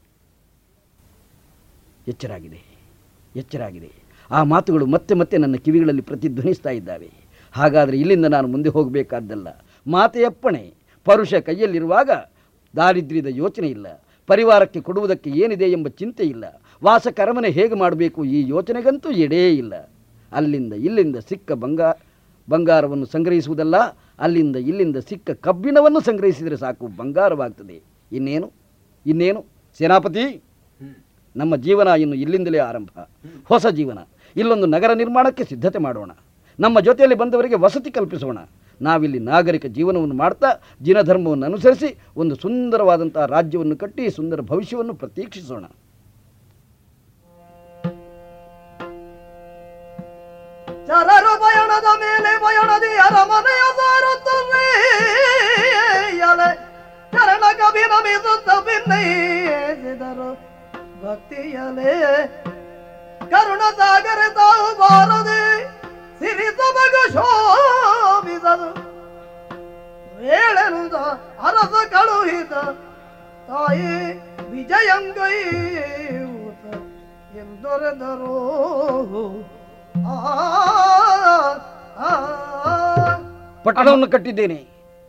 ಎಚ್ಚರಾಗಿದೆ. 2.09 2.61
ಎಚ್ಚರಾಗಿದೆ. 3.37 4.02
ಆ 4.33 4.43
ಮಾತುಗಳು 4.43 4.87
ಮತ್ತೆ 4.87 5.15
ಮತ್ತೆ 5.15 5.39
ನನ್ನ 5.39 5.57
ಕಿವಿಗಳಲ್ಲಿ 5.57 6.03
ಪ್ರತಿಧ್ವನಿಸ್ತಾ 6.03 6.71
ಇದ್ದಾವೆ. 6.71 7.11
ಹಾಗಾದರೆ 7.53 7.99
ಇಲ್ಲಿಂದ 7.99 8.27
ನಾನು 8.27 8.49
ಮುಂದೆ 8.49 8.69
ಹೋಗಬೇಕಾದ್ದಲ್ಲ. 8.69 9.49
ಮಾತೆಯಪ್ಪಣೆ 9.87 10.75
ಪರುಷ 11.05 11.35
ಕೈಯಲ್ಲಿರುವಾಗ 11.35 12.11
ದಾರಿದ್ರ್ಯದ 12.77 13.27
ಯೋಚನೆ 13.27 13.69
ಇಲ್ಲ. 13.69 14.05
ಪರಿವಾರಕ್ಕೆ 14.27 14.81
ಕೊಡುವುದಕ್ಕೆ 14.81 15.31
ಏನಿದೆ 15.31 15.65
ಎಂಬ 15.65 15.89
ಚಿಂತೆ 15.89 16.25
ಇಲ್ಲ. 16.25 16.45
ವಾಸ 16.85 17.07
ಕರಮನೆ 17.09 17.51
ಹೇಗೆ 17.51 17.75
ಮಾಡಬೇಕು 17.75 18.25
ಈ 18.25 18.49
ಯೋಚನೆಗಂತೂ 18.49 19.11
ಎಡೇ 19.11 19.55
ಇಲ್ಲ. 19.55 19.91
ಅಲ್ಲಿಂದ 20.33 20.73
ಇಲ್ಲಿಂದ 20.73 21.17
ಸಿಕ್ಕ 21.17 21.53
ಬಂಗಾರ 21.53 21.95
ಬಂಗಾರವನ್ನು 22.51 23.07
ಸಂಗ್ರಹಿಸುವುದಲ್ಲ. 23.07 23.77
ಅಲ್ಲಿಂದ 24.19 24.57
ಇಲ್ಲಿಂದ 24.57 24.97
ಸಿಕ್ಕ 24.97 25.31
ಕಬ್ಬಿಣವನ್ನು 25.31 26.01
ಸಂಗ್ರಹಿಸಿದರೆ 26.01 26.57
ಸಾಕು 26.57 26.87
ಬಂಗಾರವಾಗ್ತದೆ. 26.87 27.83
ಇನ್ನೇನು? 28.13 28.53
ಇನ್ನೇನು? 29.07 29.45
ಸೇನಾಪತಿ 29.79 30.43
ನಮ್ಮ 31.37 31.57
ಜೀವನ 31.57 31.87
ಇನ್ನು 31.87 32.17
ಇಲ್ಲಿಂದಲೇ 32.17 32.59
ಆರಂಭ. 32.59 32.89
ಹೊಸ 33.45 33.67
ಜೀವನ. 33.67 33.99
ಇಲ್ಲೊಂದು 34.37 34.67
ನಗರ 34.67 34.93
ನಿರ್ಮಾಣಕ್ಕೆ 34.95 35.45
ಸಿದ್ಧತೆ 35.45 35.79
ಮಾಡೋಣ. 35.79 36.11
ನಮ್ಮ 36.59 36.81
ಜೊತೆಯಲ್ಲಿ 36.81 37.17
ಬಂದವರಿಗೆ 37.23 37.57
ವಸತಿ 37.65 37.91
ಕಲ್ಪಿಸೋಣ. 37.91 38.39
ನಾವಿಲ್ಲಿ 38.81 39.19
ನಾಗರಿಕ 39.31 39.67
ಜೀವನವನ್ನು 39.77 40.15
ಮಾಡ್ತಾ 40.15 40.49
ಜಿನಧರ್ಮವನ್ನು 40.83 41.47
ಅನುಸರಿಸಿ 41.47 41.89
ಒಂದು 42.17 42.35
ಸುಂದರವಾದಂತಹ 42.35 43.25
ರಾಜ್ಯವನ್ನು 43.37 43.77
ಕಟ್ಟಿ 43.77 44.05
ಸುಂದರ 44.11 44.41
ಭವಿಷ್ಯವನ್ನು 44.53 44.95
ಪ್ರತೀಕ್ಷಿಸೋಣ 44.95 45.65
ಚರರು 50.89 51.35
ಬಯಣದ 51.43 51.89
ಮೇಲೆ 52.03 52.33
ಬಯಣದಿ 52.45 52.93
ಅರಮನೆಯ 53.07 53.63
ಭಕ್ತಿಯಲೇ 61.03 61.93
ಕರುಣ 63.33 63.63
ಸಾಗರ 63.81 64.23
ತಾವು 64.39 64.69
ಬಾರದೆ 64.81 65.43
ಸಿರಿ 66.21 66.49
ಸೊಬಗ 66.59 66.97
ಶೋಭಿಸದು. 67.15 68.71
ವೇಳೆನುದ 70.19 70.97
ಅರಸ 71.49 71.75
ಕಳುಹಿತ, 71.95 72.55
ತಾಯಿ 73.49 73.95
ವಿಜಯಂಗೈ 74.53 75.39
ಎಂದೊರೆದರು. 77.43 78.37
ಪಟ್ಟಣವನ್ನು 83.65 84.09
ಕಟ್ಟಿದ್ದೇನೆ, 84.13 84.59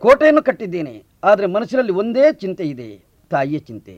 ಕೋಟೆಯನ್ನು 0.02 0.42
ಕಟ್ಟಿದ್ದೇನೆ, 0.48 0.94
ಆದರೆ 1.28 1.46
ಮನಸ್ಸಿನಲ್ಲಿ 1.54 1.94
ಒಂದೇ 2.02 2.26
ಚಿಂತೆ 2.42 2.64
ಇದೆ, 2.72 2.90
ತಾಯಿಯ 3.30 3.58
ಚಿಂತೆ. 3.68 3.96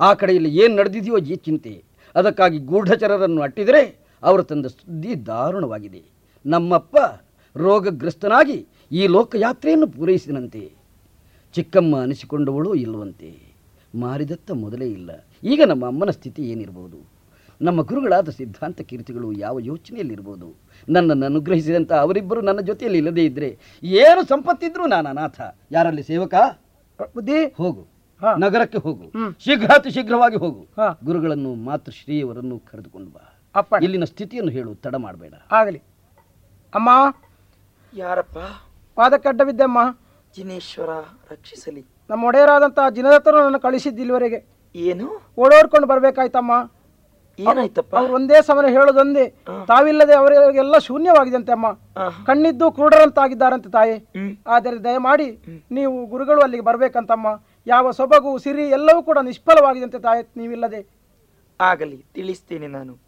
ಆ 0.00 0.08
ಕಡೆಯಲ್ಲಿ 0.20 0.50
ಏನು 0.62 0.72
ನಡೆದಿದೆಯೋ 0.78 1.18
ಈ 1.32 1.36
ಚಿಂತೆ. 1.46 1.74
ಅದಕ್ಕಾಗಿ 2.14 2.58
ಗೂಢಚರರನ್ನು 2.58 3.42
ಅಟ್ಟಿದರೆ 3.42 3.98
ಅವರು 4.22 4.42
ತಂದ 4.42 4.66
ಸುದ್ದಿ 4.66 5.26
ದಾರುಣವಾಗಿದೆ. 5.26 6.02
ನಮ್ಮಪ್ಪ 6.46 6.96
ರೋಗಗ್ರಸ್ತನಾಗಿ 7.56 8.66
ಈ 8.92 9.06
ಲೋಕಯಾತ್ರೆಯನ್ನು 9.06 9.86
ಪೂರೈಸಿದಂತೆ. 9.86 10.72
ಚಿಕ್ಕಮ್ಮ 11.52 12.00
ಅನಿಸಿಕೊಂಡವಳು 12.00 12.74
ಇಲ್ಲವಂತೆ. 12.74 13.52
ಮಾರಿದತ್ತ 13.94 14.50
ಮೊದಲೇ 14.50 14.86
ಇಲ್ಲ. 14.86 15.10
ಈಗ 15.44 15.62
ನಮ್ಮ 15.62 15.86
ಅಮ್ಮನ 15.86 16.10
ಸ್ಥಿತಿ 16.10 16.42
ಏನಿರ್ಬೋದು 16.42 17.12
ನಮ್ಮ 17.62 17.82
ಗುರುಗಳಾದ 17.82 18.28
ಸಿದ್ಧಾಂತ 18.28 18.80
ಕೀರ್ತಿಗಳು 18.80 19.32
ಯಾವ 19.32 19.58
ಯೋಚನೆಯಲ್ಲಿರ್ಬೋದು 19.60 20.54
ನನ್ನನ್ನು 20.88 21.26
ಅನುಗ್ರಹಿಸಿದಂಥ 21.26 21.92
ಅವರಿಬ್ಬರು 21.92 22.40
ನನ್ನ 22.40 22.60
ಜೊತೆಯಲ್ಲಿ 22.60 22.98
ಇಲ್ಲದೇ 22.98 23.24
ಇದ್ದರೆ 23.24 23.58
ಏನು 23.82 24.28
ಸಂಪತ್ತಿದ್ರೂ 24.28 24.86
ನಾನು 24.86 25.08
ಅನಾಥ. 25.08 25.40
ಯಾರಲ್ಲಿ 25.72 26.02
ಸೇವಕ? 26.02 26.34
ಬುದ್ಧಿ? 27.14 27.44
ಹೋಗು. 27.56 27.91
ನಗರಕ್ಕೆ 28.38 28.78
ಹೋಗು. 28.78 29.04
ಶೀಘ್ರಾತಿ 29.44 29.90
ಶೀಘ್ರವಾಗಿ 29.90 30.36
ಹೋಗು. 30.36 30.66
ಗುರುಗಳನ್ನು 31.04 31.54
ಮಾತೃ 31.54 31.90
ಶ್ರೀಯವರನ್ನು 31.90 32.58
ಕರೆದುಕೊಂಡು 32.58 33.10
ಬಾ. 33.10 33.34
ಅಪ್ಪ 33.56 33.74
ಇಲ್ಲಿನ 33.82 34.04
ಸ್ಥಿತಿಯನ್ನು 34.04 34.52
ಹೇಳು 34.52 34.74
ತಡ 34.74 34.96
ಮಾಡಬೇಡ. 34.96 35.34
ಆಗಲಿ. 35.52 35.82
ಅಮ್ಮ. 36.74 37.16
ಯಾರಪ್ಪ? 37.94 38.38
ಪಾದಕ್ಕೆ 38.94 39.28
ಅಡ್ಡವಿದ್ದೆ 39.28 39.62
ಅಮ್ಮ. 39.62 39.96
ಜಿನೇಶ್ವರ 40.36 40.88
ರಕ್ಷಿಸಲಿ. 41.32 41.84
ನಮ್ಮ 42.10 42.24
ಒಡೆಯರಾದಂತಹ 42.24 42.88
ಜಿನದತ್ತರು 42.90 43.42
ನನ್ನ 43.42 43.56
ಕಳಿಸಿದ್ದು 43.56 43.98
ಇಲ್ಲಿವರೆಗೆ 43.98 44.44
ಏನು? 44.74 45.32
ಓಡೋಡ್ಕೊಂಡು 45.38 45.88
ಬರ್ಬೇಕಾಯ್ತಮ್ಮ. 45.88 46.70
ಏನಾಯ್ತಪ್ಪ? 47.38 47.96
ಅವ್ರು 47.96 48.14
ಒಂದೇ 48.14 48.42
ಸಮಯ 48.42 48.70
ಹೇಳೋದೊಂದೇ. 48.70 49.26
ತಾವಿಲ್ಲದೆ 49.66 50.14
ಅವರಿಗೆಲ್ಲ 50.14 50.78
ಶೂನ್ಯವಾಗಿದಂತೆ 50.78 51.52
ಅಮ್ಮ. 51.52 51.72
ಕಣ್ಣಿದ್ದು 52.24 52.70
ಕ್ರೂಡರಂತಾಗಿದ್ದಾರಂತೆ 52.70 53.70
ತಾಯಿ. 53.70 54.08
ಆದರೆ 54.46 54.84
ದಯಮಾಡಿ 54.84 55.38
ನೀವು 55.70 56.06
ಗುರುಗಳು 56.06 56.40
ಅಲ್ಲಿಗೆ 56.40 56.64
ಬರ್ಬೇಕಂತಮ್ಮ. 56.64 57.28
ಯಾವ 57.66 57.90
ಸೊಬಗು 57.90 58.38
ಸಿರಿ 58.38 58.62
ಎಲ್ಲವೂ 58.62 59.02
ಕೂಡ 59.02 59.18
ನಿಷ್ಫಲವಾಗಿದಂತೆ 59.22 59.98
ತಾಯ 59.98 60.22
ನೀವಿಲ್ಲದೆ. 60.36 60.86
ಆಗಲಿ 61.60 62.04
ತಿಳಿಸ್ತೇನೆ 62.14 62.66
ನಾನು. 62.66 62.98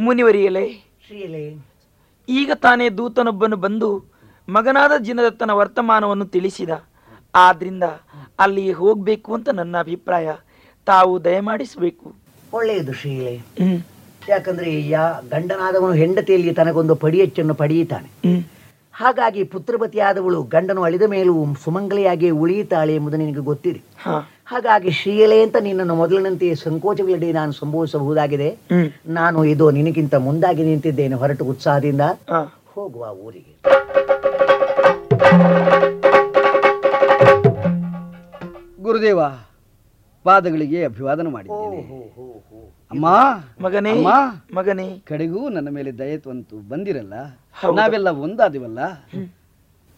ಮುನಿವರಿಯಲೇ 0.00 0.64
ಈಗ 2.28 2.50
ತಾನೇ 2.54 2.88
ದೂತನೊಬ್ಬನು 2.88 3.56
ಬಂದು 3.56 4.04
ಮಗನಾದ 4.48 4.92
ಜಿನದತ್ತನ 4.98 5.50
ವರ್ತಮಾನವನ್ನು 5.50 6.26
ತಿಳಿಸಿದ. 6.26 6.70
ಆದ್ರಿಂದ 7.34 7.82
ಅಲ್ಲಿ 8.38 8.72
ಹೋಗ್ಬೇಕು 8.72 9.34
ಅಂತ 9.34 9.48
ನನ್ನ 9.48 9.78
ಅಭಿಪ್ರಾಯ. 9.78 10.28
ತಾವು 10.86 11.24
ದಯಮಾಡಿಸಬೇಕು. 11.24 12.14
ಒಳ್ಳೆಯದು 12.52 12.92
ಶ್ರೀಲೆ 12.92 13.40
ಯಾಕಂದ್ರೆ 14.28 14.88
ಯಾ 14.88 15.20
ಗಂಡನಾದವನು 15.30 15.92
ಹೆಂಡತಿಯಲ್ಲಿ 15.92 16.54
ತನಗೊಂದು 16.54 16.94
ಪಡಿಯಚ್ಚನ್ನು 16.94 17.54
ಪಡೆಯುತ್ತಾನೆ. 17.54 18.10
ಹಾಗಾಗಿ 19.00 19.42
ಪುತ್ರಪತಿಯಾದವಳು 19.44 20.42
ಗಂಡನು 20.42 20.82
ಅಳಿದ 20.82 21.02
ಮೇಲೂ 21.02 21.34
ಸುಮಂಗಲಿಯಾಗಿ 21.64 22.30
ಉಳಿಯುತ್ತಾಳೆ 22.30 22.94
ಎಂಬುದು 22.94 23.16
ನಿನಗೆ 23.16 23.44
ಗೊತ್ತಿದೆ. 23.44 23.80
ಹಾಗಾಗಿ 24.46 24.90
ಶ್ರೀಯಲೆ 24.90 25.42
ಅಂತ 25.42 25.56
ನಿನ್ನನ್ನು 25.60 25.94
ಮೊದಲಿನಂತೆ 25.94 26.54
ಸಂಕೋಚಗಳಡಿ 26.54 27.32
ನಾನು 27.32 27.52
ಸಂಭವಿಸಬಹುದಾಗಿದೆ. 27.52 28.48
ನಾನು 29.06 29.44
ಇದು 29.44 29.70
ನಿನಗಿಂತ 29.70 30.14
ಮುಂದಾಗಿ 30.14 30.62
ನಿಂತಿದ್ದೇನೆ 30.62 31.14
ಹೊರಟು 31.14 31.44
ಉತ್ಸಾಹದಿಂದ. 31.44 32.00
ಹೋಗುವ 32.74 33.04
ಊರಿಗೆ. 33.26 33.54
ಗುರುದೇವ 38.82 39.20
ಪಾದಗಳಿಗೆ 40.24 40.84
ಅಭಿವಾದನ 40.84 41.28
ಮಾಡಿದ್ದೇನೆ. 41.28 41.80
ಅಮ್ಮ 42.92 43.08
ಮಗನೇ 43.64 43.90
ಅಮ್ಮ 43.90 44.12
ಮಗನೇ. 44.58 44.86
ಕಡೆಗೂ 45.08 45.48
ನನ್ನ 45.48 45.68
ಮೇಲೆ 45.68 45.90
ದಯೆ 45.98 46.16
ಬಂತು 46.16 46.56
ಬಂದಿರಲ್ಲ? 46.70 47.14
ನಾವೆಲ್ಲ 47.74 48.08
ಒಂದಾದಿವಲ್ಲ? 48.08 48.78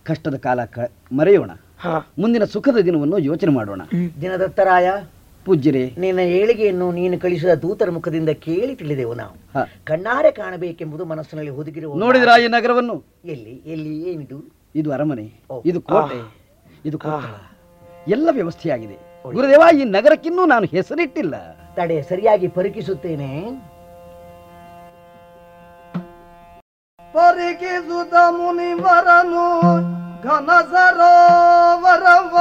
ಕಷ್ಟದ 0.07 0.37
ಕಾಲ 0.37 0.65
ಕ 0.65 0.91
ಮರೆಯೋಣ. 1.19 1.51
ಮುಂದಿನ 2.19 2.45
ಸುಖದ 2.45 2.77
ದಿನವನ್ನು 2.77 3.19
ಯೋಚನೆ 3.19 3.53
ಮಾಡೋಣ. 3.53 3.83
ದಿನದತ್ತರಾಯ 4.23 4.91
ಪೂಜ್ಯರೇ. 5.45 5.95
ನಿನ್ನ 5.99 6.19
ಏಳಿಗೆಯನ್ನು 6.19 6.93
ನೀನು 6.93 7.19
ಕಳಿಸಿದ 7.21 7.55
ದೂತರ 7.55 7.91
ಮುಖದಿಂದ 7.91 8.29
ಕೇಳಿ 8.29 8.75
ತಿಳಿದೆವು 8.75 9.15
ನಾವು. 9.15 9.35
ಕಣ್ಣಾರೆ 9.85 10.31
ಕಾಣಬೇಕೆಂಬುದು 10.31 11.05
ಮನಸ್ಸಿನಲ್ಲಿ 11.05 11.51
ಹುದುಗಿರುವ 11.51 11.99
ನೋಡಿದ್ರ 11.99 12.29
ಈ 12.45 12.49
ನಗರವನ್ನು? 12.49 13.05
ಎಲ್ಲಿ 13.25 13.63
ಎಲ್ಲಿ 13.67 14.11
ಏನಿದು? 14.11 14.39
ಇದು 14.75 14.93
ಅರಮನೆ 14.93 15.27
ಇದು 15.65 15.81
ಕೋಟೆ 15.81 16.21
ಇದು 16.85 16.99
ಕೋಟೆ 16.99 17.33
ಎಲ್ಲ 18.11 18.29
ವ್ಯವಸ್ಥೆಯಾಗಿದೆ. 18.33 18.99
ಗುರುದೇವ 19.33 19.63
ಈ 19.81 19.85
ನಗರಕ್ಕಿನ್ನೂ 19.85 20.47
ನಾನು 20.47 20.67
ಹೆಸರಿಟ್ಟಿಲ್ಲ. 20.67 21.35
ತಡೆ 21.77 22.03
ಸರಿಯಾಗಿ 22.03 22.49
ಪರಿಕಿಸುತ್ತೇನೆ. 22.49 23.45
ಪರಿಕಿಸುತ್ತ 27.13 28.15
ಮುನಿವರನು 28.31 29.61
ಘನ 30.23 30.51
ಸರೋವರವ. 30.71 32.39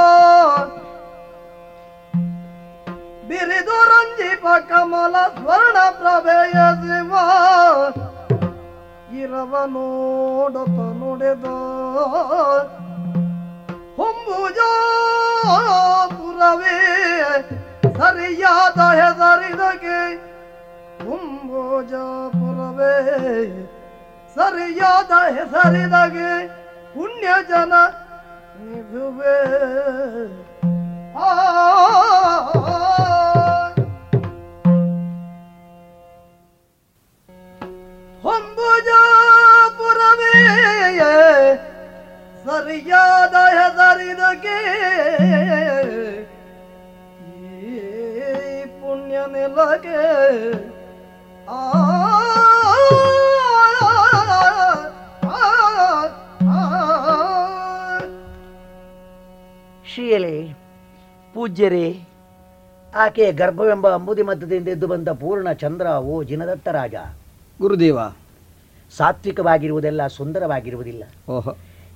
ಬಿರಿದು 3.28 3.84
ರಂಜಿಪ 3.84 4.46
ಕಮಲ 4.68 5.12
ಸ್ವರ್ಣ 5.12 5.76
ಪ್ರಭೆಯ 5.90 6.52
ಶಿವ. 6.52 7.14
ಇರವ 9.18 9.64
ನೋಡುತ್ತ 9.66 10.70
ನುಡಿದ. 10.70 11.44
ಹೊಂಬುಜಾಪುರವೇ 18.02 18.54
ಸರಿಯಾದ 18.56 18.80
ಹೆಸರಿದಗೆ 19.00 20.00
ಹೊಂಬುಜಾಪುರವೇ 21.02 22.94
ಸರಿಯಾದ 24.36 25.12
ಹೆಸರಿದಗೆ 25.36 26.30
ಪುಣ್ಯ 26.94 27.28
ಜನ 27.50 27.72
ನಿಭುವೆ 28.62 29.36
ಆ 31.22 31.30
ಹೊಂಬುಜಾಪುರವೇ 39.04 40.36
ಸರಿಯಾದ 42.44 43.34
ಹೆಸರಿದಗೆ 43.56 44.58
ಈ 45.26 46.11
ಪುಣ್ಯ 49.22 49.34
ನೆಲಗೆ 49.34 49.98
ಆ 51.48 51.58
ಶ್ರೀಯಲೇ 59.86 60.34
ಪೂಜ್ಯರೇ 61.34 61.86
ಆಕೆಯ 62.94 63.28
ಗರ್ಭವೆಂಬ 63.32 63.86
ಅಂಬುದಿ 63.88 64.22
ಮಧ್ಯದಿಂದ 64.22 64.68
ಎದ್ದು 64.68 64.86
ಬಂದ 64.86 65.08
ಪೂರ್ಣ 65.20 65.52
ಚಂದ್ರ 65.52 65.86
ಓ 66.06 66.16
ಜಿನದತ್ತ 66.22 66.68
ರಾಜ 66.68 66.96
ಗುರುದೇವ 67.60 67.98
ಸಾತ್ವಿಕವಾಗಿರುವುದೆಲ್ಲ 68.94 70.02
ಸುಂದರವಾಗಿರುವುದಿಲ್ಲ 70.16 71.04
ಓಹೋ 71.28 71.52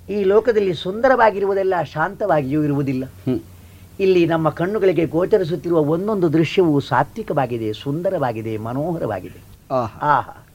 ಈ 0.09 0.19
ಲೋಕದಲ್ಲಿ 0.25 0.75
ಸುಂದರವಾಗಿರುವುದೆಲ್ಲ 0.77 1.75
ಶಾಂತವಾಗಿಯೂ 1.85 2.61
ಇರುವುದಿಲ್ಲ 2.63 3.05
ಇಲ್ಲಿ 4.01 4.27
ನಮ್ಮ 4.27 4.49
ಕಣ್ಣುಗಳಿಗೆ 4.49 5.07
ಗೋಚರಿಸುತ್ತಿರುವ 5.07 5.79
ಒಂದೊಂದು 5.79 6.33
ದೃಶ್ಯವೂ 6.33 6.81
ಸಾತ್ವಿಕವಾಗಿದೆ 6.81 7.73
ಸುಂದರವಾಗಿದೆ 7.73 8.57
ಮನೋಹರವಾಗಿದೆ. 8.57 9.45
ಆಹಾ. 9.71 10.47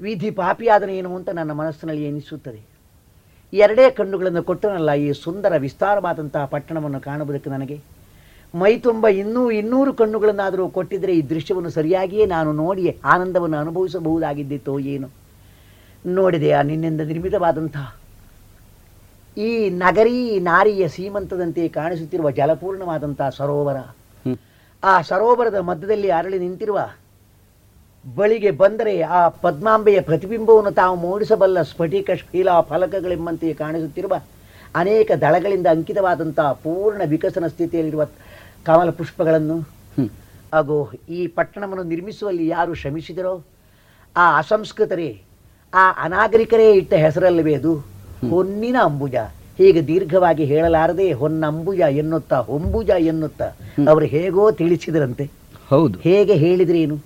ವಿಧಿ 0.00 0.30
ಪಾಪಿಯಾದನೇನು 0.30 1.16
ಅಂತ 1.16 1.28
ನನ್ನ 1.28 1.52
ಮನಸ್ಸಿನಲ್ಲಿ 1.52 2.04
ಎನಿಸುತ್ತದೆ. 2.04 2.60
ಎರಡೇ 3.52 3.90
ಕಣ್ಣುಗಳನ್ನು 3.90 4.42
ಕೊಟ್ಟನಲ್ಲ 4.42 4.92
ಈ 4.92 5.12
ಸುಂದರ 5.12 5.52
ವಿಸ್ತಾರವಾದಂತಹ 5.58 6.44
ಪಟ್ಟಣವನ್ನು 6.44 7.00
ಕಾಣುವುದಕ್ಕೆ 7.00 7.50
ನನಗೆ? 7.50 7.80
ಮೈ 8.54 8.78
ತುಂಬ 8.78 9.08
ಇನ್ನೂ 9.08 9.50
ಇನ್ನೂರು 9.50 9.92
ಕಣ್ಣುಗಳನ್ನಾದರೂ 9.92 10.68
ಕೊಟ್ಟಿದ್ದರೆ 10.68 11.18
ಈ 11.18 11.22
ದೃಶ್ಯವನ್ನು 11.22 11.70
ಸರಿಯಾಗಿಯೇ 11.70 12.26
ನಾನು 12.26 12.52
ನೋಡಿ 12.52 12.98
ಆನಂದವನ್ನು 13.04 13.56
ಅನುಭವಿಸಬಹುದಾಗಿದ್ದಿತ್ತೋ 13.56 14.78
ಏನು. 14.78 15.08
ಆ 16.06 16.62
ನಿನ್ನಿಂದ 16.62 17.00
ನಿರ್ಮಿತವಾದಂತಹ 17.00 17.97
ಈ 19.38 19.70
ನಗರಿ 19.70 20.40
ನಾರಿಯ 20.40 20.88
ಸೀಮಂತದಂತೆ 20.88 21.68
ಕಾಣಿಸುತ್ತಿರುವ 21.68 22.30
ಜಲಪೂರ್ಣವಾದಂತಹ 22.30 23.28
ಸರೋವರ. 23.28 23.76
ಆ 24.84 25.02
ಸರೋವರದ 25.02 25.54
ಮಧ್ಯದಲ್ಲಿ 25.54 26.10
ಅರಳಿ 26.10 26.38
ನಿಂತಿರುವ 26.38 26.78
ಬಳಿಗೆ 28.16 28.50
ಬಂದರೆ 28.50 29.00
ಆ 29.02 29.28
ಪದ್ಮಾಂಬೆಯ 29.28 30.00
ಪ್ರತಿಬಿಂಬವನ್ನು 30.00 30.70
ತಾವು 30.70 30.96
ಮೂಡಿಸಬಲ್ಲ 30.96 31.62
ಸ್ಫಟಿಕ 31.62 32.10
ಶೀಲಾ 32.10 32.60
ಫಲಕಗಳೆಂಬಂತೆ 32.60 33.52
ಕಾಣಿಸುತ್ತಿರುವ 33.52 34.14
ಅನೇಕ 34.74 35.10
ದಳಗಳಿಂದ 35.20 35.66
ಅಂಕಿತವಾದಂತಹ 35.66 36.52
ಪೂರ್ಣ 36.52 37.02
ವಿಕಸನ 37.06 37.46
ಸ್ಥಿತಿಯಲ್ಲಿರುವ 37.46 38.04
ಕಮಲ 38.66 38.90
ಪುಷ್ಪಗಳನ್ನು. 38.90 39.58
ಹಾಗೂ 40.54 40.92
ಈ 41.08 41.26
ಪಟ್ಟಣವನ್ನು 41.26 41.82
ನಿರ್ಮಿಸುವಲ್ಲಿ 41.82 42.48
ಯಾರು 42.48 42.74
ಶ್ರಮಿಸಿದರೋ 42.74 43.42
ಆ 44.16 44.38
ಅಸಂಸ್ಕೃತರೇ 44.38 45.22
ಆ 45.74 45.92
ಅನಾಗರಿಕರೇ 46.02 46.72
ಇಟ್ಟ 46.72 46.92
ಹೆಸರಲ್ಲವೇ 46.92 47.54
ಅದು. 47.54 47.97
ಹೊನ್ನಿನ 48.30 48.76
ಅಂಬುಜ. 48.84 49.14
ಹೀಗೆ 49.58 49.86
ದೀರ್ಘವಾಗಿ 49.86 50.44
ಹೇಳಲಾರದೆ 50.44 51.12
ಹೊನ್ನಂಬುಜ 51.12 51.78
ಎನ್ನುತ್ತಾ 51.78 52.38
ಹೊಂಬುಜ 52.40 52.90
ಎನ್ನುತ್ತ 52.98 53.42
ಅವರು 53.88 54.04
ಹೇಗೋ 54.04 54.50
ತಿಳಿಸಿದರಂತೆ. 54.50 55.30
ಹೌದು. 55.70 55.98
ಹೇಗೆ 55.98 56.34
ಹೇಳಿದ್ರೇನು 56.34 56.96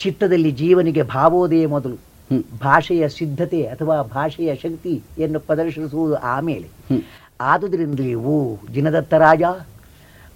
ಚಿತ್ತದಲ್ಲಿ 0.00 0.50
ಜೀವನಿಗೆ 0.50 1.02
ಭಾವೋದಯ 1.02 1.66
ಮೊದಲು. 1.66 1.96
ಭಾಷೆಯ 2.60 3.08
ಸಿದ್ಧತೆ 3.08 3.62
ಅಥವಾ 3.62 4.02
ಭಾಷೆಯ 4.02 4.54
ಶಕ್ತಿಯನ್ನು 4.54 5.40
ಪ್ರದರ್ಶಿಸುವುದು 5.40 6.14
ಆಮೇಲೆ. 6.14 6.68
ಆದುದರಿಂದಲೇ 7.40 8.14
ಓ 8.14 8.56
ಜಿನದತ್ತ 8.72 9.14
ರಾಜ 9.14 9.42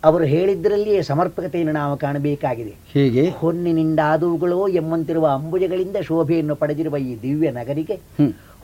ಅವರು 0.05 0.25
ಹೇಳಿದ್ದರಲ್ಲಿಯೇ 0.25 1.03
ಸಮರ್ಪಕತೆಯನ್ನು 1.03 1.73
ನಾವು 1.73 1.97
ಕಾಣಬೇಕಾಗಿದೆ. 1.97 2.75
ಹೀಗೆ? 2.93 3.31
ಹೊನ್ನಿನಿಂದಾದವುಗಳೋ 3.31 4.69
ಎಂಬಂತಿರುವ 4.69 5.27
ಅಂಬುಜಗಳಿಂದ 5.27 5.97
ಶೋಭೆಯನ್ನು 6.03 6.57
ಪಡೆದಿರುವ 6.57 6.97
ಈ 6.97 7.17
ದಿವ್ಯ 7.23 7.51
ನಗರಿಗೆ 7.51 8.01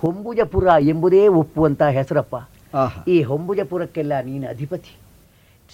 ಹೊಂಬುಜಪುರ 0.05 0.67
ಎಂಬುದೇ 0.81 1.29
ಒಪ್ಪುವಂತ 1.29 1.83
ಹೆಸರಪ್ಪ. 1.83 2.37
ಈ 3.09 3.23
ಹೊಂಬುಜಪುರಕ್ಕೆಲ್ಲ 3.23 4.13
ನೀನು 4.25 4.49
ಅಧಿಪತಿ. 4.49 4.97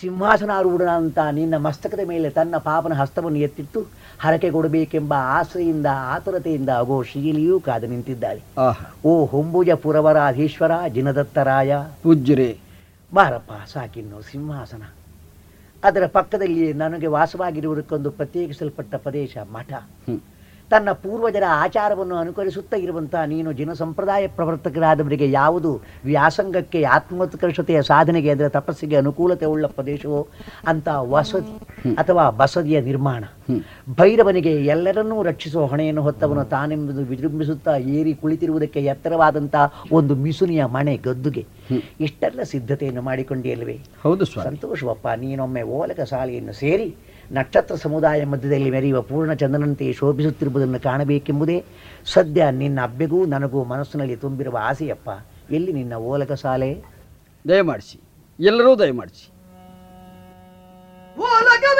ಸಿಂಹಾಸನಾರೂಢನಂತ 0.00 1.18
ನಿನ್ನ 1.32 1.56
ಮಸ್ತಕದ 1.56 2.00
ಮೇಲೆ 2.08 2.30
ತನ್ನ 2.30 2.56
ಪಾಪನ 2.56 2.92
ಹಸ್ತವನ್ನು 2.92 3.38
ಎತ್ತಿಟ್ಟು 3.38 3.86
ಹರಕೆ 4.18 4.50
ಕೊಡಬೇಕೆಂಬ 4.50 5.14
ಆಸೆಯಿಂದ 5.14 5.86
ಆತುರತೆಯಿಂದ 5.92 6.68
ಅಗೋ 6.68 7.02
ಶೀಲಿಯೂ 7.02 7.60
ಕಾದು 7.60 7.86
ನಿಂತಿದ್ದಾಳೆ. 7.86 8.42
ಓ 9.04 9.24
ಹೊಂಬುಜ 9.24 9.70
ಪುರವರಾಧೀಶ್ವರ 9.70 10.70
ಜಿನದತ್ತರಾಯ 10.88 11.76
ಪೂಜ್ಯರೇ. 12.02 12.58
ಬಾರಪ್ಪ 13.14 13.52
ಸಾಕಿನ್ನು 13.72 14.22
ಸಿಂಹಾಸನ. 14.22 14.82
ಅದರ 15.84 16.06
ಪಕ್ಕದಲ್ಲಿ 16.06 16.72
ನನಗೆ 16.72 17.06
ವಾಸವಾಗಿರುವುದಕ್ಕೊಂದು 17.06 18.10
ಪ್ರತ್ಯೇಕಿಸಲ್ಪಟ್ಟ 18.10 18.94
ಪ್ರದೇಶ 18.94 19.36
ಮಠ. 19.52 19.72
ತನ್ನ 20.70 20.90
ಪೂರ್ವಜರ 21.02 21.46
ಆಚಾರವನ್ನು 21.62 22.16
ಅನುಕರಿಸುತ್ತಾ 22.16 22.76
ಇರುವಂತಹ 22.76 23.22
ನೀನು 23.24 23.50
ಜನ 23.52 23.72
ಸಂಪ್ರದಾಯ 23.72 24.24
ಪ್ರವರ್ತಕರಾದವರಿಗೆ 24.36 25.26
ಯಾವುದು 25.30 25.70
ವ್ಯಾಸಂಗಕ್ಕೆ 26.04 26.80
ಆತ್ಮೋತ್ಕರ್ಷತೆಯ 26.96 27.80
ಸಾಧನೆಗೆ 27.82 28.30
ಅಂದರೆ 28.30 28.48
ತಪಸ್ಸಿಗೆ 28.48 28.96
ಅನುಕೂಲತೆ 28.96 29.46
ಉಳ್ಳ 29.46 29.66
ಪ್ರದೇಶವೋ 29.66 30.20
ಅಂತ 30.66 30.88
ವಸತಿ 31.14 31.54
ಅಥವಾ 31.94 32.24
ಬಸದಿಯ 32.30 32.80
ನಿರ್ಮಾಣ. 32.80 33.22
ಭೈರವನಿಗೆ 33.98 34.52
ಎಲ್ಲರನ್ನೂ 34.64 35.16
ರಕ್ಷಿಸುವ 35.22 35.62
ಹೊಣೆಯನ್ನು 35.66 36.02
ಹೊತ್ತವನು 36.02 36.44
ತಾನೆಂಬುದು 36.54 37.04
ವಿಜೃಂಭಿಸುತ್ತಾ 37.04 37.72
ಏರಿ 37.96 38.12
ಕುಳಿತಿರುವುದಕ್ಕೆ 38.14 38.80
ಎತ್ತರವಾದಂತಹ 38.84 39.84
ಒಂದು 39.92 40.14
ಮಿಸುನಿಯ 40.26 40.64
ಮನೆ 40.76 40.96
ಗದ್ದುಗೆ. 41.08 41.44
ಇಷ್ಟೆಲ್ಲ 42.06 42.42
ಸಿದ್ಧತೆಯನ್ನು 42.52 43.02
ಮಾಡಿಕೊಂಡಿಯಲ್ವೇ 43.02 43.76
ಹೌದು 44.04 44.24
ಸಂತೋಷವಪ್ಪ 44.24 45.08
ನೀನೊಮ್ಮೆ 45.24 45.62
ಓಲಕ 45.78 46.00
ಶಾಲೆಯನ್ನು 46.12 46.54
ಸೇರಿ 46.62 46.88
ನಕ್ಷತ್ರ 47.32 47.74
ಸಮುದಾಯ 47.74 48.24
ಮಧ್ಯದಲ್ಲಿ 48.24 48.70
ಮೆರೆಯುವ 48.70 49.00
ಪೂರ್ಣ 49.00 49.32
ಚಂದ್ರನಂತೆ 49.32 49.92
ಶೋಭಿಸುತ್ತಿರುವುದನ್ನು 49.92 50.80
ಕಾಣಬೇಕೆಂಬುದೇ 50.80 51.64
ಸದ್ಯ 52.06 52.50
ನಿನ್ನ 52.50 52.80
ಅಬ್ಬೆಗೂ 52.82 53.26
ನನಗೂ 53.26 53.64
ಮನಸ್ಸಿನಲ್ಲಿ 53.64 54.16
ತುಂಬಿರುವ 54.16 54.58
ಆಸೆಯಪ್ಪ. 54.62 55.10
ಎಲ್ಲಿ 55.50 55.72
ನಿನ್ನ 55.72 55.94
ಓಲಕ 55.94 56.32
ಸಾಲೆ? 56.32 56.84
ದಯಮಾಡಿಸಿ. 57.48 58.00
ಎಲ್ಲರೂ 58.40 58.78
ದಯಮಾಡಿಸಿ. 58.78 59.30
ಓಲಗದ 61.20 61.76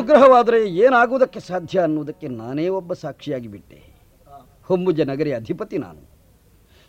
ಅನುಗ್ರಹವಾದರೆ 0.00 0.58
ಏನಾಗುವುದಕ್ಕೆ 0.68 1.40
ಸಾಧ್ಯ 1.40 1.80
ಅನ್ನುವುದಕ್ಕೆ 1.80 2.28
ನಾನೇ 2.28 2.68
ಒಬ್ಬ 2.68 2.92
ಸಾಕ್ಷಿಯಾಗಿ 2.92 3.48
ಬಿಟ್ಟೆ. 3.48 3.78
ಹೊಂಬುಜ 4.64 5.00
ನಗರಿ 5.00 5.32
ಅಧಿಪತಿ 5.32 5.78
ನಾನು. 5.78 6.00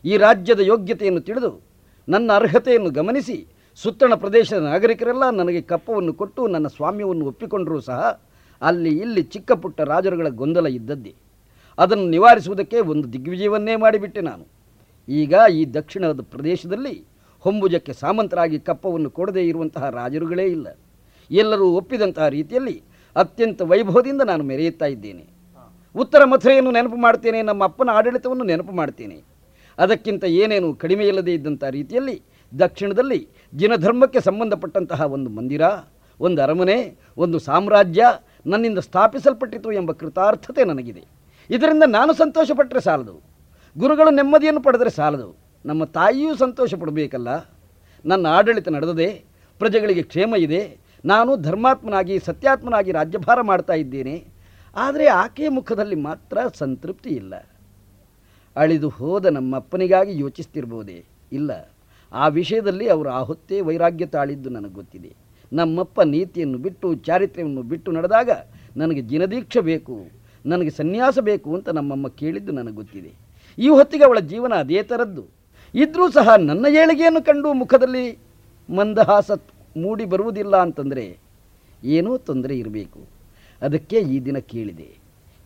ಈ 0.06 0.18
ರಾಜ್ಯದ 0.18 0.60
ಯೋಗ್ಯತೆಯನ್ನು 0.60 1.22
ತಿಳಿದು 1.22 1.62
ನನ್ನ 2.10 2.32
ಅರ್ಹತೆಯನ್ನು 2.36 2.90
ಗಮನಿಸಿ 2.90 3.48
ಸುತ್ತಣ 3.76 4.14
ಪ್ರದೇಶದ 4.14 4.58
ನಾಗರಿಕರೆಲ್ಲ 4.58 5.30
ನನಗೆ 5.30 5.62
ಕಪ್ಪವನ್ನು 5.62 6.14
ಕೊಟ್ಟು 6.14 6.48
ನನ್ನ 6.48 6.68
ಸ್ವಾಮ್ಯವನ್ನು 6.68 7.26
ಒಪ್ಪಿಕೊಂಡರೂ 7.26 7.80
ಸಹ 7.80 8.22
ಅಲ್ಲಿ 8.62 8.98
ಇಲ್ಲಿ 8.98 9.24
ಚಿಕ್ಕ 9.24 9.52
ಪುಟ್ಟ 9.52 9.82
ರಾಜರುಗಳ 9.82 10.28
ಗೊಂದಲ 10.30 10.68
ಇದ್ದದ್ದೇ. 10.68 11.16
ಅದನ್ನು 11.78 12.06
ನಿವಾರಿಸುವುದಕ್ಕೆ 12.06 12.80
ಒಂದು 12.80 13.14
ದಿಗ್ವಿಜಯವನ್ನೇ 13.14 13.76
ಮಾಡಿಬಿಟ್ಟೆ 13.76 14.22
ನಾನು. 14.22 14.48
ಈಗ 15.10 15.34
ಈ 15.54 15.66
ದಕ್ಷಿಣದ 15.74 16.22
ಪ್ರದೇಶದಲ್ಲಿ 16.22 17.06
ಹೊಂಬುಜಕ್ಕೆ 17.40 17.94
ಸಾಮಂತರಾಗಿ 17.94 18.60
ಕಪ್ಪವನ್ನು 18.60 19.10
ಕೊಡದೇ 19.10 19.44
ಇರುವಂತಹ 19.44 19.90
ರಾಜರುಗಳೇ 19.90 20.44
ಇಲ್ಲ. 20.44 20.68
ಎಲ್ಲರೂ 21.32 21.68
ಒಪ್ಪಿದಂತಹ 21.72 22.28
ರೀತಿಯಲ್ಲಿ 22.28 22.90
ಅತ್ಯಂತ 23.16 23.62
ವೈಭವದಿಂದ 23.62 24.22
ನಾನು 24.22 24.44
ಮೆರೆಯುತ್ತಾ 24.44 24.86
ಇದ್ದೇನೆ. 24.86 25.28
ಉತ್ತರ 25.96 26.24
ಮಥುರೆಯನ್ನು 26.24 26.72
ನೆನಪು 26.72 26.96
ಮಾಡ್ತೇನೆ, 26.96 27.42
ನಮ್ಮ 27.42 27.64
ಅಪ್ಪನ 27.64 27.90
ಆಡಳಿತವನ್ನು 27.90 28.44
ನೆನಪು 28.44 28.72
ಮಾಡ್ತೇನೆ. 28.72 29.24
ಅದಕ್ಕಿಂತ 29.78 30.24
ಏನೇನು 30.24 30.74
ಕಡಿಮೆ 30.74 31.08
ಇದ್ದಂಥ 31.08 31.64
ರೀತಿಯಲ್ಲಿ 31.64 32.22
ದಕ್ಷಿಣದಲ್ಲಿ 32.60 33.28
ಜಿನಧರ್ಮಕ್ಕೆ 33.56 34.20
ಸಂಬಂಧಪಟ್ಟಂತಹ 34.22 35.02
ಒಂದು 35.02 35.30
ಮಂದಿರ, 35.30 35.62
ಒಂದು 36.20 36.42
ಅರಮನೆ, 36.42 37.00
ಒಂದು 37.18 37.40
ಸಾಮ್ರಾಜ್ಯ 37.40 38.06
ನನ್ನಿಂದ 38.46 38.80
ಸ್ಥಾಪಿಸಲ್ಪಟ್ಟಿತು 38.80 39.72
ಎಂಬ 39.72 39.92
ಕೃತಾರ್ಥತೆ 39.92 40.64
ನನಗಿದೆ. 40.64 41.04
ಇದರಿಂದ 41.50 41.84
ನಾನು 41.88 42.14
ಸಂತೋಷಪಟ್ಟರೆ 42.14 42.82
ಸಾಲದು. 42.82 43.22
ಗುರುಗಳು 43.78 44.10
ನೆಮ್ಮದಿಯನ್ನು 44.10 44.62
ಪಡೆದರೆ 44.62 44.90
ಸಾಲದು. 44.90 45.36
ನಮ್ಮ 45.66 45.86
ತಾಯಿಯೂ 45.86 46.36
ಸಂತೋಷ 46.36 46.74
ಪಡಬೇಕಲ್ಲ 46.74 47.50
ನನ್ನ 48.06 48.28
ಆಡಳಿತ 48.28 48.70
ನಡೆದದೆ, 48.70 49.24
ಪ್ರಜೆಗಳಿಗೆ 49.60 50.02
ಕ್ಷೇಮ 50.02 50.36
ಇದೆ 50.36 50.78
ನಾನು 51.06 51.38
ಧರ್ಮಾತ್ಮನಾಗಿ, 51.38 52.19
ಸತ್ಯಾತ್ಮನಾಗಿ 52.19 52.91
ರಾಜ್ಯಭಾರ 52.91 53.41
ಮಾಡ್ತಾ 53.41 53.73
ಇದ್ದೇನೆ. 53.73 54.28
ಆದರೆ 54.76 55.06
ಆಕೆಯ 55.07 55.49
ಮುಖದಲ್ಲಿ 55.49 55.95
ಮಾತ್ರ 55.95 56.38
ಸಂತೃಪ್ತಿ 56.53 57.10
ಇಲ್ಲ. 57.10 57.34
ಅಳಿದು 58.56 58.90
ಹೋದ 58.90 59.26
ನಮ್ಮಪ್ಪನಿಗಾಗಿ 59.26 60.19
ಯೋಚಿಸ್ತಿರ್ಬೋದೇ? 60.19 61.06
ಇಲ್ಲ. 61.32 61.52
ಆ 62.11 62.28
ವಿಷಯದಲ್ಲಿ 62.28 62.90
ಅವರು 62.90 63.10
ಆ 63.10 63.19
ಹೊತ್ತೇ 63.19 63.61
ವೈರಾಗ್ಯ 63.61 64.06
ತಾಳಿದ್ದು 64.06 64.49
ನನಗೆ 64.49 64.73
ಗೊತ್ತಿದೆ. 64.73 65.15
ನಮ್ಮಪ್ಪ 65.53 66.02
ನೀತಿಯನ್ನು 66.02 66.57
ಬಿಟ್ಟು, 66.57 66.95
ಚಾರಿತ್ರ್ಯವನ್ನು 66.95 67.61
ಬಿಟ್ಟು 67.61 67.91
ನಡೆದಾಗ 67.91 68.30
ನನಗೆ 68.78 69.02
ಜಿನದೀಕ್ಷೆ 69.02 69.60
ಬೇಕು, 69.60 70.07
ನನಗೆ 70.45 70.69
ಸನ್ಯಾಸ 70.69 71.19
ಬೇಕು 71.19 71.56
ಅಂತ 71.56 71.69
ನಮ್ಮಮ್ಮ 71.69 72.07
ಕೇಳಿದ್ದು 72.07 72.52
ನನಗೆ 72.52 72.76
ಗೊತ್ತಿದೆ. 72.76 73.11
ಈ 73.57 73.69
ಹೊತ್ತಿಗೆ 73.69 74.03
ಅವಳ 74.03 74.19
ಜೀವನ 74.19 74.53
ಅದೇ 74.53 74.84
ಥರದ್ದು 74.84 75.23
ಇದ್ದರೂ 75.76 76.11
ಸಹ 76.11 76.36
ನನ್ನ 76.36 76.65
ಏಳಿಗೆಯನ್ನು 76.69 77.26
ಕಂಡು 77.26 77.53
ಮುಖದಲ್ಲಿ 77.53 78.18
ಮಂದಹಾಸ 78.69 79.32
ಮೂಡಿ 79.76 80.06
ಬರುವುದಿಲ್ಲ 80.06 80.56
ಅಂತಂದರೆ 80.57 81.06
ಏನೋ 81.84 82.18
ತೊಂದರೆ 82.18 82.56
ಇರಬೇಕು. 82.57 82.99
ಅದಕ್ಕೆ 83.61 83.98
ಈ 83.99 84.19
ದಿನ 84.19 84.38
ಕೇಳಿದೆ. 84.38 84.89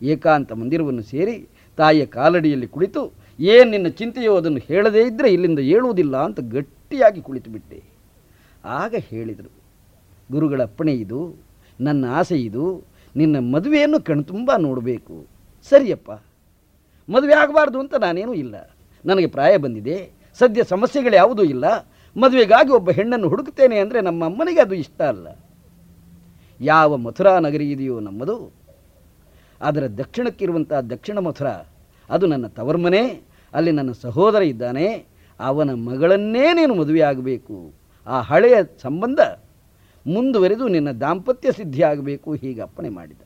ಏಕಾಂತ 0.02 0.52
ಮಂದಿರವನ್ನು 0.52 1.02
ಸೇರಿ 1.02 1.36
ತಾಯಿಯ 1.76 2.06
ಕಾಲಡಿಯಲ್ಲಿ 2.06 2.66
ಕುಳಿತು 2.66 3.02
ಏನು 3.40 3.70
ನಿನ್ನ 3.70 3.88
ಚಿಂತೆಯೋ 3.88 4.36
ಅದನ್ನು 4.36 4.58
ಹೇಳದೇ 4.58 5.02
ಇದ್ದರೆ 5.02 5.32
ಇಲ್ಲಿಂದ 5.32 5.58
ಏಳುವುದಿಲ್ಲ 5.58 6.16
ಅಂತ 6.16 6.40
ಗಟ್ಟಿಯಾಗಿ 6.40 7.20
ಕುಳಿತು 7.20 7.50
ಬಿಟ್ಟೆ 7.50 7.82
ಆಗ 8.64 8.94
ಹೇಳಿದರು, 8.98 9.50
ಗುರುಗಳ 10.32 10.62
ಅಪ್ಪಣೆ 10.62 10.92
ಇದು, 10.92 11.20
ನನ್ನ 11.80 12.04
ಆಸೆ 12.10 12.36
ಇದು, 12.38 12.84
ನಿನ್ನ 13.16 13.36
ಮದುವೆಯನ್ನು 13.54 14.00
ಕಣ್ತುಂಬ 14.00 14.50
ನೋಡಬೇಕು. 14.58 15.26
ಸರಿಯಪ್ಪ, 15.70 16.10
ಮದುವೆ 17.08 17.34
ಆಗಬಾರ್ದು 17.34 17.78
ಅಂತ 17.80 17.94
ನಾನೇನೂ 17.94 18.34
ಇಲ್ಲ. 18.34 18.76
ನನಗೆ 19.04 19.26
ಪ್ರಾಯ 19.26 19.56
ಬಂದಿದೆ, 19.56 20.10
ಸದ್ಯ 20.38 20.64
ಸಮಸ್ಯೆಗಳು 20.64 21.16
ಯಾವುದೂ 21.16 21.42
ಇಲ್ಲ 21.42 21.66
ಮದುವೆಗಾಗಿ 22.16 22.70
ಒಬ್ಬ 22.70 22.90
ಹೆಣ್ಣನ್ನು 22.90 23.28
ಹುಡುಕುತ್ತೇನೆ 23.28 23.78
ಅಂದರೆ 23.78 24.00
ನಮ್ಮ 24.00 24.24
ಅಮ್ಮನಿಗೆ 24.24 24.60
ಅದು 24.60 24.74
ಇಷ್ಟ 24.74 25.02
ಅಲ್ಲ. 25.02 25.26
ಯಾವ 26.60 26.96
ಮಥುರಾ 26.96 27.38
ನಗರಿ 27.38 27.70
ಇದೆಯೋ 27.70 28.00
ನಮ್ಮದು. 28.00 28.36
ಅದರ 29.60 29.86
ದಕ್ಷಿಣಕ್ಕಿರುವಂಥ 29.86 30.72
ದಕ್ಷಿಣ 30.72 31.18
ಮಥುರಾ, 31.18 31.54
ಅದು 32.10 32.26
ನನ್ನ 32.26 32.46
ತವರ್ಮನೆ, 32.46 33.02
ಅಲ್ಲಿ 33.54 33.70
ನನ್ನ 33.70 33.92
ಸಹೋದರ 33.92 34.42
ಇದ್ದಾನೆ. 34.42 34.86
ಅವನ 35.40 35.70
ಮಗಳನ್ನೇ 35.74 36.52
ನೀನು 36.52 36.74
ಮದುವೆಯಾಗಬೇಕು. 36.74 37.72
ಆ 38.06 38.20
ಹಳೆಯ 38.20 38.56
ಸಂಬಂಧ 38.82 39.20
ಮುಂದುವರೆದು 40.06 40.68
ನಿನ್ನ 40.68 40.90
ದಾಂಪತ್ಯ 40.90 41.52
ಸಿದ್ಧಿಯಾಗಬೇಕು 41.52 42.34
ಹೀಗೆ 42.34 42.60
ಅಪ್ಪಣೆ 42.60 42.88
ಮಾಡಿದ. 42.88 43.22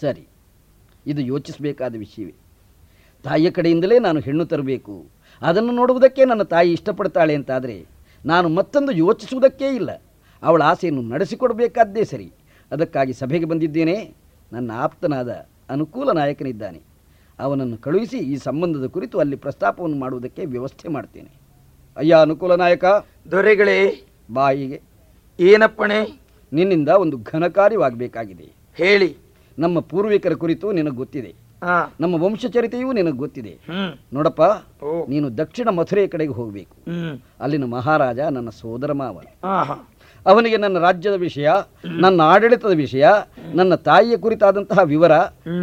ಸರಿ, 0.00 0.24
ಇದು 1.06 1.20
ಯೋಚಿಸಬೇಕಾದ 1.22 1.94
ವಿಷಯವೇ. 1.96 2.34
ತಾಯಿಯ 3.24 3.50
ಕಡೆಯಿಂದಲೇ 3.50 3.98
ನಾನು 3.98 4.20
ಹೆಣ್ಣು 4.20 4.46
ತರಬೇಕು. 4.46 5.15
ಅದನ್ನು 5.42 5.72
ನೋಡುವುದಕ್ಕೆ 5.72 6.24
ನನ್ನ 6.24 6.42
ತಾಯಿ 6.42 6.72
ಇಷ್ಟಪಡ್ತಾಳೆ 6.72 7.34
ಅಂತಾದರೆ 7.34 7.86
ನಾನು 8.26 8.48
ಮತ್ತೊಂದು 8.48 8.92
ಯೋಚಿಸುವುದಕ್ಕೇ 8.92 9.74
ಇಲ್ಲ. 9.74 10.02
ಅವಳ 10.42 10.62
ಆಸೆಯನ್ನು 10.62 11.02
ನಡೆಸಿಕೊಡಬೇಕಾದ್ದೇ 11.02 12.04
ಸರಿ. 12.04 12.32
ಅದಕ್ಕಾಗಿ 12.72 13.12
ಸಭೆಗೆ 13.12 13.44
ಬಂದಿದ್ದೇನೆ. 13.44 14.14
ನನ್ನ 14.52 14.70
ಆಪ್ತನಾದ 14.74 15.46
ಅನುಕೂಲ 15.70 16.12
ನಾಯಕನಿದ್ದಾನೆ. 16.12 16.80
ಅವನನ್ನು 17.38 17.76
ಕಳುಹಿಸಿ 17.76 18.18
ಈ 18.18 18.36
ಸಂಬಂಧದ 18.36 18.86
ಕುರಿತು 18.86 19.18
ಅಲ್ಲಿ 19.18 19.36
ಪ್ರಸ್ತಾಪವನ್ನು 19.36 19.96
ಮಾಡುವುದಕ್ಕೆ 19.96 20.44
ವ್ಯವಸ್ಥೆ 20.44 20.88
ಮಾಡ್ತೇನೆ. 20.88 21.30
ಅಯ್ಯ 21.96 22.14
ಅನುಕೂಲ 22.14 22.54
ನಾಯಕ. 22.54 22.84
ದೊರೆಗಳೇ. 23.30 24.06
ಬಾಯಿಗೆ. 24.32 24.80
ಏನಪ್ಪಣೆ. 25.40 26.20
ನಿನ್ನಿಂದ 26.52 26.88
ಒಂದು 26.88 27.18
ಘನಕಾರ್ಯವಾಗಬೇಕಾಗಿದೆ. 27.18 28.52
ಹೇಳಿ. 28.74 29.16
ನಮ್ಮ 29.58 29.80
ಪೂರ್ವಿಕರ 29.80 30.32
ಕುರಿತು 30.32 30.72
ನಿನಗೆ 30.72 30.96
ಗೊತ್ತಿದೆ. 30.96 31.45
ನಮ್ಮ 32.00 32.22
ವಂಶಚರಿತೆಯೂ 32.24 32.92
ನಿನಗೆ 32.92 33.16
ಗೊತ್ತಿದೆ. 33.16 33.58
ನೋಡಪ್ಪ 34.12 34.42
ನೀನು 35.08 35.38
ದಕ್ಷಿಣ 35.38 35.68
ಮಥುರೆಯ 35.68 36.06
ಕಡೆಗೆ 36.06 36.32
ಹೋಗಬೇಕು. 36.32 36.76
ಅಲ್ಲಿನ 37.40 37.64
ಮಹಾರಾಜ 37.64 38.18
ನನ್ನ 38.18 38.48
ಸೋದರ 38.48 38.92
ಮಾವ. 38.92 39.20
ಅವನಿಗೆ 40.26 40.56
ನನ್ನ 40.56 40.78
ರಾಜ್ಯದ 40.78 41.16
ವಿಷಯ 41.26 41.48
ನನ್ನ 42.02 42.20
ಆಡಳಿತದ 42.32 42.74
ವಿಷಯ 42.84 43.06
ನನ್ನ 43.54 43.74
ತಾಯಿಯ 43.88 44.16
ಕುರಿತಾದಂತಹ 44.16 44.80
ವಿವರ 44.92 45.12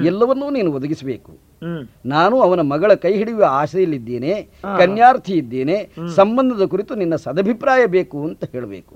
ಎಲ್ಲವನ್ನೂ 0.06 0.50
ನೀನು 0.50 0.70
ಒದಗಿಸಬೇಕು. 0.72 1.32
ನಾನು 2.06 2.36
ಅವನ 2.46 2.62
ಮಗಳ 2.72 2.92
ಕೈ 2.94 3.12
ಹಿಡಿಯುವ 3.18 3.44
ಆಸೆಯಲ್ಲಿದ್ದೇನೆ 3.50 4.32
ಕನ್ಯಾರ್ಥಿ 4.80 5.34
ಇದ್ದೇನೆ 5.34 5.78
ಸಂಬಂಧದ 6.16 6.66
ಕುರಿತು 6.66 6.96
ನಿನ್ನ 7.02 7.16
ಸದಭಿಪ್ರಾಯ 7.26 7.84
ಬೇಕು 7.96 8.18
ಅಂತ 8.28 8.44
ಹೇಳಬೇಕು. 8.52 8.96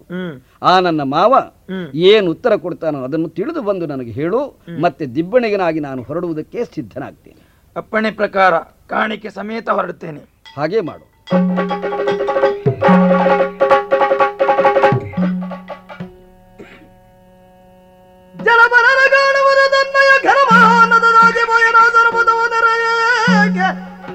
ಆ 0.61 0.73
ನನ್ನ 0.79 1.01
ಮಾವ 1.15 1.33
ಏನು 2.09 2.27
ಉತ್ತರ 2.31 2.55
ಕೊಡ್ತಾನೋ 2.65 3.03
ಅದನ್ನು 3.03 3.29
ತಿಳಿದು 3.37 3.63
ಬಂದು 3.69 3.87
ನನಗೆ 3.93 4.13
ಹೇಳು 4.19 4.41
ಮತ್ತೆ 4.85 5.05
ದಿಬ್ಬಣಿಗನಾಗಿ 5.17 5.79
ನಾನು 5.87 6.01
ಹೊರಡುವುದಕ್ಕೆ 6.01 6.65
ಸಿದ್ಧನಾಗ್ತೇನೆ. 6.75 7.41
ಅಪ್ಪಣೆ 7.75 8.11
ಪ್ರಕಾರ 8.11 8.53
ಕಾಣಿಕೆ 8.93 9.29
ಸಮೇತ 9.29 9.69
ಹೊರಡುತ್ತೇನೆ. 9.69 10.21
ಹಾಗೆ 10.57 10.81
ಮಾಡು. 10.89 11.05
ಜಲಮರರ 18.47 19.01
ಗಾಣವರ 19.13 19.61
ತನ್ನಯ 19.73 20.11
ಘನಮಾನದದಾಗಿ 20.27 21.43
ಬಯನಾದರ 21.51 22.07
ಬದವನರಯೇಗೆ 22.15 23.67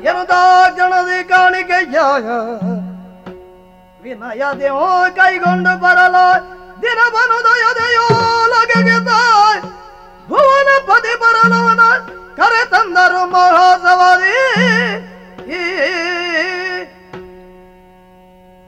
ಎನುದಾ 0.09 0.42
ಜನದಿ 0.78 1.20
ಕಾಣಿಕೆ 1.28 1.78
ವಿನಯ 4.00 4.44
ದೇವೋ 4.60 4.86
ಕೈಗೊಂಡು 5.16 5.72
ಬರಲ. 5.82 6.16
ದಿನ 6.82 7.00
ಬನುದಯದೆಯೋ 7.14 8.06
ಲಗೆಗೆ 8.52 8.96
ತಾಯ್. 9.09 9.60
ಭುವನ 10.28 10.70
ಪದಿ 10.88 11.14
ಬರಲವನ 11.22 11.82
ಕರೆ 12.38 12.62
ತಂದರು 12.72 13.22
ಮಹಾಸವಾದಿ 13.32 14.34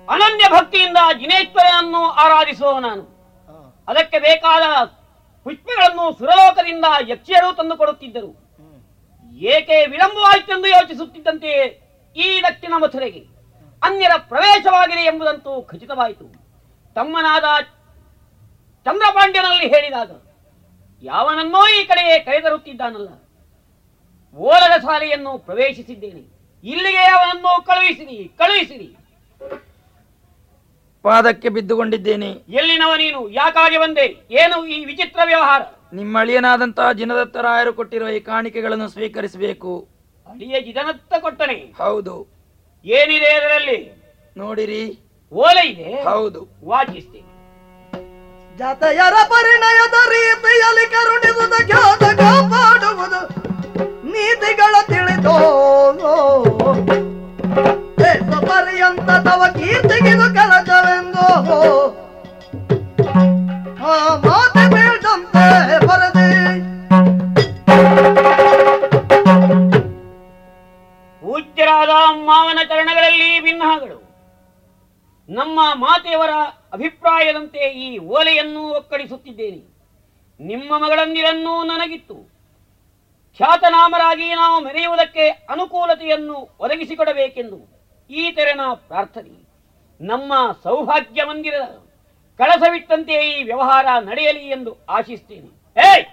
ಅನನ್ಯ 0.09 0.45
ಭಕ್ತಿಯಿಂದ 0.55 0.99
ಜಿನೇಶ್ವರನನ್ನು 1.21 2.03
ಆರಾಧಿಸುವ 2.23 2.73
ನಾನು 2.81 3.05
ಅದಕ್ಕೆ 3.89 4.19
ಬೇಕಾದ 4.21 4.65
ಪುಷ್ಪಗಳನ್ನು 5.45 6.05
ಸುರಲೋಕದಿಂದ 6.19 6.87
ಯಕ್ಷಿಯರು 7.13 7.49
ತಂದು 7.59 7.75
ಕೊಡುತ್ತಿದ್ದರು. 7.81 8.31
ಏಕೆ 9.55 9.77
ವಿಳಂಬವಾಯಿತೆಂದು 9.93 10.69
ಯೋಚಿಸುತ್ತಿದ್ದಂತೆ 10.77 11.53
ಈ 12.17 12.29
ದಕ್ಷಿಣ 12.47 12.75
ಮಥುರೆಗೆ 12.83 13.23
ಅನ್ಯರ 13.83 14.15
ಪ್ರವೇಶವಾಗಿದೆ 14.31 15.03
ಎಂಬುದಂತೂ 15.13 15.53
ಖಚಿತವಾಯಿತು. 15.71 16.27
ತಮ್ಮನಾದ 16.97 17.47
ಚಂದ್ರಪಾಂಡ್ಯನಲ್ಲಿ 18.87 19.67
ಹೇಳಿದಾಗ, 19.75 20.11
ಯಾವನನ್ನೋ 21.03 21.63
ಈ 21.77 21.81
ಕಡೆಯೇ 21.91 22.17
ಕರೆದರುತ್ತಿದ್ದಾನಲ್ಲ 22.27 23.11
ಓಲದ 24.37 24.75
ಶಾಲೆಯನ್ನು 24.87 25.33
ಪ್ರವೇಶಿಸಿದ್ದೇನೆ. 25.47 26.23
ಇಲ್ಲಿಗೆ 26.65 27.05
ಅವನನ್ನು 27.17 27.53
ಕಳುಹಿಸಿರಿ 27.69 28.19
ಕಳುಹಿಸಿರಿ. 28.41 28.89
ಪಾದಕ್ಕೆ 31.05 31.49
ಬಿದ್ದುಕೊಂಡಿದ್ದೇನೆ 31.49 32.29
ಎಲ್ಲಿನವ 32.49 32.95
ನೀನು? 32.95 33.29
ಯಾಕಾಗಿ 33.29 33.79
ಬಂದೆ? 33.79 34.07
ಏನು 34.31 34.67
ಈ 34.67 34.85
ವಿಚಿತ್ರ 34.85 35.21
ವ್ಯವಹಾರ? 35.25 35.63
ನಿಮ್ಮ 35.93 36.19
ಅಳಿಯನಾದಂತಹ 36.19 36.93
ಜಿನದತ್ತರಾಯರು 36.93 37.73
ಕೊಟ್ಟಿರುವ 37.73 38.09
ಈ 38.09 38.21
ಕಾಣಿಕೆಗಳನ್ನು 38.21 38.89
ಸ್ವೀಕರಿಸಬೇಕು. 38.89 39.89
ಅಳಿಯ 40.27 40.61
ಜಿನದತ್ತ 40.61 41.15
ಕೊಟ್ಟನೆ? 41.19 41.55
ಹೌದು. 41.55 42.15
ಏನಿದೆ 42.85 43.27
ಅದರಲ್ಲಿ? 43.27 43.79
ನೋಡಿರಿ. 44.37 44.83
ಓಲೆ 45.33 45.69
ಇದೆ? 45.69 46.03
ಹೌದು. 46.03 46.49
ವಾಚಿಸ್ತೇನೆ. 46.65 47.31
ಜಾತಯರ 48.59 49.15
ಪರಿಣಯದ 49.29 49.97
ರೀತಿಯಲ್ಲಿ 50.09 50.91
ಕರುಣಿಸುವುದು 50.91 51.67
ಖ್ಯಾತ 51.67 52.03
ಕಾಪಾಡುವುದು 52.21 53.21
ನೀತಿಗಳ 54.13 54.75
ತಿಳಿದೋ 54.87 55.37
ಪರ್ಯಂತ 58.85 59.11
ತವ 59.27 59.43
ಕೀರ್ತಿಗಿದು 59.57 60.27
ಕಲಜವೆಂದು 60.37 61.27
ಮಾತೆ 64.25 64.65
ಬೀಳ್ದಂತೆ 64.73 65.45
ಪೂಜ್ಯರಾದ 71.23 71.93
ಮಾವನ 72.29 72.59
ಚರಣಗಳಲ್ಲಿ 72.71 73.31
ಭಿನ್ನಗಳು 73.47 73.99
ನಮ್ಮ 75.29 75.61
ಮಾತೆಯವರ 75.85 76.35
ಅಭಿಪ್ರಾಯದಂತೆ 76.73 77.65
ಈ 77.85 77.89
ಓಲೆಯನ್ನು 78.17 78.65
ಒಕ್ಕಡಿಸುತ್ತಿದ್ದೇನೆ 78.79 79.63
ನಿಮ್ಮ 80.41 80.71
ಮಗಳಂದಿರನ್ನು 80.85 81.55
ನನಗಿತ್ತು. 81.73 82.17
ಖ್ಯಾತನಾಮರಾಗಿ 83.39 84.29
ನಾವು 84.41 84.57
ಮೆರೆಯುವುದಕ್ಕೆ 84.67 85.25
ಅನುಕೂಲತೆಯನ್ನು 85.55 86.37
ಒದಗಿಸಿಕೊಡಬೇಕೆಂದು. 86.65 87.59
ಈ 88.11 88.31
ತೆರೆನ 88.33 88.61
ಪ್ರಾರ್ಥನೆ. 88.89 89.33
ನಮ್ಮ 90.01 90.33
ಸೌಭಾಗ್ಯ 90.63 91.23
ಮಂದಿರದ 91.25 91.65
ಕಳಸವಿಟ್ಟಂತೆ 92.41 93.15
ಈ 93.31 93.43
ವ್ಯವಹಾರ 93.43 93.87
ನಡೆಯಲಿ 94.01 94.45
ಎಂದು 94.49 94.73
ಆಶಿಸ್ತೇನೆ. 94.89 95.51
ಏಯ್! 95.77 96.05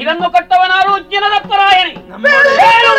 ಇದನ್ನು 0.00 0.30
ಕಟ್ಟವನಾರು 0.32 0.92
ಜನದತ್ತರಾಯಣೆ 1.10 1.94
ಹೇಳು, 2.60 2.92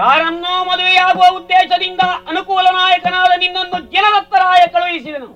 ಯಾರನ್ನೋ 0.00 0.52
ಮದುವೆಯಾಗುವ 0.68 1.26
ಉದ್ದೇಶದಿಂದ 1.38 2.02
ಅನುಕೂಲ 2.30 2.66
ನಾಯಕನಾದ 2.78 3.32
ನಿನ್ನನ್ನು 3.42 3.78
ಜನದತ್ತರಾಯ 3.94 4.62
ಕಳುಹಿಸಿದನು. 4.74 5.30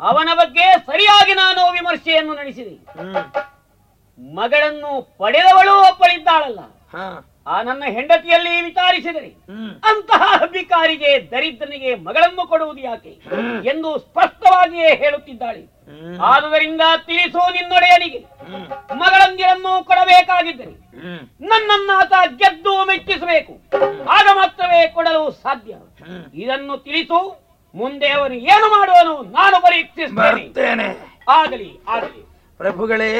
ಅವನ 0.00 0.28
ಬಗ್ಗೆ 0.40 0.66
ಸರಿಯಾಗಿ 0.88 1.34
ನಾನು 1.42 1.62
ವಿಮರ್ಶೆಯನ್ನು 1.76 2.32
ನಡೆಸಿದೆ. 2.40 2.74
ಮಗಳನ್ನು 4.18 4.92
ಪಡೆದವಳು 5.20 5.74
ಒಪ್ಪಳಿದ್ದಾಳಲ್ಲ 5.90 6.60
ಆ 7.46 7.62
ನನ್ನ 7.62 7.84
ಹೆಂಡತಿಯಲ್ಲಿ 7.86 8.60
ವಿಚಾರಿಸಿದರೆ 8.60 9.30
ಅಂತಹ 9.84 10.22
ಅಭಿಕಾರಿಗೆ 10.40 11.30
ದರಿದ್ರನಿಗೆ 11.30 11.94
ಮಗಳನ್ನು 11.94 12.48
ಕೊಡುವುದು 12.48 12.80
ಯಾಕೆ 12.80 13.12
ಎಂದು 13.64 13.98
ಸ್ಪಷ್ಟವಾಗಿಯೇ 13.98 14.94
ಹೇಳುತ್ತಿದ್ದಾಳೆ. 14.96 15.62
ಆದುದರಿಂದ 16.22 16.80
ತಿಳಿಸು 17.06 17.52
ನಿನ್ನೊಡೆಯನಿಗೆ. 17.52 18.20
ಮಗಳಂದಿರನ್ನು 18.94 19.84
ಕೊಡಬೇಕಾಗಿದ್ದರೆ 19.84 20.72
ನನ್ನನ್ನಾತ 21.46 22.12
ಗೆದ್ದು 22.36 22.86
ಮೆಚ್ಚಿಸಬೇಕು. 22.86 23.54
ಆಗ 24.08 24.26
ಮಾತ್ರವೇ 24.34 24.86
ಕೊಡಲು 24.86 25.30
ಸಾಧ್ಯ. 25.30 25.74
ಇದನ್ನು 26.34 26.76
ತಿಳಿಸು 26.78 27.20
ಮುಂದೆ 27.74 28.08
ಅವನು 28.08 28.34
ಏನು 28.34 28.68
ಮಾಡುವನು 28.78 29.22
ನಾನು 29.30 29.62
ಪರೀಕ್ಷಿಸುತ್ತೇನೆ 29.62 30.88
ಆಗಲಿ 31.28 31.70
ಆಗಲಿ. 31.88 32.22
ಪ್ರಭುಗಳೇ 32.58 33.10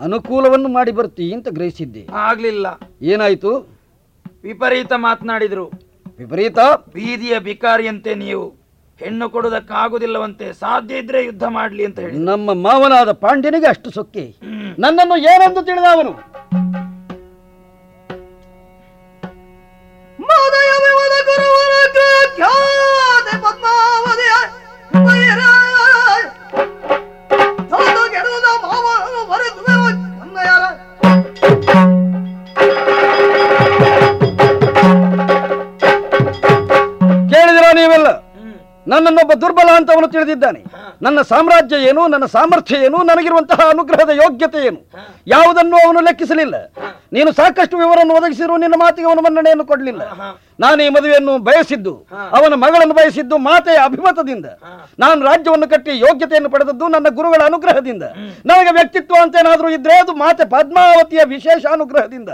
ಅನುಕೂಲವನ್ನು 0.00 0.68
ಮಾಡಿ 0.68 0.92
ಬರ್ತಿ 0.92 1.32
ಅಂತ 1.34 1.48
ಗ್ರಹಿಸಿದ್ದೆ. 1.48 2.06
ಆಗ್ಲಿಲ್ಲ. 2.12 2.66
ಏನಾಯ್ತು? 3.02 3.52
ವಿಪರೀತ 4.44 4.92
ಮಾತನಾಡಿದ್ರು. 4.96 5.66
ವಿಪರೀತ? 6.18 6.58
ಬೀದಿಯ 6.94 7.38
ಬಿಕಾರಿಯಂತೆ 7.38 8.14
ನೀವು. 8.14 8.46
ಹೆಣ್ಣು 8.98 9.30
ಕೊಡುವುದಕ್ಕಾಗುದಿಲ್ಲವಂತೆ 9.30 10.52
ಸಾಧ್ಯ 10.52 10.98
ಇದ್ರೆ 10.98 11.24
ಯುದ್ಧ 11.24 11.44
ಮಾಡ್ಲಿ 11.44 11.84
ಅಂತ 11.84 11.98
ಹೇಳಿ 11.98 12.18
ನಮ್ಮ 12.18 12.52
ಮಾವನಾದ 12.52 13.12
ಪಾಂಡ್ಯನಿಗೆ 13.12 13.66
ಅಷ್ಟು 13.66 13.90
ಸೊಕ್ಕೆ. 13.90 14.24
ನನ್ನನ್ನು 14.78 15.16
ಏನೆಂದು 15.16 15.62
ತಿಳಿದ 15.62 15.84
ಅವನು 15.92 16.12
ಮಾದಯ 20.20 20.70
ನನ್ನನ್ನೊಬ್ಬ 38.92 39.32
ದುರ್ಬಲ 39.42 39.70
ಅಂತ 39.78 39.88
ಅವನು 39.94 40.08
ತಿಳಿದಿದ್ದಾನೆ. 40.14 40.60
ನನ್ನ 41.02 41.18
ಸಾಮ್ರಾಜ್ಯ 41.30 41.76
ಏನು 41.90 42.02
ನನ್ನ 42.14 42.26
ಸಾಮರ್ಥ್ಯ 42.36 42.76
ಏನು 42.86 42.98
ನನಗಿರುವಂತಹ 43.10 43.68
ಅನುಗ್ರಹದ 43.74 44.12
ಯೋಗ್ಯತೆ 44.22 44.60
ಏನು? 44.68 44.80
ಯಾವುದನ್ನು 45.34 45.76
ಅವನು 45.86 46.00
ಲೆಕ್ಕಿಸಲಿಲ್ಲ. 46.08 46.56
ನೀನು 47.16 47.32
ಸಾಕಷ್ಟು 47.32 47.76
ವಿವರವನ್ನು 47.82 48.14
ಒದಗಿಸಿರುವ 48.14 48.56
ನಿನ್ನ 48.64 48.76
ಮಾತಿಗೆ 48.84 49.08
ಅವನು 49.08 49.22
ಮನ್ನಣೆಯನ್ನು 49.26 49.66
ಕೊಡಲಿಲ್ಲ. 49.72 50.02
ನಾನು 50.62 50.78
ಈ 50.86 50.88
ಮದುವೆಯನ್ನು 50.94 51.34
ಬಯಸಿದ್ದು 51.48 51.92
ಅವನ 52.36 52.54
ಮಗಳನ್ನು 52.62 52.94
ಬಯಸಿದ್ದು 52.98 53.36
ಮಾತೆಯ 53.48 53.78
ಅಭಿಮತದಿಂದ. 53.88 54.46
ನಾನು 55.02 55.18
ರಾಜ್ಯವನ್ನು 55.28 55.66
ಕಟ್ಟಿ 55.72 55.92
ಯೋಗ್ಯತೆಯನ್ನು 56.06 56.50
ಪಡೆದದ್ದು 56.54 56.86
ನನ್ನ 56.94 57.08
ಗುರುಗಳ 57.18 57.40
ಅನುಗ್ರಹದಿಂದ. 57.50 58.04
ನನಗೆ 58.50 58.72
ವ್ಯಕ್ತಿತ್ವ 58.78 59.16
ಅಂತ 59.24 59.36
ಏನಾದರೂ 59.42 59.68
ಇದ್ರೆ 59.76 59.96
ಅದು 60.04 60.14
ಮಾತೆ 60.22 60.44
ಪದ್ಮಾವತಿಯ 60.56 61.20
ವಿಶೇಷ 61.34 61.62
ಅನುಗ್ರಹದಿಂದ. 61.76 62.30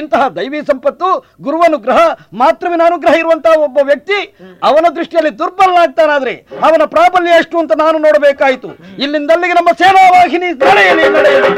ಇಂತಹ 0.00 0.28
ದೈವಿ 0.36 0.60
ಸಂಪತ್ತು 0.70 1.08
ಗುರುವನುಗ್ರಹ 1.46 1.98
ಮಾತೃವಿನ 2.42 2.82
ಅನುಗ್ರಹ 2.90 3.14
ಇರುವಂತಹ 3.22 3.54
ಒಬ್ಬ 3.66 3.78
ವ್ಯಕ್ತಿ 3.90 4.18
ಅವನ 4.70 4.86
ದೃಷ್ಟಿಯಲ್ಲಿ 4.98 5.32
ದುರ್ಬಲನಾಗ್ತಾನಾದ್ರೆ 5.40 6.34
ಅವನ 6.68 6.82
ಪ್ರಾಬಲ್ಯ 6.94 7.38
ಎಷ್ಟು 7.40 7.58
ಅಂತ 7.62 7.72
ನಾನು 7.84 7.98
ನೋಡಬೇಕಾಯಿತು. 8.06 8.70
ಇಲ್ಲಿಂದಲ್ಲಿಗೆ 9.04 9.54
ನಮ್ಮ 9.60 9.72
ಸೇನಾ 9.82 10.04
ವಾಹಿನಿ 10.16 10.50
ನಡೆಯಲಿ. 11.18 11.50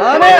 ನಾನೇ. 0.00 0.32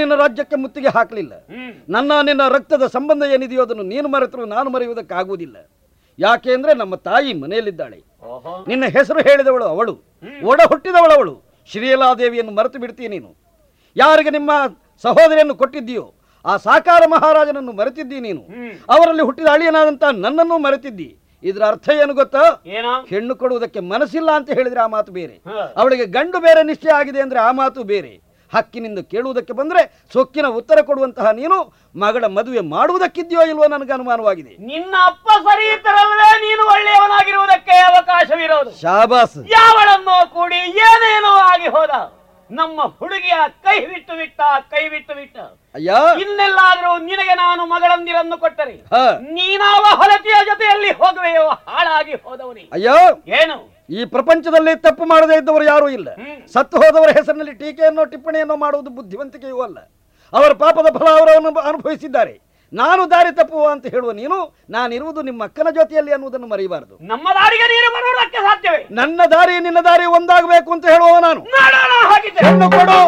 ನಿನ್ನ 0.00 0.14
ರಾಜ್ಯಕ್ಕೆ 0.22 0.56
ಮುತ್ತಿಗೆ 0.62 0.90
ಹಾಕಲಿಲ್ಲ. 0.96 1.32
ನನ್ನ 1.88 2.12
ನಿನ್ನ 2.28 2.42
ರಕ್ತದ 2.56 2.84
ಸಂಬಂಧ 2.96 3.22
ಏನಿದೆಯೋ 3.34 3.62
ಅದನ್ನು 3.66 3.84
ನೀನು 3.92 4.08
ಮರೆತರು 4.14 4.44
ನಾನು 4.54 4.70
ಮರೆಯುವುದಕ್ಕಾಗುವುದಿಲ್ಲ. 4.74 5.56
ಯಾಕೆ 6.18 6.50
ಅಂದ್ರೆ 6.56 6.72
ನಮ್ಮ 6.74 6.94
ತಾಯಿ 7.08 7.32
ಮನೆಯಲ್ಲಿದ್ದಾಳೆ. 7.42 7.98
ನಿನ್ನ 8.70 8.84
ಹೆಸರು 8.96 9.20
ಹೇಳಿದವಳು 9.28 9.66
ಅವಳು. 9.74 9.94
ಒಡ 10.50 10.60
ಹುಟ್ಟಿದವಳು 10.70 11.14
ಅವಳು 11.18 11.34
ಶ್ರೀಲಾದೇವಿಯನ್ನು 11.70 12.52
ಮರೆತು 12.58 12.78
ಬಿಡ್ತೀಯ 12.84 13.08
ನೀನು. 13.08 13.30
ಯಾರಿಗೆ 13.96 14.30
ನಿಮ್ಮ 14.30 14.50
ಸಹೋದರಿಯನ್ನು 15.02 15.54
ಕೊಟ್ಟಿದ್ದೀಯೋ 15.62 16.06
ಆ 16.44 16.52
ಸಾಕಾರ 16.66 17.02
ಮಹಾರಾಜನನ್ನು 17.10 17.72
ಮರೆತಿದ್ದಿ 17.72 18.18
ನೀನು. 18.26 18.42
ಅವರಲ್ಲಿ 18.94 19.22
ಹುಟ್ಟಿದ 19.22 19.48
ಅಳಿಯನಾದಂತ 19.52 20.04
ನನ್ನನ್ನು 20.24 20.58
ಮರೆತಿದ್ದಿ. 20.66 21.08
ಇದರ 21.42 21.62
ಅರ್ಥ 21.62 21.88
ಏನು 22.02 22.12
ಗೊತ್ತಾ? 22.14 22.44
ಹೆಣ್ಣು 23.08 23.34
ಕೊಡುವುದಕ್ಕೆ 23.36 23.80
ಮನಸ್ಸಿಲ್ಲ 23.92 24.30
ಅಂತ 24.38 24.50
ಹೇಳಿದ್ರೆ 24.58 24.80
ಆ 24.80 24.86
ಮಾತು 24.86 25.10
ಬೇರೆ. 25.18 25.36
ಅವಳಿಗೆ 25.76 26.06
ಗಂಡು 26.16 26.38
ಬೇರೆ 26.46 26.62
ನಿಶ್ಚಯ 26.62 26.92
ಆಗಿದೆ 27.00 27.20
ಅಂದ್ರೆ 27.20 27.40
ಆ 27.40 27.50
ಮಾತು 27.52 27.82
ಬೇರೆ. 27.92 28.12
ಹಕ್ಕಿನಿಂದ 28.54 28.98
ಕೇಳುವುದಕ್ಕೆ 28.98 29.52
ಬಂದ್ರೆ 29.52 29.82
ಸೊಕ್ಕಿನ 30.12 30.46
ಉತ್ತರ 30.46 30.80
ಕೊಡುವಂತಹ 30.82 31.30
ನೀನು 31.30 31.56
ಮಗಳ 31.96 32.24
ಮದುವೆ 32.26 32.60
ಮಾಡುವುದಕ್ಕಿದ್ಯೋ 32.60 33.42
ಇಲ್ವೋ 33.42 33.66
ನನಗೆ 33.68 33.92
ಅನುಮಾನವಾಗಿದೆ. 33.92 34.56
ನಿನ್ನ 34.60 34.94
ಅಪ್ಪ 35.04 35.28
ಸರಿ 35.28 35.66
ಇದ್ದರಲ್ಲವೇ 35.74 36.30
ನೀನು 36.46 36.66
ಒಳ್ಳೆಯವನಾಗಿರುವುದಕ್ಕೆ 36.74 37.76
ಅವಕಾಶವಿರೋದು. 37.78 38.70
ಶಾಬಾಸ್. 38.80 39.38
ಯಾವಳನ್ನೋ 39.48 40.26
ಕೂಡಿ 40.26 40.56
ಏನೇನೋ 40.56 41.34
ಆಗಿ 41.52 41.68
ಹೋದ. 41.68 41.90
ನಮ್ಮ 42.50 42.80
ಹುಡುಗಿಯ 42.82 43.38
ಕೈ 43.64 43.86
ಬಿಟ್ಟು 43.86 44.16
ಬಿಟ್ಟ 44.16 44.40
ಕೈ 44.70 44.88
ಬಿಟ್ಟು 44.88 45.14
ಬಿಟ್ಟ. 45.14 45.38
ಅಯ್ಯ. 45.74 45.96
ಇನ್ನೆಲ್ಲಾದ್ರೂ 46.20 46.98
ನಿನಗೆ 46.98 47.34
ನಾನು 47.34 47.66
ಮಗಳಂದಿರನ್ನು 47.66 48.38
ಕೊಟ್ಟರೆ. 48.38 48.76
ನೀನಾವ 49.34 49.84
ಹೊಲತಿಯ 49.96 50.44
ಜೊತೆಯಲ್ಲಿ 50.44 50.90
ಹೋಗುವೆಯೋ 50.90 51.48
ಹಾಳಾಗಿ 51.48 52.14
ಹೋದವನಿ. 52.14 52.68
ಅಯ್ಯೋ. 52.72 52.96
ಏನು? 53.40 53.77
ಈ 53.90 54.04
ಪ್ರಪಂಚದಲ್ಲಿ 54.04 54.82
ತಪ್ಪು 54.82 55.04
ಮಾಡದೇ 55.04 55.36
ಇದ್ದವರು 55.38 55.64
ಯಾರೂ 55.64 55.88
ಇಲ್ಲ. 55.88 56.08
ಸತ್ತು 56.52 56.76
ಹೋದವರ 56.76 57.08
ಹೆಸರಿನಲ್ಲಿ 57.08 57.52
ಟೀಕೆಯನ್ನೋ 57.52 58.04
ಟಿಪ್ಪಣಿಯನ್ನೋ 58.04 58.56
ಮಾಡುವುದು 58.56 58.90
ಬುದ್ಧಿವಂತಿಕೆಯೂ 58.90 59.60
ಅಲ್ಲ. 59.60 59.78
ಅವರ 60.32 60.52
ಪಾಪದ 60.52 60.98
ಫಲ 60.98 61.08
ಅವರನ್ನು 61.18 61.60
ಅನುಭವಿಸಿದ್ದಾರೆ. 61.60 62.48
ನಾನು 62.72 63.10
ದಾರಿ 63.10 63.36
ತಪ್ಪುವ 63.36 63.68
ಅಂತ 63.68 63.86
ಹೇಳುವ 63.86 64.12
ನೀನು 64.12 64.56
ನಾನಿರುವುದು 64.70 65.22
ನಿಮ್ಮ 65.22 65.44
ಅಕ್ಕನ 65.44 65.70
ಜೊತೆಯಲ್ಲಿ 65.70 66.12
ಅನ್ನುವುದನ್ನು 66.12 66.46
ಮರೆಯಬಾರದು. 66.46 66.98
ನಮ್ಮ 67.00 67.28
ದಾರಿಗೆ 67.34 67.62
ನೀರು 67.62 67.94
ಬರುವುದಕ್ಕೆ 67.94 68.38
ಸಾಧ್ಯವೇ? 68.38 68.86
ನನ್ನ 68.90 69.20
ದಾರಿ 69.30 69.58
ನಿನ್ನ 69.58 69.78
ದಾರಿ 69.84 70.06
ಒಂದಾಗಬೇಕು 70.06 70.72
ಅಂತ 70.72 70.86
ಹೇಳುವ 70.86 71.18
ನಾನು. 71.18 71.40
ಹೆಣ್ಣು 72.46 72.70
ಕೊಡು. 72.70 72.98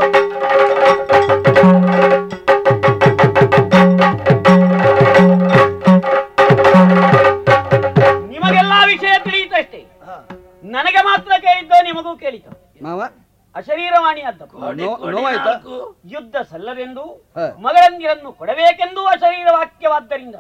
ಅಶರೀರವಾಣಿ 13.61 14.21
ಅದ್ದ 14.23 14.43
ನೋ- 14.79 15.11
ನೋವಾಯ್ತಾ? 15.11 15.53
ಯುದ್ಧ 16.07 16.37
ಸಲ್ಲರೆಂದು 16.51 17.05
ಹ. 17.37 17.47
ಮಗಳಂದಿರನ್ನು 17.59 18.33
ಕೊಡಬೇಕೆಂದು 18.33 19.07
ಅಶರೀರ 19.07 19.47
ವಾಕ್ಯವಾದ್ದರಿಂದ 19.53 20.37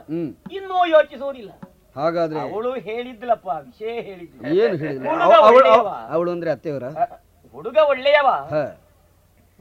ಇನ್ನೂ 0.52 0.86
ಯೋಚಿಸುವುದಿಲ್ಲ. 0.86 1.50
ಹಾಗಾದ್ರೆ 1.96 2.40
ಅವಳು 2.40 2.74
ಹೇಳಿದ್ಲಪ್ಪ 2.80 3.48
ವಿಷಯ 3.64 4.00
ಹೇಳಿದ್ಲು. 4.00 4.54
ಏನು 4.54 5.10
ಅವಳು 6.10 6.30
ಅಂದ್ರೆ 6.30 6.50
ಅತ್ತೆಯವರ? 6.50 6.84
ಹುಡುಗ 7.54 7.76
ಒಳ್ಳೆಯವ. 7.88 8.28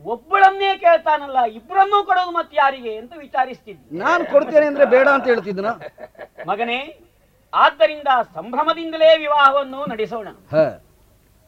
ಒಬ್ಬಳನ್ನೇ 0.06 0.78
ಕೇಳ್ತಾನಲ್ಲ 0.78 1.40
ಇಬ್ಬರನ್ನೂ 1.52 2.04
ಕೊಡೋದು 2.04 2.32
ಮತ್ತೆ 2.32 2.58
ಯಾರಿಗೆ 2.58 2.98
ಅಂತ 2.98 3.14
ವಿಚಾರಿಸ್ತಿದ್ದೆ 3.18 3.98
ನಾನು 4.00 4.26
ಕೊಡ್ತೇನೆ 4.26 4.66
ಅಂದ್ರೆ 4.66 4.86
ಬೇಡ 4.86 5.08
ಅಂತ 5.08 5.26
ಹೇಳ್ತಿದ್ನ? 5.26 5.72
ಮಗನೇ 6.48 6.78
ಆದ್ದರಿಂದ 7.54 8.08
ಸಂಭ್ರಮದಿಂದಲೇ 8.36 9.18
ವಿವಾಹವನ್ನು 9.18 9.86
ನಡೆಸೋಣ. 9.86 10.28
ಹ. 10.54 10.64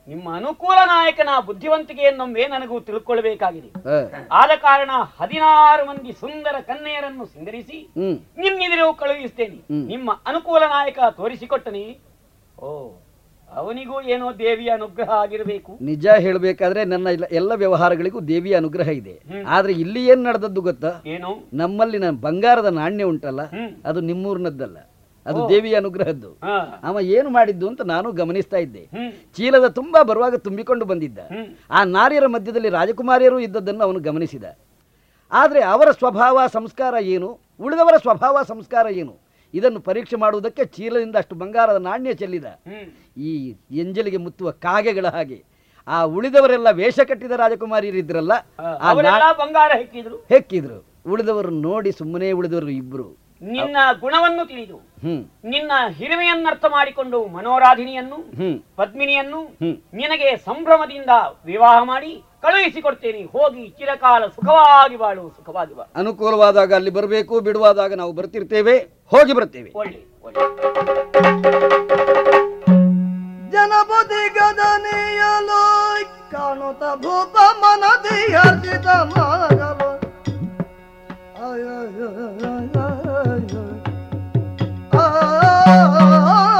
ನಿಮ್ಮ 0.07 0.35
ಅನುಕೂಲ 0.35 0.75
ನಾಯಕನ 0.85 1.29
ಬುದ್ಧಿವಂತಿಕೆಯನ್ನೊಮ್ಮೆ 1.45 2.47
ನನಗೂ 2.47 2.79
ತಿಳ್ಕೊಳ್ಬೇಕಾಗಿದೆ. 2.79 3.71
ಆದ 4.31 4.49
ಕಾರಣ 4.55 4.89
ಹದಿನಾರು 5.19 5.85
ಮಂದಿ 5.85 6.11
ಸುಂದರ 6.11 6.55
ಕನ್ನೆಯರನ್ನು 6.61 7.25
ಸಿಂಗರಿಸಿ 7.25 7.91
ನಿಮ್ಮಿದಿರು 8.37 8.93
ಕಳುಹಿಸ್ತೇನೆ. 8.93 9.87
ನಿಮ್ಮ 9.87 10.11
ಅನುಕೂಲ 10.25 10.59
ನಾಯಕ 10.59 10.99
ತೋರಿಸಿಕೊಟ್ಟನಿ. 11.11 11.99
ಓ 12.59 12.91
ಅವನಿಗೂ 13.53 14.01
ಏನೋ 14.01 14.33
ದೇವಿಯ 14.39 14.69
ಅನುಗ್ರಹ 14.69 15.09
ಆಗಿರಬೇಕು. 15.09 15.77
ನಿಜ 15.81 16.07
ಹೇಳಬೇಕಾದ್ರೆ 16.07 16.83
ನನ್ನ 16.83 17.07
ಎಲ್ಲ- 17.31 17.57
ವ್ಯವಹಾರಗಳಿಗೂ 17.57 18.19
ದೇವಿಯ 18.19 18.55
ಅನುಗ್ರಹ 18.55 18.89
ಇದೆ. 18.89 19.21
ಆದ್ರೆ 19.47 19.73
ಇಲ್ಲಿ 19.73 20.07
ಏನ್ 20.07 20.23
ನಡೆದದ್ದು 20.23 20.61
ಗೊತ್ತಾ? 20.61 20.91
ಏನು? 21.05 21.49
ನಮ್ಮಲ್ಲಿನ 21.53 22.09
ಬಂಗಾರದ 22.09 22.65
ನಾಣ್ಯ 22.65 23.03
ಉಂಟಲ್ಲ? 23.03 23.41
ಅದು 23.85 23.99
ನಿಮ್ಮೂರಿನದ್ದಲ್ಲ. 23.99 24.77
ಅದು. 25.25 25.49
ದೇವಿಯ 25.49 25.75
ಅನುಗ್ರಹದ್ದು. 25.75 26.31
ಅವ 26.83 26.99
ಏನು 27.01 27.29
ಮಾಡಿದ್ದು 27.29 27.67
ಅಂತ 27.67 27.81
ನಾನು 27.81 28.11
ಗಮನಿಸ್ತಾ 28.11 28.57
ಇದ್ದೆ. 28.57 28.89
ಚೀಲದ 29.35 29.67
ತುಂಬಾ 29.67 30.03
ಬರುವಾಗ 30.03 30.35
ತುಂಬಿಕೊಂಡು 30.35 30.85
ಬಂದಿದ್ದ. 30.85 31.19
ಆ 31.71 31.83
ನಾರಿಯರ 31.83 32.27
ಮಧ್ಯದಲ್ಲಿ 32.27 32.69
ರಾಜಕುಮಾರಿಯರು 32.69 33.39
ಇದ್ದದ್ದನ್ನು 33.39 33.83
ಅವನು 33.83 33.99
ಗಮನಿಸಿದ. 33.99 34.43
ಆದರೆ 35.31 35.63
ಅವರ 35.63 35.91
ಸ್ವಭಾವ 35.91 36.39
ಸಂಸ್ಕಾರ 36.51 36.93
ಏನು? 37.01 37.39
ಉಳಿದವರ 37.59 37.97
ಸ್ವಭಾವ 37.97 38.37
ಸಂಸ್ಕಾರ 38.47 38.87
ಏನು? 38.91 39.17
ಇದನ್ನು 39.53 39.79
ಪರೀಕ್ಷೆ 39.79 40.15
ಮಾಡುವುದಕ್ಕೆ 40.15 40.65
ಚೀಲದಿಂದ 40.65 41.15
ಅಷ್ಟು 41.15 41.35
ಬಂಗಾರದ 41.35 41.75
ನಾಣ್ಯ 41.75 42.13
ಚೆಲ್ಲಿದ. 42.13 42.45
ಈ 43.17 43.55
ಎಂಜಲಿಗೆ 43.71 44.17
ಮುತ್ತುವ 44.17 44.51
ಕಾಗೆಗಳ 44.51 45.07
ಹಾಗೆ. 45.07 45.43
ಆ 45.87 46.03
ಉಳಿದವರೆಲ್ಲ 46.03 46.71
ವೇಷ 46.71 46.99
ಕಟ್ಟಿದ 46.99 47.31
ರಾಜಕುಮಾರಿಯರಿದ್ರಲ್ಲ 47.31 48.33
ಹೆಕ್ಕಿದ್ರು. 50.29 50.85
ಉಳಿದವರು 51.07 51.49
ನೋಡಿ 51.49 51.91
ಸುಮ್ಮನೆ 51.91 52.31
ಉಳಿದವರು 52.31 52.69
ಇಬ್ರು. 52.69 53.30
ನಿನ್ನ 53.41 53.77
ಗುಣವನ್ನು 53.99 54.43
ತಿಳಿದು 54.47 54.77
ನಿನ್ನ 55.53 55.71
ಹಿರಿಮೆಯನ್ನರ್ಥ 55.97 56.65
ಮಾಡಿಕೊಂಡು 56.69 57.19
ಮನೋರಾಧಿನಿಯನ್ನು 57.35 58.17
ಪದ್ಮಿನಿಯನ್ನು. 58.75 59.39
ನಿನಗೆ 59.93 60.29
ಸಂಭ್ರಮದಿಂದ 60.45 61.09
ವಿವಾಹ 61.45 61.77
ಮಾಡಿ 61.83 62.11
ಕಳುಹಿಸಿಕೊಡ್ತೇನೆ. 62.41 63.21
ಹೋಗಿ 63.35 63.63
ಚಿರಕಾಲ 63.69 64.21
ಸುಖವಾಗಿ 64.35 64.97
ಬಾಳು 64.97 65.23
ಸುಖವಾಗಿ 65.37 65.73
ಬಾಳು. 65.75 65.91
ಅನುಕೂಲವಾದಾಗ 65.99 66.73
ಅಲ್ಲಿ 66.73 66.93
ಬರಬೇಕು 66.97 67.39
ಬಿಡುವಾದಾಗ 67.39 67.93
ನಾವು 67.93 68.13
ಬರ್ತಿರ್ತೇವೆ 68.19 68.77
ಹೋಗಿ 69.13 69.33
ಬರ್ತೇವೆ. 69.33 69.71
ಒಳ್ಳೆ 69.75 69.99
ಒಳ್ಳೆ. 70.23 70.39
ಜನಪದಿ 73.51 74.23
ಗದನೆಯಲು 74.39 75.61
ಕಾಣುತ್ತ 76.31 76.83
ಭೂಪ 77.05 77.37
ಮನದಿ 77.63 78.19
ಅರ್ಜಿತ. 78.45 78.87
ஆ 84.93 86.50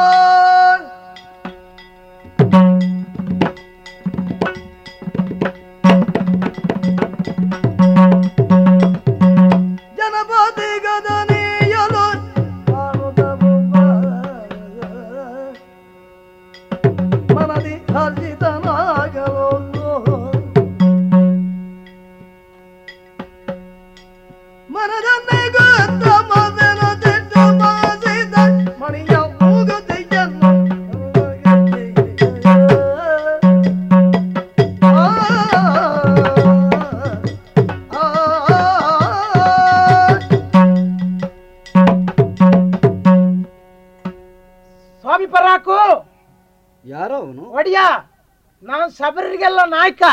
ನಾಯಕ. 49.81 50.03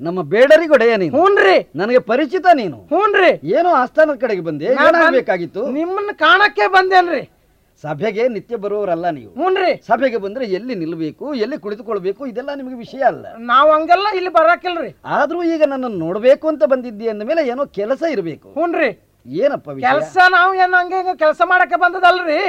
ನಮ್ಮ 0.00 0.22
ಬೇಡರಿಗೊಡೆಯ 0.22 0.96
ನೀನು. 0.96 1.14
ಹೂನ್ರಿ. 1.18 1.56
ನನಗೆ 1.76 1.98
ಪರಿಚಿತ 2.10 2.46
ನೀನು. 2.54 2.76
ಹೂನ್ರಿ. 2.92 3.30
ಏನೋ 3.56 3.70
ಆಸ್ಥಾನದ 3.70 4.16
ಕಡೆಗೆ 4.16 4.40
ಬಂದೆ 4.40 4.64
ಏನಾಗಬೇಕಾಗಿತ್ತು? 4.64 5.62
ನಿಮ್ಮನ್ನ 5.68 6.12
ಕಾಣಕ್ಕೆ 6.12 6.66
ಬಂದೇನ್ರಿ. 6.66 7.22
ಸಭೆಗೆ 7.82 8.28
ನಿತ್ಯ 8.28 8.56
ಬರುವವರಲ್ಲ 8.56 9.08
ನೀವು. 9.10 9.30
ಹೂನ್ರಿ. 9.40 9.72
ಸಭೆಗೆ 9.86 10.16
ಬಂದ್ರೆ 10.16 10.44
ಎಲ್ಲಿ 10.58 10.74
ನಿಲ್ಲಬೇಕು 10.74 11.34
ಎಲ್ಲಿ 11.34 11.58
ಕುಳಿತುಕೊಳ್ಬೇಕು 11.58 12.26
ಇದೆಲ್ಲ 12.26 12.54
ನಿಮಗೆ 12.54 12.74
ವಿಷಯ 12.74 13.02
ಅಲ್ಲ. 13.02 13.26
ನಾವು 13.38 13.72
ಹಂಗೆಲ್ಲ 13.72 14.06
ಇಲ್ಲಿ 14.14 14.30
ಬರಾಕಿಲ್ರಿ. 14.30 14.90
ಆದ್ರೂ 15.04 15.42
ಈಗ 15.42 15.62
ನನ್ನನ್ನು 15.66 15.98
ನೋಡ್ಬೇಕು 15.98 16.48
ಅಂತ 16.48 16.64
ಬಂದಿದ್ದಿ 16.64 17.08
ಅಂದ 17.08 17.22
ಮೇಲೆ 17.22 17.48
ಏನೋ 17.48 17.66
ಕೆಲಸ 17.80 18.02
ಇರಬೇಕು. 18.10 18.48
ಹೂನ್ರಿ. 18.54 18.90
ಏನಪ್ಪ 19.26 19.70
ಕೆಲಸ 19.70 20.16
ನಾವು 20.28 20.54
ಏನು 20.54 20.74
ಹಂಗೆ 20.80 20.96
ಹಿಂಗೆ 20.96 21.18
ಕೆಲಸ 21.18 21.40
ಮಾಡಕ್ಕೆ 21.44 21.76
ಬಂದದಲ್ರಿ. 21.76 22.40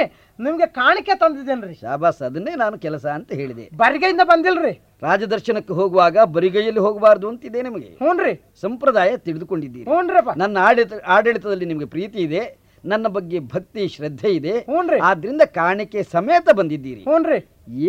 ನಿಮ್ಗೆ 0.44 0.66
ಕಾಣಿಕೆ 0.66 1.14
ತಂದಿದ್ದೇನ್ರಿ? 1.22 1.74
ಶಾಬಾಸ್ 1.74 2.22
ಅದನ್ನೇ 2.22 2.52
ನಾನು 2.54 2.78
ಕೆಲಸ 2.78 3.06
ಅಂತ 3.16 3.30
ಹೇಳಿದೆ. 3.40 3.64
ಬರಿಗೆಯಿಂದ 3.76 4.20
ಬಂದಿಲ್ರಿ. 4.30 4.72
ರಾಜದರ್ಶನಕ್ಕೆ 5.02 5.72
ಹೋಗುವಾಗ 5.72 6.16
ಬರಿಗೈಯಲ್ಲಿ 6.36 6.82
ಹೋಗಬಾರ್ದು 6.86 7.28
ಅಂತಿದೆ 7.28 7.62
ನಿಮಗೆ. 7.62 7.90
ಹ್ಞೂನ್ರಿ 8.00 8.32
ಸಂಪ್ರದಾಯ 8.60 9.16
ತಿಳಿದುಕೊಂಡಿದ್ದೀರಿ. 9.16 9.86
ಹ್ಞೂನ್ರಪ್ಪ 9.90 10.34
ನನ್ನ 10.42 10.58
ಆಡಳಿತ 10.68 10.92
ಆಡಳಿತದಲ್ಲಿ 11.06 11.64
ನಿಮಗೆ 11.64 11.88
ಪ್ರೀತಿ 11.94 12.18
ಇದೆ 12.18 12.42
ನನ್ನ 12.84 13.06
ಬಗ್ಗೆ 13.06 13.38
ಭಕ್ತಿ 13.54 13.88
ಶ್ರದ್ಧೆ 13.94 14.28
ಇದೆ. 14.28 14.52
ಹ್ಞೂನ್ರಿ 14.58 14.98
ಆದ್ರಿಂದ 15.08 15.42
ಕಾಣಿಕೆ 15.42 16.02
ಸಮೇತ 16.02 16.48
ಬಂದಿದ್ದೀರಿ. 16.60 17.02
ಹ್ಞೂನ್ರಿ 17.08 17.38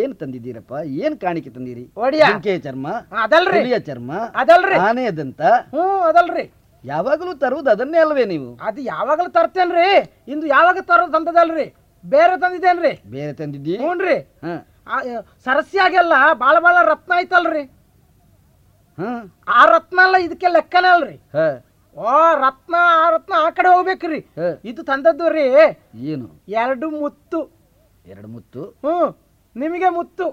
ಏನ್ 0.02 0.16
ತಂದಿದ್ದೀರಪ್ಪ? 0.16 0.74
ಏನ್ 1.04 1.16
ಕಾಣಿಕೆ 1.20 1.50
ತಂದಿರಿ? 1.50 1.84
ಒಡಿಯ. 1.98 2.24
ಜಿಂಕೆಯ 2.32 2.58
ಚರ್ಮ 2.60 2.88
ಅದಲ್ರಿ. 3.24 3.60
ಹುಲಿಯ 3.60 3.80
ಚರ್ಮ 3.80 4.12
ಅದಲ್ರಿ. 4.42 4.76
ಆನೆಯ 4.88 5.12
ದಂತ 5.12 5.42
ಹ್ಞೂ 5.76 5.86
ಅದಲ್ರಿ. 6.10 6.44
ಯಾವಾಗಲೂ 6.84 7.34
ತರುವುದು 7.34 7.70
ಅದನ್ನೇ 7.70 7.98
ಅಲ್ವೇ 7.98 8.26
ನೀವು? 8.26 8.50
ಅದು 8.68 8.82
ಯಾವಾಗಲೂ 8.82 9.30
ತರ್ತೇನ್ರಿ. 9.30 9.88
ಇಂದು 10.34 10.46
ಯಾವಾಗ 10.48 10.78
ತರೋದು 10.82 11.12
ತಂದದಲ್ರಿ 11.12 11.66
ಬೇರೆ 12.04 12.40
ತಂದಿದ್ದೇನ್ರಿ? 12.40 12.92
ಬೇರೆ 13.12 13.34
ತಂದಿದ್ದಿ? 13.34 13.78
ಹ್ಞೂನ್ರಿ 13.78 14.16
ಹಾ. 14.44 14.54
ಸರಸ್ಯಾಗೆಲ್ಲ 15.46 16.14
ಬಾಳ 16.34 16.60
ಬಾಳ 16.60 16.76
ರತ್ನ 16.84 17.14
ಐತಲ್ರಿ. 17.18 17.64
ಹ. 18.98 19.04
ಆ 19.48 19.66
ರತ್ನ 19.66 20.00
ಅಲ್ಲ 20.04 20.16
ಇದಕ್ಕೆ 20.16 20.48
ಲೆಕ್ಕನೇ 20.48 20.88
ಅಲ್ರಿ. 20.88 21.16
ಹ. 21.16 21.46
ಓ 21.98 22.12
ರತ್ನ 22.42 22.76
ಆ 22.80 23.10
ರತ್ನ 23.10 23.34
ಆ 23.38 23.50
ಕಡೆ 23.50 23.70
ಹೋಗ್ಬೇಕ್ರಿ. 23.76 24.20
ಹ. 24.20 24.60
ಇದು 24.66 24.84
ತಂದದ್ದು 24.84 25.30
ರೀ. 25.30 25.46
ಏನು? 25.96 26.44
ಎರಡು 26.48 26.90
ಮುತ್ತು. 26.90 27.40
ಎರಡು 28.08 28.28
ಮುತ್ತು? 28.28 28.62
ಹ್ಞೂ 28.64 28.96
ನಿಮಗೆ 29.56 29.90
ಮುತ್ತು. 29.90 30.26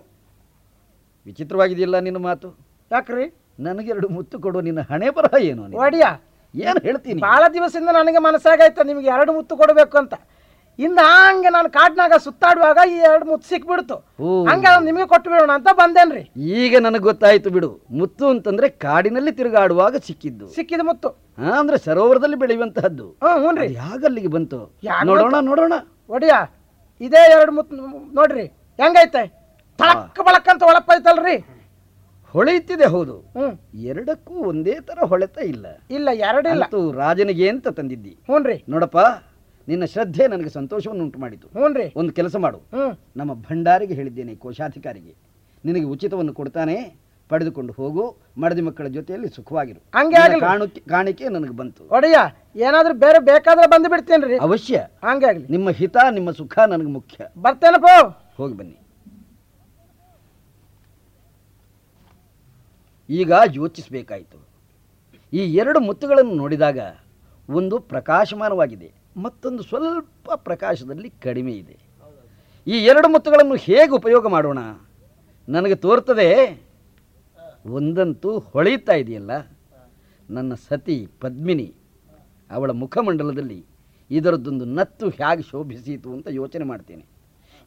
ವಿಚಿತ್ರವಾಗಿದೆಯಲ್ಲ 1.26 1.98
ನಿನ್ನ 1.98 2.16
ಮಾತು. 2.18 2.48
ಯಾಕ್ರಿ? 2.90 3.26
ನನಗೆರಡು 3.60 4.08
ಮುತ್ತು 4.08 4.40
ಕೊಡು 4.40 4.60
ನಿನ್ನ 4.60 4.80
ಹಣೆ 4.80 5.10
ಬರಹ 5.10 5.34
ಏನು? 5.40 5.62
ನೀನು? 5.66 5.78
ಒಡಿಯ 5.78 6.04
ಏನು 6.54 6.80
ಹೇಳ್ತೀನಿ? 6.84 7.20
ಬಹಳ 7.20 7.44
ದಿವಸದಿಂದ 7.52 7.88
ನನಗೆ 7.88 8.18
ಮನಸ್ಸಾಗೈತ 8.18 8.78
ನಿಮ್ಗೆ 8.80 9.06
ಎರಡು 9.06 9.32
ಮುತ್ತು 9.32 9.56
ಕೊಡಬೇಕು 9.56 9.98
ಅಂತ. 9.98 10.14
ಇನ್ನು 10.78 11.04
ಹಂಗೆ 11.12 11.50
ನಾನು 11.54 11.68
ಕಾಡ್ನಾಗ 11.76 12.14
ಸುತ್ತಾಡುವಾಗ 12.24 12.78
ಈ 12.92 12.96
ಎರಡು 13.08 13.24
ಮುತ್ತು 13.30 13.46
ಸಿಕ್ಬಿಡ್ತು. 13.48 13.96
ಹಂಗ 14.50 14.64
ಹಂಗೆ 14.72 14.84
ನಿಮಗೆ 14.88 15.06
ಕೊಟ್ಟು 15.12 15.28
ಬಿಡೋಣ 15.30 15.50
ಅಂತ 15.58 15.70
ಬಂದೇನ್ರಿ. 15.80 16.22
ಈಗ 16.58 16.76
ನನಗೆ 16.86 17.04
ಗೊತ್ತಾಯ್ತು 17.08 17.50
ಬಿಡು. 17.56 17.70
ಮುತ್ತು 18.00 18.26
ಅಂತಂದ್ರೆ 18.28 18.68
ಕಾಡಿನಲ್ಲಿ 18.84 19.32
ತಿರುಗಾಡುವಾಗ 19.38 19.96
ಸಿಕ್ಕಿದ್ದು. 20.08 20.46
ಸಿಕ್ಕಿದ 20.56 20.84
ಮುತ್ತು. 20.90 21.10
ಅಂದ್ರೆ 21.58 21.78
ಸರೋವರದಲ್ಲಿ 21.86 22.38
ಬೆಳೆಯುವಂತಹದ್ದು. 22.42 23.06
ಹ್ಞೂ 23.24 23.34
ಹ್ಞೂನ್ರಿ 23.40 23.68
ಯಾಗಲ್ಲಿಗೆ 23.74 24.28
ಬಂತು? 24.36 24.60
ನೋಡೋಣ 25.10 25.36
ನೋಡೋಣ. 25.50 25.74
ಒಡಿಯ 26.16 26.34
ಇದೇ 27.00 27.22
ಎರಡು 27.36 27.52
ಮುತ್ತು 27.52 27.76
ನೋಡ್ರಿ. 28.18 28.46
ಹೆಂಗೈತೆ? 28.82 29.24
ತಳಕ್ 29.78 30.20
ಬಳಕಂತ 30.28 30.62
ಅಂತ 31.00 31.08
ಹೊಳೆಯುತ್ತಿದೆ 32.34 32.86
ಹೌದು. 32.94 33.14
ಹ್ಮ್ 33.36 33.54
ಎರಡಕ್ಕೂ 33.90 34.34
ಒಂದೇ 34.48 34.74
ತರ 34.88 34.98
ಹೊಳೆತ 35.10 35.38
ಇಲ್ಲ. 35.52 35.66
ಇಲ್ಲ 35.96 36.08
ಎರಡಿಲ್ಲ 36.28 36.64
ಅಂತೂ 36.64 36.80
ರಾಜನಿಗೆ 36.92 37.46
ಅಂತ 37.52 37.68
ತಂದಿದ್ದಿ? 37.68 38.12
ಹ್ಞೂನ್ರಿ 38.28 38.56
ನೋಡಪ್ಪ 38.68 38.98
ನಿನ್ನ 39.68 39.84
ಶ್ರದ್ಧೆ 39.84 40.26
ನನಗೆ 40.26 40.50
ಸಂತೋಷವನ್ನು 40.50 41.04
ಉಂಟು 41.04 41.18
ಮಾಡಿತು 41.20 41.48
ಒಂದು 41.96 42.12
ಕೆಲಸ 42.12 42.36
ಮಾಡು. 42.36 42.60
ನಮ್ಮ 43.16 43.34
ಭಂಡಾರಿಗೆ 43.34 43.94
ಹೇಳಿದ್ದೇನೆ 43.94 44.34
ಕೋಶಾಧಿಕಾರಿಗೆ. 44.34 45.14
ನಿನಗೆ 45.64 45.84
ಉಚಿತವನ್ನು 45.84 46.34
ಕೊಡ್ತಾನೆ 46.34 46.76
ಪಡೆದುಕೊಂಡು 47.28 47.72
ಹೋಗು 47.72 48.16
ಮಡದಿ 48.38 48.60
ಮಕ್ಕಳ 48.60 48.86
ಜೊತೆಯಲ್ಲಿ 48.86 49.28
ಸುಖವಾಗಿರು. 49.28 49.80
ಹಂಗೆ 49.98 50.80
ಕಾಣಿಕೆ 50.88 51.28
ನನಗೆ 51.28 51.50
ಬಂತು. 51.50 51.84
ಒಡೆಯ 51.94 52.16
ಏನಾದ್ರೂ 52.56 52.94
ಬೇರೆ 52.94 53.18
ಬೇಕಾದ್ರೆ 53.18 53.66
ಬಂದು 53.70 53.88
ಬಿಡ್ತೇನ್ರಿ 53.90 54.36
ಅವಶ್ಯ. 54.36 54.86
ಹಂಗೆ 55.04 55.26
ಆಗಲಿ. 55.26 55.46
ನಿಮ್ಮ 55.50 55.70
ಹಿತ 55.70 55.96
ನಿಮ್ಮ 56.10 56.30
ಸುಖ 56.30 56.58
ನನಗೆ 56.58 56.86
ಮುಖ್ಯ. 56.86 57.26
ಬರ್ತೇನಪ್ಪ. 57.38 57.86
ಹೋಗಿ 58.36 58.56
ಬನ್ನಿ. 58.56 58.78
ಈಗ 63.10 63.32
ಯೋಚಿಸಬೇಕಾಯಿತು. 63.52 64.38
ಈ 65.32 65.54
ಎರಡು 65.54 65.80
ಮುತ್ತುಗಳನ್ನು 65.80 66.34
ನೋಡಿದಾಗ 66.34 66.78
ಒಂದು 67.50 67.78
ಪ್ರಕಾಶಮಾನವಾಗಿದೆ. 67.78 68.97
ಮತ್ತೊಂದು 69.24 69.62
ಸ್ವಲ್ಪ 69.62 70.28
ಪ್ರಕಾಶದಲ್ಲಿ 70.48 71.10
ಕಡಿಮೆ 71.26 71.52
ಇದೆ. 71.52 71.76
ಈ 72.66 72.76
ಎರಡು 72.90 73.08
ಮುತ್ತುಗಳನ್ನು 73.08 73.56
ಹೇಗೆ 73.66 73.92
ಉಪಯೋಗ 74.00 74.26
ಮಾಡೋಣ? 74.26 74.60
ನನಗೆ 75.48 75.76
ತೋರ್ತದೆ, 75.84 76.28
ಒಂದಂತೂ 77.76 78.30
ಹೊಳೆಯುತ್ತಾ 78.38 78.94
ಇದೆಯಲ್ಲ? 79.02 79.32
ನನ್ನ 80.30 80.52
ಸತಿ 80.68 80.96
ಪದ್ಮಿನಿ, 81.20 81.68
ಅವಳ 82.50 82.70
ಮುಖಮಂಡಲದಲ್ಲಿ 82.82 83.60
ಇದರದ್ದೊಂದು 84.10 84.64
ನತ್ತು 84.78 85.06
ಹೇಗೆ 85.08 85.42
ಶೋಭಿಸಿತು 85.42 86.10
ಅಂತ 86.12 86.28
ಯೋಚನೆ 86.40 86.64
ಮಾಡ್ತೇನೆ. 86.64 87.04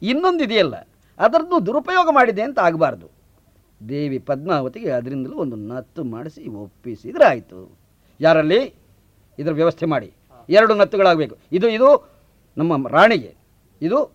ಇನ್ನೊಂದು 0.02 0.42
ಇದೆಯಲ್ಲ, 0.44 0.76
ಅದರದ್ದು 1.18 1.58
ದುರುಪಯೋಗ 1.66 2.08
ಮಾಡಿದೆ 2.10 2.42
ಅಂತ 2.42 2.58
ಆಗಬಾರ್ದು. 2.58 3.08
ದೇವಿ 3.80 4.18
ಪದ್ಮಾವತಿಗೆ 4.30 4.90
ಅದರಿಂದಲೂ 4.90 5.36
ಒಂದು 5.44 5.56
ನತ್ತು 5.72 6.02
ಮಾಡಿಸಿ 6.04 6.42
ಒಪ್ಪಿಸಿದ್ರೆ 6.62 7.24
ಆಯಿತು 7.24 7.60
ಯಾರಲ್ಲಿ? 8.20 8.60
ಇದರ 9.38 9.52
ವ್ಯವಸ್ಥೆ 9.60 9.86
ಮಾಡಿ. 9.86 10.08
ಎರಡು 10.48 10.74
ನತ್ತುಗಳಾಗಬೇಕು. 10.74 11.36
ಇದು 11.52 11.68
ಇದು 11.68 11.88
ನಮ್ಮ 12.56 12.88
ರಾಣಿಗೆ, 12.88 13.34
ಇದು 13.82 14.12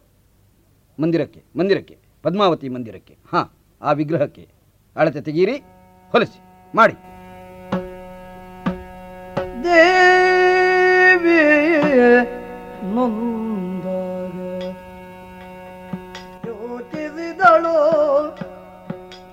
ಮಂದಿರಕ್ಕೆ 1.02 1.44
ಮಂದಿರಕ್ಕೆ, 1.56 1.98
ಪದ್ಮಾವತಿ 2.24 2.70
ಮಂದಿರಕ್ಕೆ, 2.70 3.18
ಹಾಂ, 3.34 3.50
ಆ 3.82 3.92
ವಿಗ್ರಹಕ್ಕೆ 3.92 4.48
ಅಳತೆ 4.96 5.22
ತೆಗೀರಿ, 5.22 5.58
ಹೊಲಿಸಿ, 6.12 6.40
ಮಾಡಿ. 6.76 6.94
ದೇವಿ 9.64 11.40
ಯೋಚಿಸಿದಳು 16.46 17.78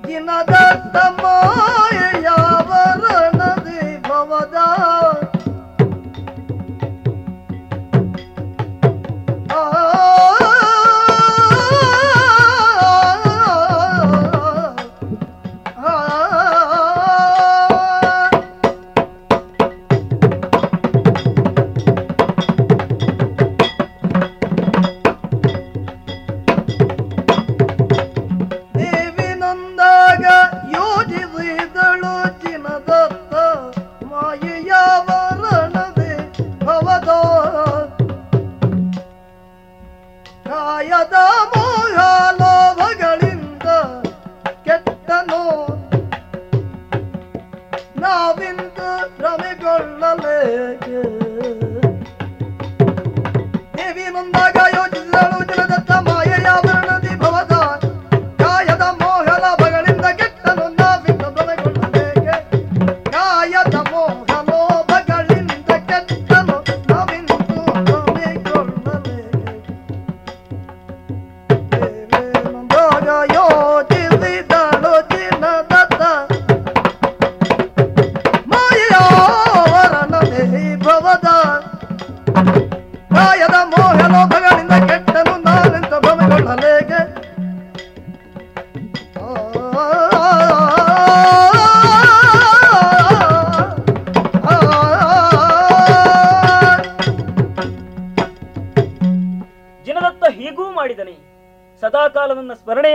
ದಿನದ 0.06 0.54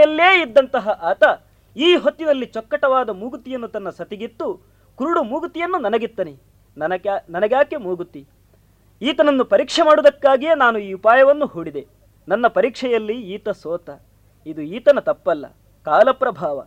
ಸ್ಮರಣೆಯಲ್ಲೇ 0.10 0.50
ಇದ್ದಂತಹ 0.50 0.88
ಆತ 0.88 1.24
ಈ 1.78 1.96
ಹೊತ್ತಿನಲ್ಲಿ 1.96 2.46
ಚೊಕ್ಕಟವಾದ 2.46 3.10
ಮೂಗುತಿಯನ್ನು 3.10 3.68
ತನ್ನ 3.68 3.90
ಸತಿಗಿತ್ತು. 3.90 4.48
ಕುರುಡು 4.96 5.24
ಮೂಗುತಿಯನ್ನು 5.24 5.78
ನನಗಿತ್ತನೆ. 5.78 6.34
ನನಗ್ಯಾ 6.78 7.14
ನನಗ್ಯಾಕೆ 7.30 7.78
ಮೂಗುತಿ? 7.78 8.28
ಈತನನ್ನು 9.02 9.46
ಪರೀಕ್ಷೆ 9.46 9.82
ಮಾಡುವುದಕ್ಕಾಗಿಯೇ 9.82 10.56
ನಾನು 10.56 10.78
ಈ 10.80 10.94
ಉಪಾಯವನ್ನು 10.94 11.46
ಹೂಡಿದೆ. 11.46 11.88
ನನ್ನ 12.28 12.48
ಪರೀಕ್ಷೆಯಲ್ಲಿ 12.48 13.14
ಈತ 13.14 13.50
ಸೋತ. 13.50 13.90
ಇದು 14.46 14.62
ಈತನ 14.62 15.00
ತಪ್ಪಲ್ಲ. 15.00 15.46
ಕಾಲಪ್ರಭಾವ. 15.86 16.66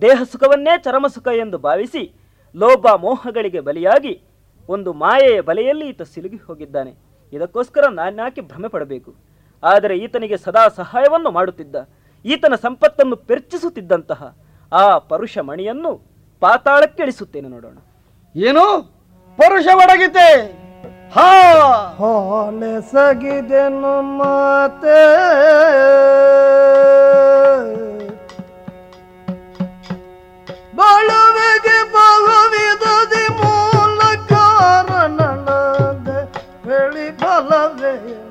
ದೇಹ 0.00 0.22
ಸುಖವನ್ನೇ 0.32 0.78
ಚರಮಸುಖ 0.82 1.28
ಎಂದು 1.28 1.58
ಭಾವಿಸಿ 1.58 2.12
ಲೋಭ 2.56 2.86
ಮೋಹಗಳಿಗೆ 2.96 3.60
ಬಲಿಯಾಗಿ 3.60 4.20
ಒಂದು 4.68 4.92
ಮಾಯೆಯ 4.92 5.40
ಬಲೆಯಲ್ಲಿ 5.40 5.88
ಈತ 5.88 6.02
ಸಿಲುಗಿ 6.02 6.36
ಹೋಗಿದ್ದಾನೆ. 6.36 6.94
ಇದಕ್ಕೋಸ್ಕರ 7.32 7.88
ನಾನ್ಯಾಕೆ 7.88 8.40
ಭ್ರಮೆ 8.40 8.68
ಪಡಬೇಕು? 8.68 9.14
ಆದರೆ 9.62 9.98
ಈತನಿಗೆ 9.98 10.36
ಸದಾ 10.36 10.68
ಸಹಾಯವನ್ನು 10.68 11.30
ಮಾಡುತ್ತಿದ್ದ. 11.30 11.76
ಈತನ 12.24 12.54
ಸಂಪತ್ತನ್ನು 12.54 13.16
ಪೆರ್ಚಿಸುತ್ತಿದ್ದಂತಹ 13.16 14.36
ಆ 14.72 14.98
ಪರುಷ 14.98 15.38
ಮಣಿಯನ್ನು 15.38 16.02
ಪಾತಾಳಕ್ಕೆ 16.40 17.02
ಇಳಿಸುತ್ತೇನೆ 17.02 17.48
ನೋಡೋಣ. 17.48 17.78
ಏನು? 18.36 18.82
ಪರುಷ 19.36 19.66
ಒಡಗಿತೆ. 19.74 20.60
ಹಾ. 21.14 21.42
ಸಗಿದೆನು 22.80 24.02
ಮಾತೆ 24.02 25.06
ಬಾಳುವೆಗೆ 30.76 31.92
ಬಹುವಿಧದಿ 31.92 33.32
ಮೂಲ 33.32 34.00
ಕಾರಣ 34.26 35.20
ಬೆಳಿ 36.64 37.10
ಬಲವೇ 37.10 38.29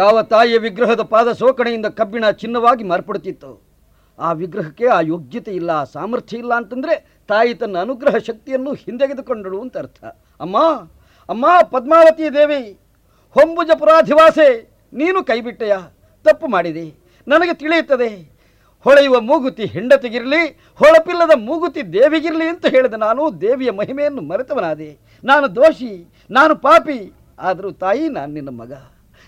ಯಾವ 0.00 0.22
ತಾಯಿಯ 0.22 0.58
ವಿಗ್ರಹದ 0.58 1.02
ಪಾದ 1.12 1.28
ಸೋಕಣೆಯಿಂದ 1.32 1.86
ಕಬ್ಬಿಣ 1.86 2.30
ಚಿನ್ನವಾಗಿ 2.30 2.84
ಮಾರ್ಪಡುತ್ತಿತ್ತು, 2.84 3.50
ಆ 4.18 4.32
ವಿಗ್ರಹಕ್ಕೆ 4.32 4.86
ಆ 4.86 5.00
ಯೋಗ್ಯತೆ 5.00 5.52
ಇಲ್ಲ, 5.52 5.70
ಆ 5.70 5.84
ಸಾಮರ್ಥ್ಯ 5.84 6.36
ಇಲ್ಲ 6.36 6.52
ಅಂತಂದ್ರೆ 6.54 6.94
ತಾಯಿ 7.30 7.54
ತನ್ನ 7.54 7.78
ಅನುಗ್ರಹ 7.78 8.16
ಶಕ್ತಿಯನ್ನು 8.16 8.72
ಹಿಂದೆಗೆದುಕೊಂಡಳು 8.72 9.60
ಅಂತ 9.60 9.78
ಅರ್ಥ. 9.78 10.04
ಅಮ್ಮ 10.40 10.56
ಅಮ್ಮ, 11.28 11.46
ಪದ್ಮಾವತಿ 11.70 12.34
ದೇವಿ 12.34 12.78
ಹೊಂಬುಜಪುರಾಧಿವಾಸೆ 13.30 14.48
ನೀನು 14.92 15.24
ಕೈಬಿಟ್ಟೆಯ? 15.24 15.76
ತಪ್ಪು 16.24 16.46
ಮಾಡಿದೆ. 16.46 16.86
ನನಗೆ 17.28 17.54
ತಿಳಿಯುತ್ತದೆ. 17.54 18.40
ಹೊಳೆಯುವ 18.84 19.20
ಮೂಗುತಿ 19.20 19.64
ಹೆಂಡತಿಗಿರಲಿ, 19.64 20.42
ಹೊಳಪಿಲ್ಲದ 20.74 21.30
ಮೂಗುತಿ 21.36 21.92
ದೇವಿಗಿರಲಿ 21.92 22.44
ಅಂತ 22.44 22.66
ಹೇಳಿದ 22.66 22.94
ನಾನು 22.94 23.40
ದೇವಿಯ 23.40 23.70
ಮಹಿಮೆಯನ್ನು 23.70 24.22
ಮರೆತವನಾದೆ. 24.22 24.98
ನಾನು 25.24 25.56
ದೋಷಿ, 25.56 25.92
ನಾನು 26.30 26.56
ಪಾಪಿ, 26.56 27.12
ಆದರೂ 27.38 27.70
ತಾಯಿ 27.70 28.08
ನಾನು 28.08 28.32
ನಿನ್ನ 28.32 28.48
ಮಗ. 28.48 28.72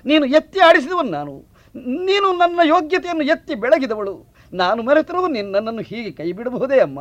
ನೀನು 0.05 0.27
ಎತ್ತಿ 0.27 0.61
ಆಡಿಸಿದವನು 0.61 1.11
ನಾನು. 1.11 1.35
ನೀನು 1.77 2.33
ನನ್ನ 2.37 2.61
ಯೋಗ್ಯತೆಯನ್ನು 2.65 3.23
ಎತ್ತಿ 3.23 3.55
ಬೆಳಗಿದವಳು. 3.55 4.35
ನಾನು 4.53 4.83
ಮರೆತರೂ 4.83 5.27
ನನ್ನನ್ನು 5.27 5.83
ಹೀಗೆ 5.83 6.11
ಕೈಬಿಡಬಹುದೇ 6.11 6.81
ಅಮ್ಮ. 6.81 7.01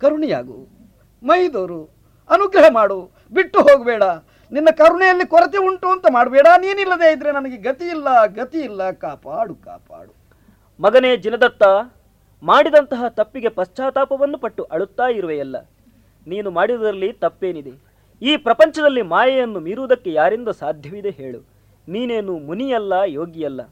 ಕರುಣೆಯಾಗು. 0.00 0.68
ಮೈದೋರು, 1.22 1.84
ಅನುಗ್ರಹ 2.30 2.66
ಮಾಡು. 2.72 3.10
ಬಿಟ್ಟು 3.32 3.60
ಹೋಗಬೇಡ. 3.60 4.02
ನಿನ್ನ 4.52 4.68
ಕರುಣೆಯಲ್ಲಿ 4.70 5.26
ಕೊರತೆ 5.26 5.58
ಉಂಟು 5.58 5.88
ಅಂತ 5.88 6.06
ಮಾಡಬೇಡ. 6.12 6.46
ನೀನಿಲ್ಲದೆ 6.58 7.12
ಇದ್ರೆ 7.12 7.32
ನನಗೆ 7.32 7.56
ಗತಿ 7.56 7.84
ಇಲ್ಲ 7.84 8.26
ಗತಿ 8.26 8.58
ಇಲ್ಲ. 8.58 8.90
ಕಾಪಾಡು 8.90 9.54
ಕಾಪಾಡು. 9.54 10.14
ಮಗನೇ 10.80 11.16
ಜಿನದತ್ತ, 11.16 11.62
ಮಾಡಿದಂತಹ 12.42 13.08
ತಪ್ಪಿಗೆ 13.08 13.48
ಪಶ್ಚಾತ್ತಾಪವನ್ನು 13.48 14.38
ಪಟ್ಟು 14.38 14.62
ಅಳುತ್ತಾ 14.62 15.06
ಇರುವೆಯಲ್ಲ. 15.06 15.56
ನೀನು 16.26 16.50
ಮಾಡಿದರಲ್ಲಿ 16.50 17.12
ತಪ್ಪೇನಿದೆ. 17.12 17.72
ಈ 18.22 18.36
ಪ್ರಪಂಚದಲ್ಲಿ 18.36 19.02
ಮಾಯೆಯನ್ನು 19.02 19.60
ಮೀರುವುದಕ್ಕೆ 19.60 20.12
ಯಾರಿಂದ 20.12 20.48
ಸಾಧ್ಯವಿದೆ 20.48 21.10
ಹೇಳು. 21.10 21.40
ನೀನೇನು 21.88 22.38
ಮುನಿಯಲ್ಲ, 22.38 22.92
ಯೋಗಿಯಲ್ಲ. 23.06 23.62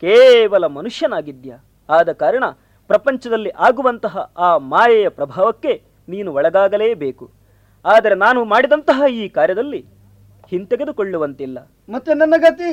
ಕೇವಲ 0.00 0.66
ಮನುಷ್ಯನಾಗಿದ್ಯಾ 0.66 1.58
ಆದ 1.90 2.12
ಕಾರಣ 2.12 2.44
ಪ್ರಪಂಚದಲ್ಲಿ 2.88 3.50
ಆಗುವಂತಹ 3.50 4.32
ಆ 4.38 4.58
ಮಾಯೆಯ 4.58 5.08
ಪ್ರಭಾವಕ್ಕೆ 5.08 5.82
ನೀನು 6.08 6.32
ಒಳಗಾಗಲೇಬೇಕು 6.32 7.30
ಆದರೆ 7.84 8.14
ನಾನು 8.14 8.44
ಮಾಡಿದಂತಹ 8.44 9.02
ಈ 9.10 9.28
ಕಾರ್ಯದಲ್ಲಿ 9.28 9.84
ಹಿಂತೆಗೆದುಕೊಳ್ಳುವಂತಿಲ್ಲ. 10.48 11.58
ಮತ್ತೆ 11.88 12.14
ನನ್ನ 12.14 12.34
ಗತಿ? 12.36 12.70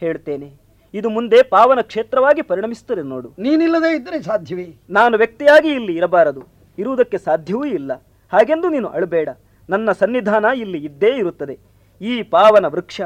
ಹೇಳ್ತೇನೆ 0.00 0.48
ಇದು 0.94 1.08
ಮುಂದೆ 1.10 1.42
ಪಾವನ 1.42 1.80
ಕ್ಷೇತ್ರವಾಗಿ 1.80 2.42
ಪರಿಣಮಿಸುತ್ತದೆ 2.42 3.02
ನೋಡು. 3.02 3.28
ನೀನಿಲ್ಲದೆ 3.38 3.96
ಇದ್ದರೆ 3.96 4.22
ಸಾಧ್ಯವೇ? 4.22 4.74
ನಾನು 4.90 5.16
ವ್ಯಕ್ತಿಯಾಗಿ 5.16 5.68
ಇಲ್ಲಿ 5.68 5.96
ಇರಬಾರದು 5.96 6.42
ಇರುವುದಕ್ಕೆ 6.78 7.18
ಸಾಧ್ಯವೂ 7.18 7.64
ಇಲ್ಲ. 7.64 7.92
ಹಾಗೆಂದು 8.32 8.68
ನೀನು 8.68 8.88
ಅಳಬೇಡ 8.88 9.28
ನನ್ನ 9.68 9.92
ಸನ್ನಿಧಾನ 9.92 10.44
ಇಲ್ಲಿ 10.44 10.78
ಇದ್ದೇ 10.84 11.10
ಇರುತ್ತದೆ. 11.16 11.58
ಈ 12.00 12.22
ಪಾವನ 12.22 12.66
ವೃಕ್ಷ 12.66 13.00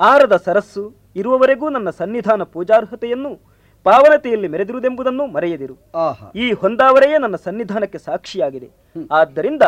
ಆರದ 0.00 0.36
ಸರಸ್ಸು 0.36 0.94
ಇರುವವರೆಗೂ 1.16 1.68
ನನ್ನ 1.68 1.90
ಸನ್ನಿಧಾನ 1.90 2.42
ಪೂಜಾರ್ಹತೆಯನ್ನು 2.42 3.51
ಪಾವನತೆಯಲ್ಲಿ 3.84 4.48
ಮೆರೆದಿರುವುದೆಂಬುದನ್ನು 4.48 5.26
ಮರೆಯದಿರು. 5.26 5.76
ಆಹಾ. 5.94 6.32
ಈ 6.34 6.52
ಹೊಂದಾವರೆಯೇ 6.52 7.18
ನನ್ನ 7.18 7.36
ಸನ್ನಿಧಾನಕ್ಕೆ 7.36 7.98
ಸಾಕ್ಷಿಯಾಗಿದೆ. 7.98 8.70
ಆದ್ದರಿಂದ 9.10 9.62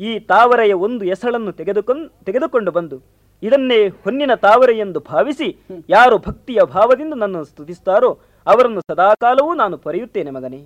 ಈ 0.00 0.18
ತಾವರೆಯ 0.18 0.72
ಒಂದು 0.72 1.04
ಎಸಳನ್ನು 1.04 1.52
ತೆಗೆದುಕೊಂಡು 1.52 2.24
ತೆಗೆದುಕೊಂಡು 2.24 2.70
ಬಂದು 2.70 3.02
ಇದನ್ನೇ 3.42 3.88
ಹೊನ್ನಿನ 3.88 4.34
ತಾವರೆ 4.34 4.78
ಎಂದು 4.78 5.00
ಭಾವಿಸಿ 5.00 5.66
ಯಾರು 5.88 6.18
ಭಕ್ತಿಯ 6.18 6.60
ಭಾವದಿಂದ 6.62 7.14
ನನ್ನನ್ನು 7.16 7.44
ಸ್ತುತಿಸ್ತಾರೋ 7.44 8.18
ಅವರನ್ನು 8.46 8.80
ಸದಾಕಾಲವೂ 8.80 9.54
ನಾನು 9.54 9.78
ಪರೆಯುತ್ತೇನೆ 9.78 10.30
ಮಗನೇ. 10.30 10.60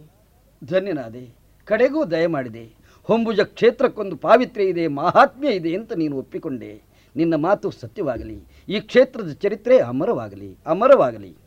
ಧನ್ಯನಾದೆ 0.71 1.35
ಕಡೆಗೂ 1.65 2.05
ದಯಮಾಡಿದೆ 2.05 2.65
ಹೊಂಬುಜ 3.05 3.41
ಕ್ಷೇತ್ರಕ್ಕೊಂದು 3.41 4.17
ಪಾವಿತ್ರ್ಯ 4.17 4.67
ಇದೆ 4.67 4.87
ಮಹಾತ್ಮ್ಯ 4.87 5.49
ಇದೆ 5.49 5.75
ಅಂತ 5.75 5.93
ನೀನು 5.93 6.17
ಒಪ್ಪಿಕೊಂಡೆ. 6.17 6.83
ನಿನ್ನ 7.17 7.35
ಮಾತು 7.35 7.71
ಸತ್ಯವಾಗಲಿ. 7.71 8.39
ಈ 8.69 8.81
ಕ್ಷೇತ್ರದ 8.81 9.33
ಚರಿತ್ರೆ 9.33 9.79
ಅಮರವಾಗಲಿ 9.79 10.59
ಅಮರವಾಗಲಿ. 10.67 11.44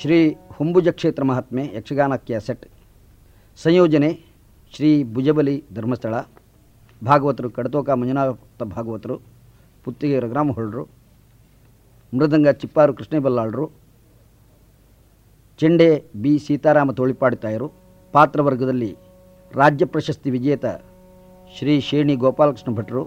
ಶ್ರೀ 0.00 0.18
ಹೊಂಬುಜ 0.56 0.88
ಕ್ಷೇತ್ರ 0.98 1.22
ಮಹಾತ್ಮೆ 1.30 1.62
ಯಕ್ಷಗಾನ 1.76 2.14
ಕ್ಯಾಸೆಟ್ 2.26 2.62
ಸಂಯೋಜನೆ 3.62 4.08
ಶ್ರೀ 4.74 4.90
ಭುಜಬಲಿ 5.14 5.54
ಧರ್ಮಸ್ಥಳ. 5.76 6.14
ಭಾಗವತರು, 7.02 7.48
ಕಡತೋಕ 7.56 7.88
ಮಂಜುನಾಥ 8.00 8.62
ಭಾಗವತರು 8.76 9.16
ಪುತ್ತಿಗೆ 9.84 10.16
ರಘುರಾಮ 10.24 10.52
ಹೊಳ್ರು 10.58 10.84
ಮೃದಂಗ 12.12 12.48
ಚಿಪ್ಪಾರು 12.62 12.94
ಕೃಷ್ಣೇಬಲ್ಲಾಳರು, 12.98 13.66
ಚೆಂಡೆ 15.60 15.90
ಬಿ 16.22 16.32
ಸೀತಾರಾಮ 16.46 16.92
ತೋಳಿಪಾಡಿ 17.00 17.38
ತಾಯರು 17.44 17.68
ಪಾತ್ರವರ್ಗದಲ್ಲಿ 18.14 18.90
ರಾಜ್ಯ 19.52 19.90
ಪ್ರಶಸ್ತಿ 19.94 20.32
ವಿಜೇತ 20.36 20.66
ಶ್ರೀ 21.56 21.76
ಶೇಣಿ 21.90 22.16
ಗೋಪಾಲಕೃಷ್ಣ 22.24 22.74
ಭಟ್ರು, 22.80 23.04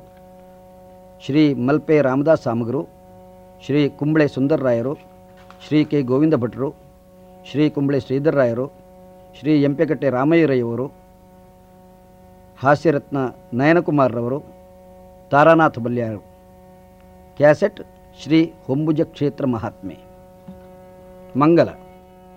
ಶ್ರೀ 1.26 1.44
ಮಲ್ಪೆ 1.68 1.98
ರಾಮದಾಸ್ 2.10 2.46
ಸಾಮಗರು, 2.48 2.84
ಶ್ರೀ 3.66 3.82
ಕುಂಬಳೆ 4.00 4.28
ಸುಂದರರಾಯರು 4.38 4.96
ಶ್ರೀ 5.66 5.82
ಕೆ 5.92 6.00
ಗೋವಿಂದ 6.10 6.36
ಭಟ್ರು 6.44 6.70
ಶ್ರೀ 7.52 7.70
ಕುಂಬಳೆ 7.70 8.00
ಶ್ರೀಧರರಾಯರು 8.00 8.72
ಶ್ರೀ 9.40 9.62
ಎಂಪೆಕಟ್ಟೆ 9.64 10.10
ರಾಮಯ್ಯರಯ್ಯವರು 10.10 10.92
ಹಾಸ್ಯರತ್ನ 12.64 13.18
ನಯನಕುಮಾರ್ರವರು, 13.54 14.44
ತಾರಾನಾಥ 15.32 15.80
ಬಲ್ಯಾರು. 15.80 16.20
ಕ್ಯಾಸೆಟ್ 17.38 17.82
ಶ್ರೀ 18.24 18.54
ಹೊಂಬುಜ 18.68 19.02
ಕ್ಷೇತ್ರ 19.02 19.46
ಮಹಾತ್ಮೆ. 19.46 19.98
ಮಂಗಲ. 21.40 21.70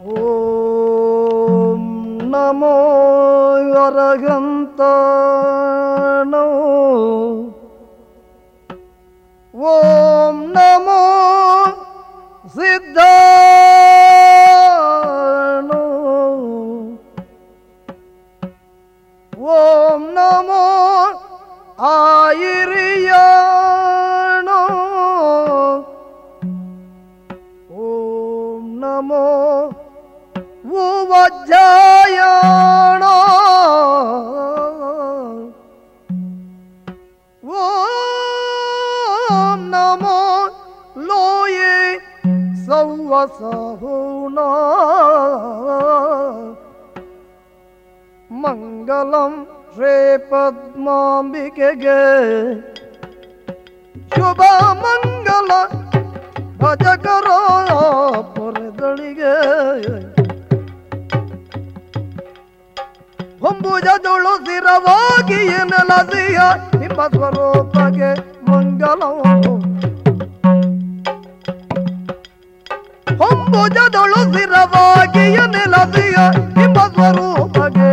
ಓಂ 0.04 1.80
ನಮೋ 2.22 2.74
ಅರಗಂತಾಣೋ 3.72 4.34
ಓಂ 9.54 10.52
ನಮೋ 10.52 11.02
ಸಿದ್ಧಾಣೋ 12.48 13.65
ಬಸಹುಣ 43.26 44.38
ಮಂಗಲಂ 48.30 49.32
ಶ್ರೇ 49.74 49.94
ಪದ್ಮಾಂಬಿಕೆಗೆ. 50.30 51.98
ಶುಭ 54.14 54.40
ಮಂಗಲ 54.72 55.50
ಭಜಕರ 56.58 57.28
ಪೊರೆದಳಿಗೆ. 58.34 59.34
ಹೊಂಬುಜದೊಳು 63.40 64.32
ಸ್ಥಿರವಾಗಿ 64.36 65.40
ನೆಲಸಿಯ 65.72 66.38
ನಿಮ್ಮ 66.78 67.02
ಸ್ವರೂಪಗೆ 67.06 68.12
ಮಂಗಲವು 68.50 69.26
ಹೊಂಬುಜದೊಳು 73.20 74.20
ಸ್ಥಿರವಾಗಿ 74.28 75.24
ನೆಲಸಿಯ 75.54 76.16
ನಿಮ್ಮ 76.56 76.78
ಸ್ವರೂಪಗೆ 76.94 77.90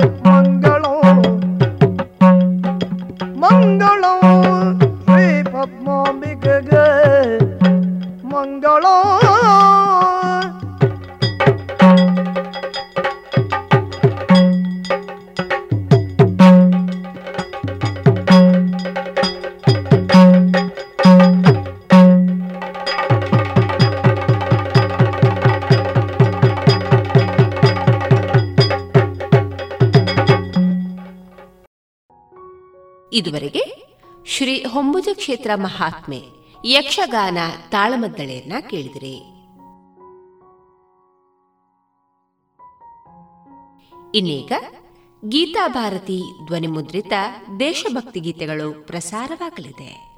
ಇದುವರೆಗೆ 33.23 33.93
ಶ್ರೀ 34.25 34.63
ಹೊಂಬುಜ 34.63 35.07
ಕ್ಷೇತ್ರ 35.13 35.51
ಮಹಾತ್ಮೆ 35.55 36.21
ಯಕ್ಷಗಾನ 36.65 37.37
ತಾಳಮದ್ದಳೆಯನ್ನ 37.69 38.53
ಕೇಳಿದಿರಿ. 38.69 39.15
ಇನ್ನೀಗ 44.17 44.51
ಗೀತಾ 45.29 45.67
ಭಾರತಿ 45.67 46.21
ಧ್ವನಿಮುದ್ರಿತ 46.45 47.13
ದೇಶಭಕ್ತಿ 47.59 48.19
ಗೀತೆಗಳು 48.19 48.87
ಪ್ರಸಾರವಾಗಲಿದೆ. 48.87 50.12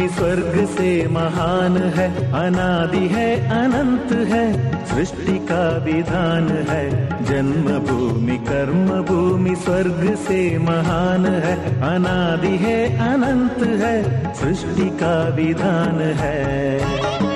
भूमि 0.00 0.08
स्वर्ग 0.08 0.66
से 0.66 1.08
महान 1.08 1.76
है, 1.76 2.08
अनादि 2.32 3.06
है, 3.08 3.48
अनंत 3.48 4.12
है, 4.12 4.44
सृष्टि 4.86 5.36
का 5.38 5.64
विधान 5.84 6.48
है। 6.48 6.84
जन्म 7.24 7.68
भूमि 7.78 8.36
कर्म 8.38 8.88
भूमि 9.02 9.56
स्वर्ग 9.56 10.14
से 10.16 10.58
महान 10.58 11.26
है, 11.26 11.56
अनादि 11.94 12.56
है, 12.56 12.78
अनंत 13.08 13.66
है, 13.82 13.96
सृष्टि 14.34 14.88
का 14.90 15.16
विधान 15.28 16.00
है। 16.20 17.29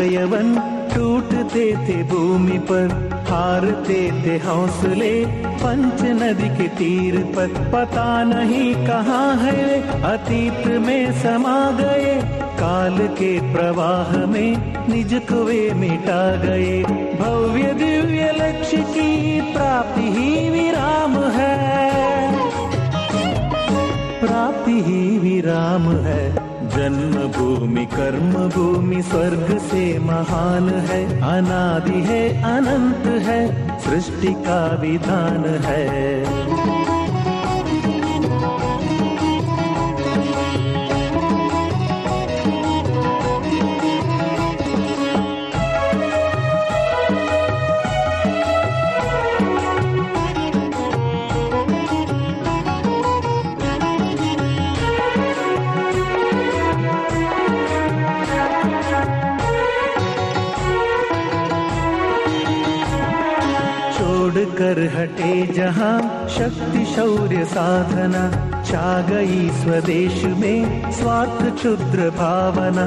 होण 0.00 0.54
टूटते 0.94 1.76
थे 1.76 2.02
भूमि 2.02 2.58
पर, 2.58 3.10
हारते 3.30 3.94
थे 3.94 4.48
हौसले, 4.48 5.24
पंच 5.26 6.02
नदी 6.02 6.48
के 6.48 6.68
तीर 6.68 7.16
पर। 7.16 7.46
पता 7.46 8.24
नहीं 8.24 8.74
कहाँ 8.74 9.36
है, 9.36 9.80
अतीत 10.02 10.66
में 10.66 11.12
समा 11.12 11.70
गए। 11.70 12.22
काल 12.40 12.98
के 12.98 13.52
प्रवाह 13.52 14.26
में 14.26 14.74
निज 14.88 15.14
को 15.14 15.44
वे 15.44 15.70
मिटा 15.74 16.36
गए। 16.36 16.82
भव्य 17.20 17.62
दिव्य 17.62 18.32
लक्ष्य 18.32 18.76
की 18.76 19.40
प्राप्ति 19.40 20.00
ही 20.00 20.50
विराम 20.50 21.12
है। 21.12 21.60
प्राप्ति 24.20 24.72
ही 24.72 25.18
विराम 25.18 25.82
है। 25.82 26.39
जन्म 26.80 27.14
भूमि 27.32 27.86
कर्म 27.86 28.48
भूमि 28.48 29.02
स्वर्ग 29.02 29.58
से 29.58 29.98
महान 29.98 30.68
है। 30.68 31.04
अनादि 31.20 32.00
है, 32.00 32.42
अनंत 32.42 33.06
है, 33.06 33.40
सृष्टि 33.78 34.32
का 34.32 34.76
विधान 34.80 35.44
है। 35.46 36.69
कर 64.70 64.78
हटे 64.78 65.46
जहाँ 65.46 66.28
शक्ति 66.28 66.84
शौर्य 66.84 67.44
साधना 67.44 68.30
छा 68.62 69.02
गई 69.02 69.50
स्वदेश 69.50 70.24
में 70.24 70.92
स्वार्थ 70.92 71.56
क्षुद्र 71.56 72.10
भावना। 72.10 72.86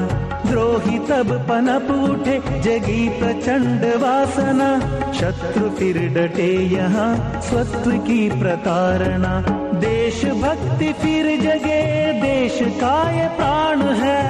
द्रोही 0.50 0.98
तब 0.98 1.46
पनप 1.50 2.10
उठे, 2.10 2.60
जगी 2.60 3.08
प्रचंड 3.08 3.84
वासना। 3.84 4.80
शत्रु 5.12 5.70
फिर 5.70 5.98
डटे 6.08 6.52
यहाँ, 6.52 7.40
स्वत्व 7.42 7.90
की 7.90 8.40
प्रतारणा। 8.40 9.40
देश 9.78 10.24
भक्ति 10.24 10.92
फिर 10.92 11.40
जगे, 11.40 12.12
देश 12.12 12.58
का 12.62 13.10
ये 13.10 13.28
प्राण 13.28 13.82
है। 13.82 14.24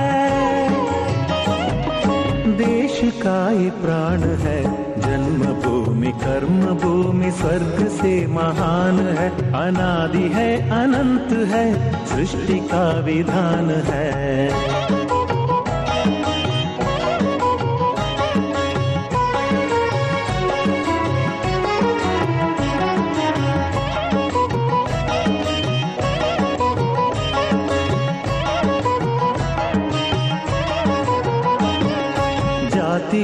देश 2.56 3.00
का 3.04 3.50
ये 3.50 3.70
प्राण 3.70 4.18
है। 4.18 4.83
भूमि 6.04 6.12
कर्म, 6.12 6.60
भूमि 6.74 7.30
स्वर्ग 7.30 7.88
से 7.88 8.26
महान 8.26 8.98
है। 9.00 9.28
अनादि 9.52 10.28
है, 10.34 10.70
अनंत 10.70 11.32
है, 11.48 11.64
सृष्टि 12.06 12.58
का 12.58 13.00
विधान 13.00 13.70
है। 13.70 14.93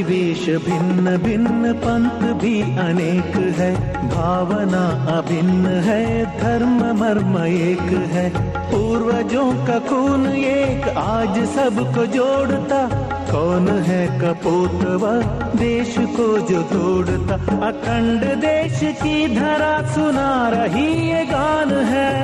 वेश 0.03 0.47
भिन्न 0.47 1.17
भिन्न 1.17 1.73
पंथ 1.73 2.35
भी 2.35 2.63
अनेक 2.63 3.57
है। 3.59 3.75
भावना 4.09 5.15
अभिन्न 5.19 5.67
है, 5.67 6.25
धर्म 6.41 6.99
मर्म 7.01 7.45
एक 7.45 7.81
है। 7.81 8.31
पूर्वजों 8.57 9.53
का 9.67 9.79
खून 9.79 10.27
एक, 10.27 10.89
आज 10.89 11.39
सबको 11.39 12.07
जोड़ता। 12.07 12.89
कौन 13.31 13.69
है 13.69 14.21
कपोतवा, 14.21 15.13
देश 15.59 15.95
को 15.99 16.39
जो 16.39 16.63
तोड़ता। 16.63 17.35
अखंड 17.67 18.21
देश 18.21 18.81
की 18.85 19.37
धरा 19.37 19.87
सुना 19.87 20.49
रही 20.49 21.11
ये 21.11 21.25
गान 21.25 21.71
है। 21.73 22.21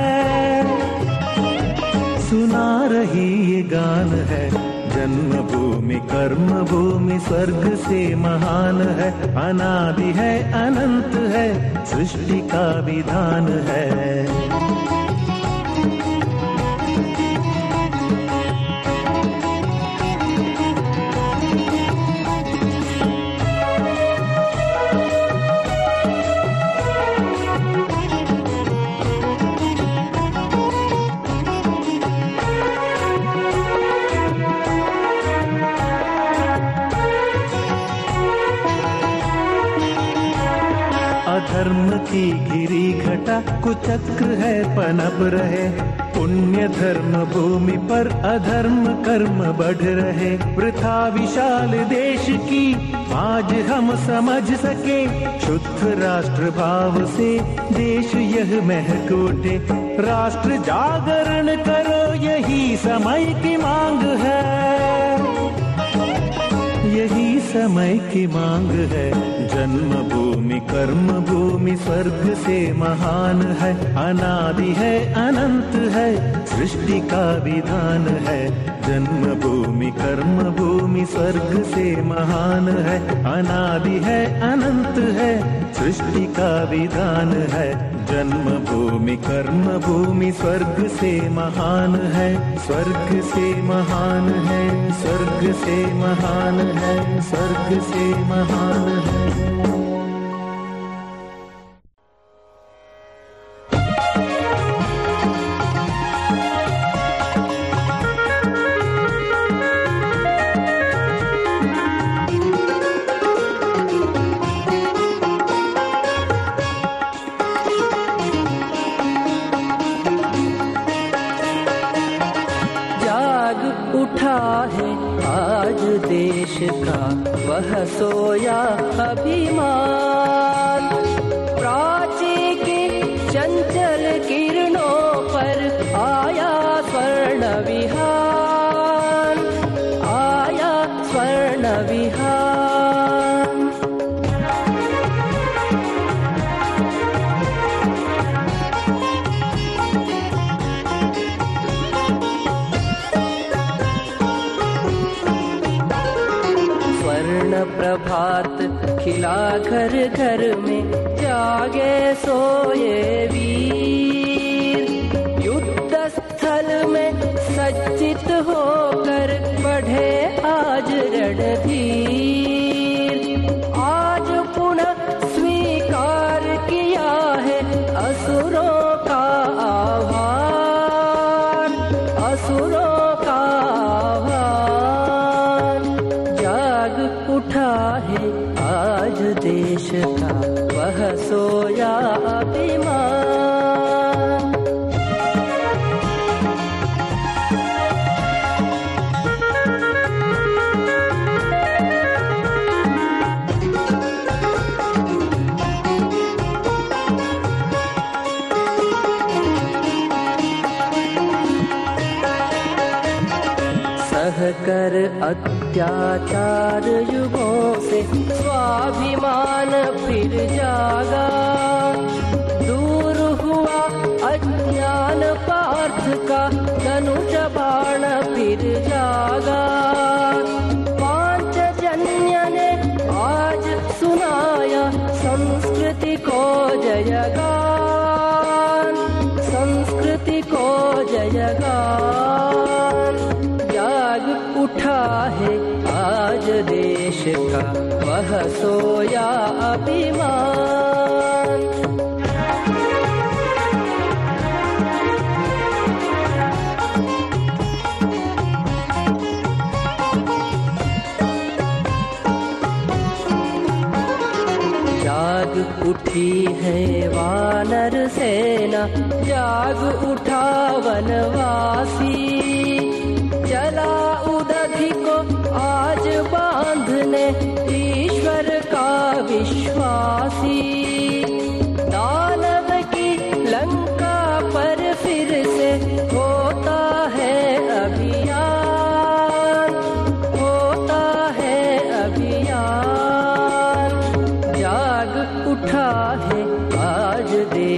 सुना 2.29 2.87
रही 2.91 3.55
ये 3.55 3.61
गान 3.61 4.09
है। 4.09 4.56
जन्मभूमि 4.97 5.95
कर्म 5.95 6.47
भूमि 6.65 7.19
स्वर्ग 7.19 7.75
से 7.75 8.15
महान 8.15 8.81
है। 8.81 9.11
अनादि 9.49 10.11
है, 10.11 10.53
अनंत 10.53 11.15
है, 11.15 11.47
सृष्टि 11.85 12.39
का 12.39 12.79
विधान 12.79 13.47
है। 13.47 14.76
की 42.07 42.31
गिरी 42.31 42.93
घटा, 42.93 43.39
कुचक्र 43.61 44.25
है, 44.25 44.63
पनप 44.75 45.17
रहे। 45.33 45.69
पुण्य 46.11 46.67
धर्म 46.67 47.13
भूमि 47.25 47.71
पर 47.71 48.07
अधर्म 48.07 48.85
कर्म 49.03 49.41
बढ़ 49.53 49.85
रहे। 49.85 50.31
वृथा 50.55 51.07
विशाल 51.07 51.69
देश 51.69 52.25
की 52.29 52.93
आज 53.13 53.53
हम 53.69 53.95
समझ 53.95 54.43
सके। 54.53 55.05
शुद्ध 55.39 56.01
राष्ट्र 56.03 56.49
भाव 56.51 57.05
से 57.05 57.39
देश 57.73 58.15
यह 58.15 58.61
महक 58.63 59.11
उठे। 59.11 59.57
राष्ट्र 60.01 60.57
जागरण 60.57 61.55
करो, 61.63 62.13
यही 62.23 62.77
समय 62.77 63.25
की 63.43 63.57
मांग 63.57 64.01
है। 64.19 64.56
समय 67.47 67.97
की 67.97 68.27
मांग 68.27 68.71
है। 68.71 69.11
जन्म 69.47 69.93
भूमि 70.09 70.59
कर्म 70.59 71.07
भूमि 71.07 71.75
स्वर्ग 71.75 72.33
से 72.33 72.73
महान 72.73 73.41
है। 73.41 73.73
अनादि 73.95 74.73
है, 74.77 75.13
अनंत 75.13 75.91
है, 75.91 76.45
सृष्टि 76.45 76.99
का 76.99 77.43
विधान 77.43 78.07
है। 78.07 78.67
जन्म 78.87 79.33
भूमि 79.39 79.91
कर्म 79.91 80.43
भूमि 80.49 81.05
स्वर्ग 81.05 81.63
से 81.63 82.01
महान 82.01 82.69
है। 82.69 82.99
अनादि 83.33 83.99
है, 84.03 84.41
अनंत 84.41 84.97
है, 84.97 85.63
सृष्टि 85.73 86.25
का 86.25 86.63
विधान 86.63 87.33
है। 87.49 87.97
जन्मभूमि 88.07 89.15
कर्म 89.17 89.63
भूमि 89.79 90.31
स्वर्ग 90.31 90.87
से 90.87 91.29
महान 91.29 91.95
है, 91.95 92.57
स्वर्ग 92.57 93.21
से 93.21 93.61
महान 93.61 94.29
है, 94.29 94.91
स्वर्ग 95.01 95.53
से 95.55 95.85
महान 95.93 96.59
है, 96.59 97.21
स्वर्ग 97.21 97.81
से 97.81 98.09
महान 98.29 98.87
है। 99.07 99.76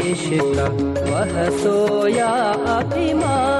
देश 0.09 0.25
वह 1.09 1.49
सोया 1.59 2.31
अभिमान। 2.77 3.59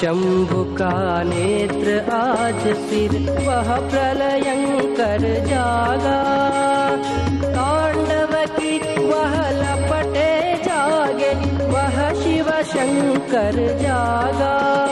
शंभु 0.00 0.62
का 0.76 1.22
नेत्र 1.22 1.96
आज 2.10 2.62
सिर 2.82 3.12
वह 3.46 3.68
प्रलय 3.90 4.39
कर 5.00 5.44
जागा। 5.46 6.18
तांडव 7.42 8.44
की 8.56 8.78
वह 9.04 9.50
लपटे 9.50 10.56
जागे। 10.64 11.34
वह 11.66 12.12
शिव 12.12 12.50
शंकर 12.62 13.78
जागा। 13.82 14.89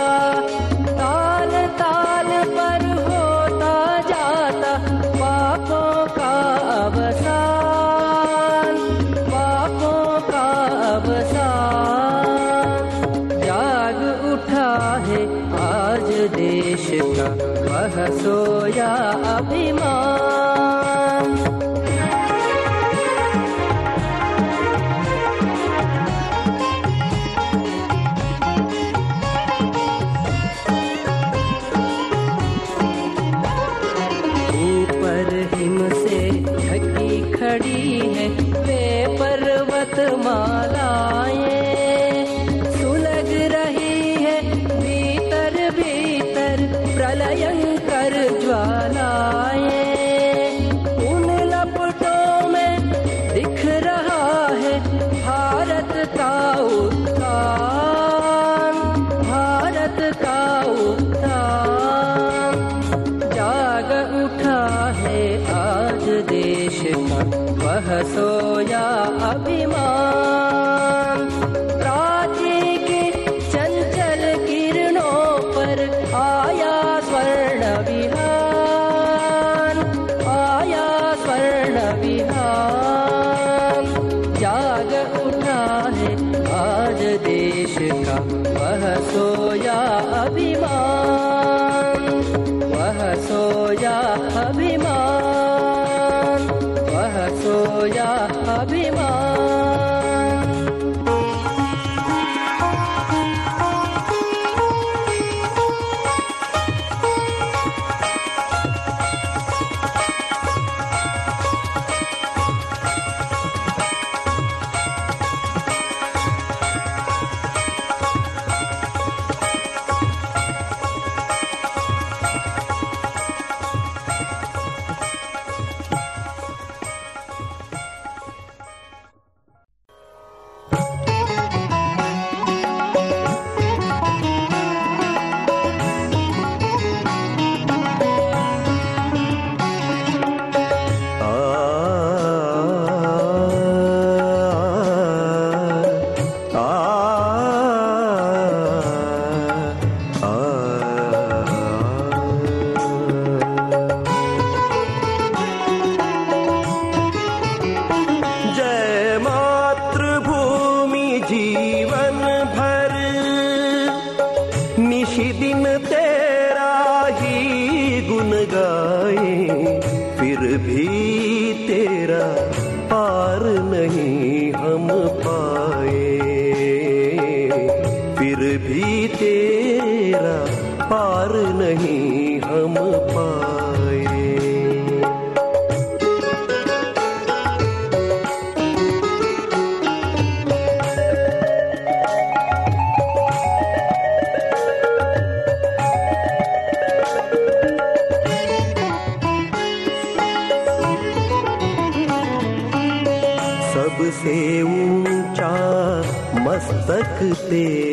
despedir. 207.51 207.88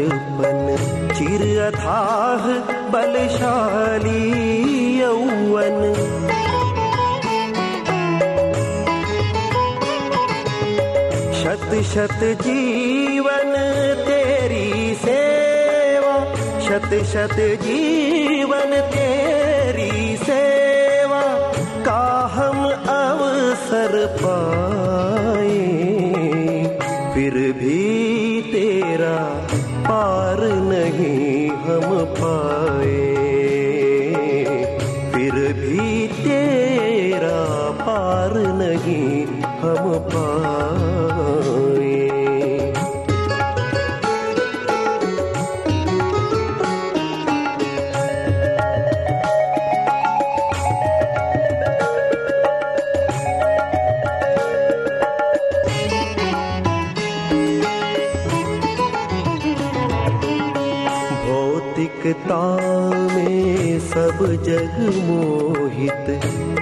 बचपन 0.00 0.76
चिर 1.12 1.42
अथाह, 1.60 2.44
बलशाली 2.90 4.20
यौवन। 5.00 5.78
शत 11.40 11.66
शत 11.84 12.20
जीवन 12.42 13.52
तेरी 14.06 14.94
सेवा 14.94 16.16
शत 16.68 16.90
शत 17.12 17.36
जीवन 17.64 18.80
तेरी 18.94 20.16
सेवा, 20.16 21.22
का 21.86 22.04
हम 22.34 22.64
अवसर 22.94 23.94
पाए, 24.22 25.58
फिर 27.14 27.34
भी 27.58 27.97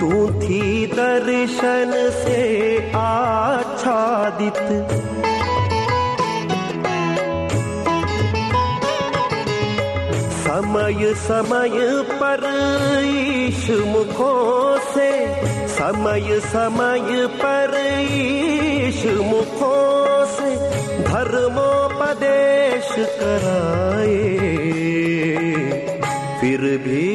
तू 0.00 0.10
थी 0.40 0.86
दर्शन 0.86 1.92
से 2.24 2.42
आच्छादित। 2.96 4.58
समय 10.46 11.14
समय 11.14 12.02
पर 12.12 12.42
ईश 13.04 13.70
मुखों 13.70 14.78
से, 14.78 15.10
समय 15.68 16.40
समय 16.40 17.26
पर 17.26 17.72
ईश 18.10 19.04
मुखों 19.06 20.26
से 20.26 20.50
धर्मोपदेश 21.02 22.88
कराए। 23.20 24.16
फिर 26.40 26.60
भी 26.60 27.05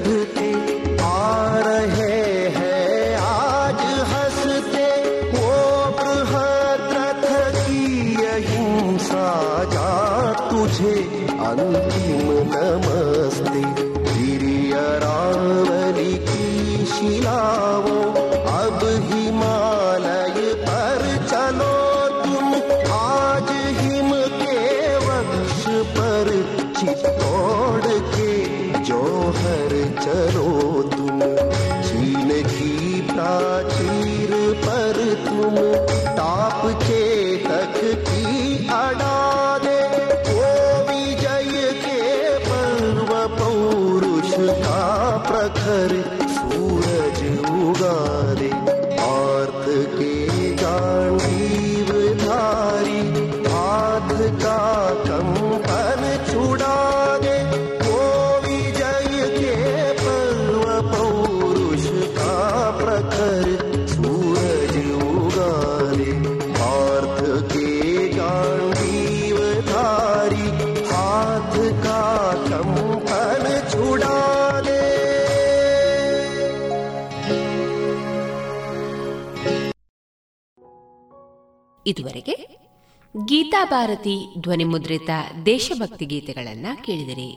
good. 0.00 0.41
ಇದುವರೆಗೆ 81.86 82.32
ಗೀತಾ 83.24 83.64
ಭಾರತಿ 83.64 84.34
ಧ್ವನಿಮುದ್ರಿತ 84.40 85.10
ದೇಶಭಕ್ತಿ 85.46 86.04
ಗೀತೆಗಳನ್ನ 86.04 86.66
ಕೇಳಿದಿರಿ. 86.84 87.36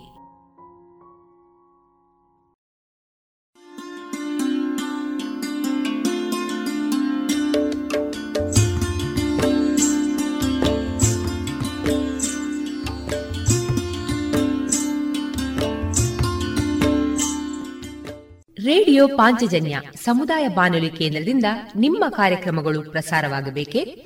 ರೇಡಿಯೋ 18.65 19.07
ಪಾಂಚಜನ್ಯ 19.07 19.81
ಸಮುದಾಯ 20.03 20.47
ಬಾನುಲಿ 20.47 20.89
ಕೇಂದ್ರದಿಂದ 20.89 21.45
ನಿಮ್ಮ 21.75 22.05
ಕಾರ್ಯಕ್ರಮಗಳು 22.09 22.91
ಪ್ರಸಾರವಾಗಬೇಕೆ? 22.91 24.05